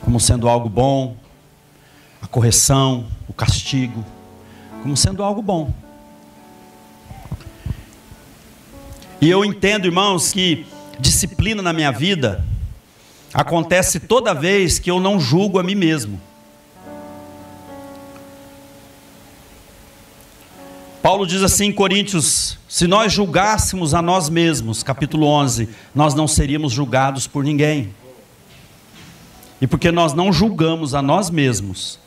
como 0.01 0.19
sendo 0.19 0.49
algo 0.49 0.69
bom, 0.69 1.17
a 2.23 2.27
correção, 2.27 3.07
o 3.29 3.33
castigo, 3.33 4.05
como 4.83 4.97
sendo 4.97 5.23
algo 5.23 5.43
bom. 5.43 5.73
E 9.21 9.29
eu 9.29 9.45
entendo, 9.45 9.87
irmãos, 9.87 10.33
que 10.33 10.67
disciplina 10.99 11.63
na 11.63 11.73
minha 11.73 11.91
vida 11.91 12.45
acontece 13.33 14.01
toda 14.01 14.33
vez 14.33 14.79
que 14.79 14.91
eu 14.91 15.01
não 15.01 15.19
julgo 15.19 15.59
a 15.59 15.63
mim 15.63 15.75
mesmo. 15.75 16.21
Paulo 21.05 21.27
diz 21.27 21.43
assim 21.43 21.67
em 21.67 21.73
Coríntios: 21.73 22.59
se 22.67 22.87
nós 22.87 23.13
julgássemos 23.13 23.93
a 23.93 24.01
nós 24.01 24.31
mesmos, 24.31 24.83
capítulo 24.83 25.27
11, 25.27 25.69
nós 25.95 26.15
não 26.15 26.27
seríamos 26.27 26.73
julgados 26.73 27.27
por 27.27 27.45
ninguém. 27.45 27.95
E 29.61 29.67
porque 29.67 29.93
nós 29.93 30.15
não 30.15 30.33
julgamos 30.33 30.95
a 30.95 31.03
nós 31.03 31.29
mesmos, 31.29 32.01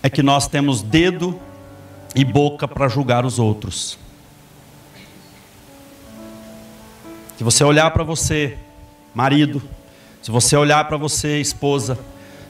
é 0.00 0.08
que 0.08 0.22
nós 0.22 0.46
temos 0.46 0.80
dedo 0.80 1.36
e 2.14 2.24
boca 2.24 2.68
para 2.68 2.86
julgar 2.86 3.26
os 3.26 3.40
outros. 3.40 3.98
Se 7.36 7.42
você 7.42 7.64
olhar 7.64 7.90
para 7.90 8.04
você, 8.04 8.58
marido, 9.12 9.60
se 10.22 10.30
você 10.30 10.56
olhar 10.56 10.86
para 10.86 10.96
você, 10.96 11.40
esposa, 11.40 11.98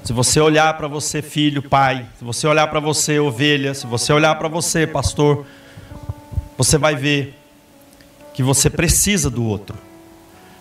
se 0.05 0.13
você 0.13 0.41
olhar 0.41 0.77
para 0.77 0.89
você, 0.89 1.23
filho, 1.23 1.63
pai, 1.63 2.07
se 2.19 2.25
você 2.25 2.47
olhar 2.47 2.67
para 2.67 2.81
você, 2.81 3.21
ovelha, 3.21 3.73
se 3.73 3.87
você 3.87 4.13
olhar 4.13 4.35
para 4.35 4.49
você, 4.49 4.87
pastor, 4.87 5.47
você 6.59 6.77
vai 6.77 6.97
ver 6.97 7.39
que 8.35 8.43
você 8.43 8.69
precisa 8.69 9.31
do 9.31 9.45
outro. 9.45 9.77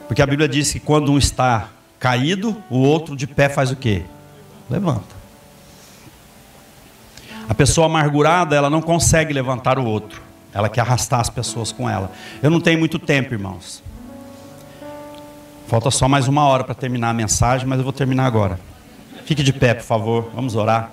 Porque 0.07 0.21
a 0.21 0.27
Bíblia 0.27 0.47
diz 0.47 0.71
que 0.71 0.79
quando 0.79 1.11
um 1.11 1.17
está 1.17 1.69
caído, 1.99 2.61
o 2.69 2.79
outro 2.79 3.15
de 3.15 3.25
pé 3.25 3.49
faz 3.49 3.71
o 3.71 3.75
quê? 3.75 4.03
Levanta. 4.69 5.21
A 7.49 7.53
pessoa 7.55 7.87
amargurada, 7.87 8.55
ela 8.55 8.69
não 8.69 8.81
consegue 8.81 9.33
levantar 9.33 9.79
o 9.79 9.85
outro. 9.85 10.21
Ela 10.53 10.69
quer 10.69 10.81
arrastar 10.81 11.19
as 11.19 11.29
pessoas 11.29 11.71
com 11.71 11.89
ela. 11.89 12.11
Eu 12.43 12.49
não 12.49 12.61
tenho 12.61 12.77
muito 12.77 12.99
tempo, 12.99 13.33
irmãos. 13.33 13.81
Falta 15.67 15.89
só 15.89 16.07
mais 16.07 16.27
uma 16.27 16.45
hora 16.45 16.63
para 16.63 16.75
terminar 16.75 17.09
a 17.09 17.13
mensagem, 17.13 17.65
mas 17.65 17.79
eu 17.79 17.83
vou 17.83 17.93
terminar 17.93 18.25
agora. 18.25 18.70
Fique 19.25 19.43
de 19.43 19.53
pé, 19.53 19.75
por 19.75 19.83
favor. 19.83 20.31
Vamos 20.33 20.55
orar. 20.55 20.91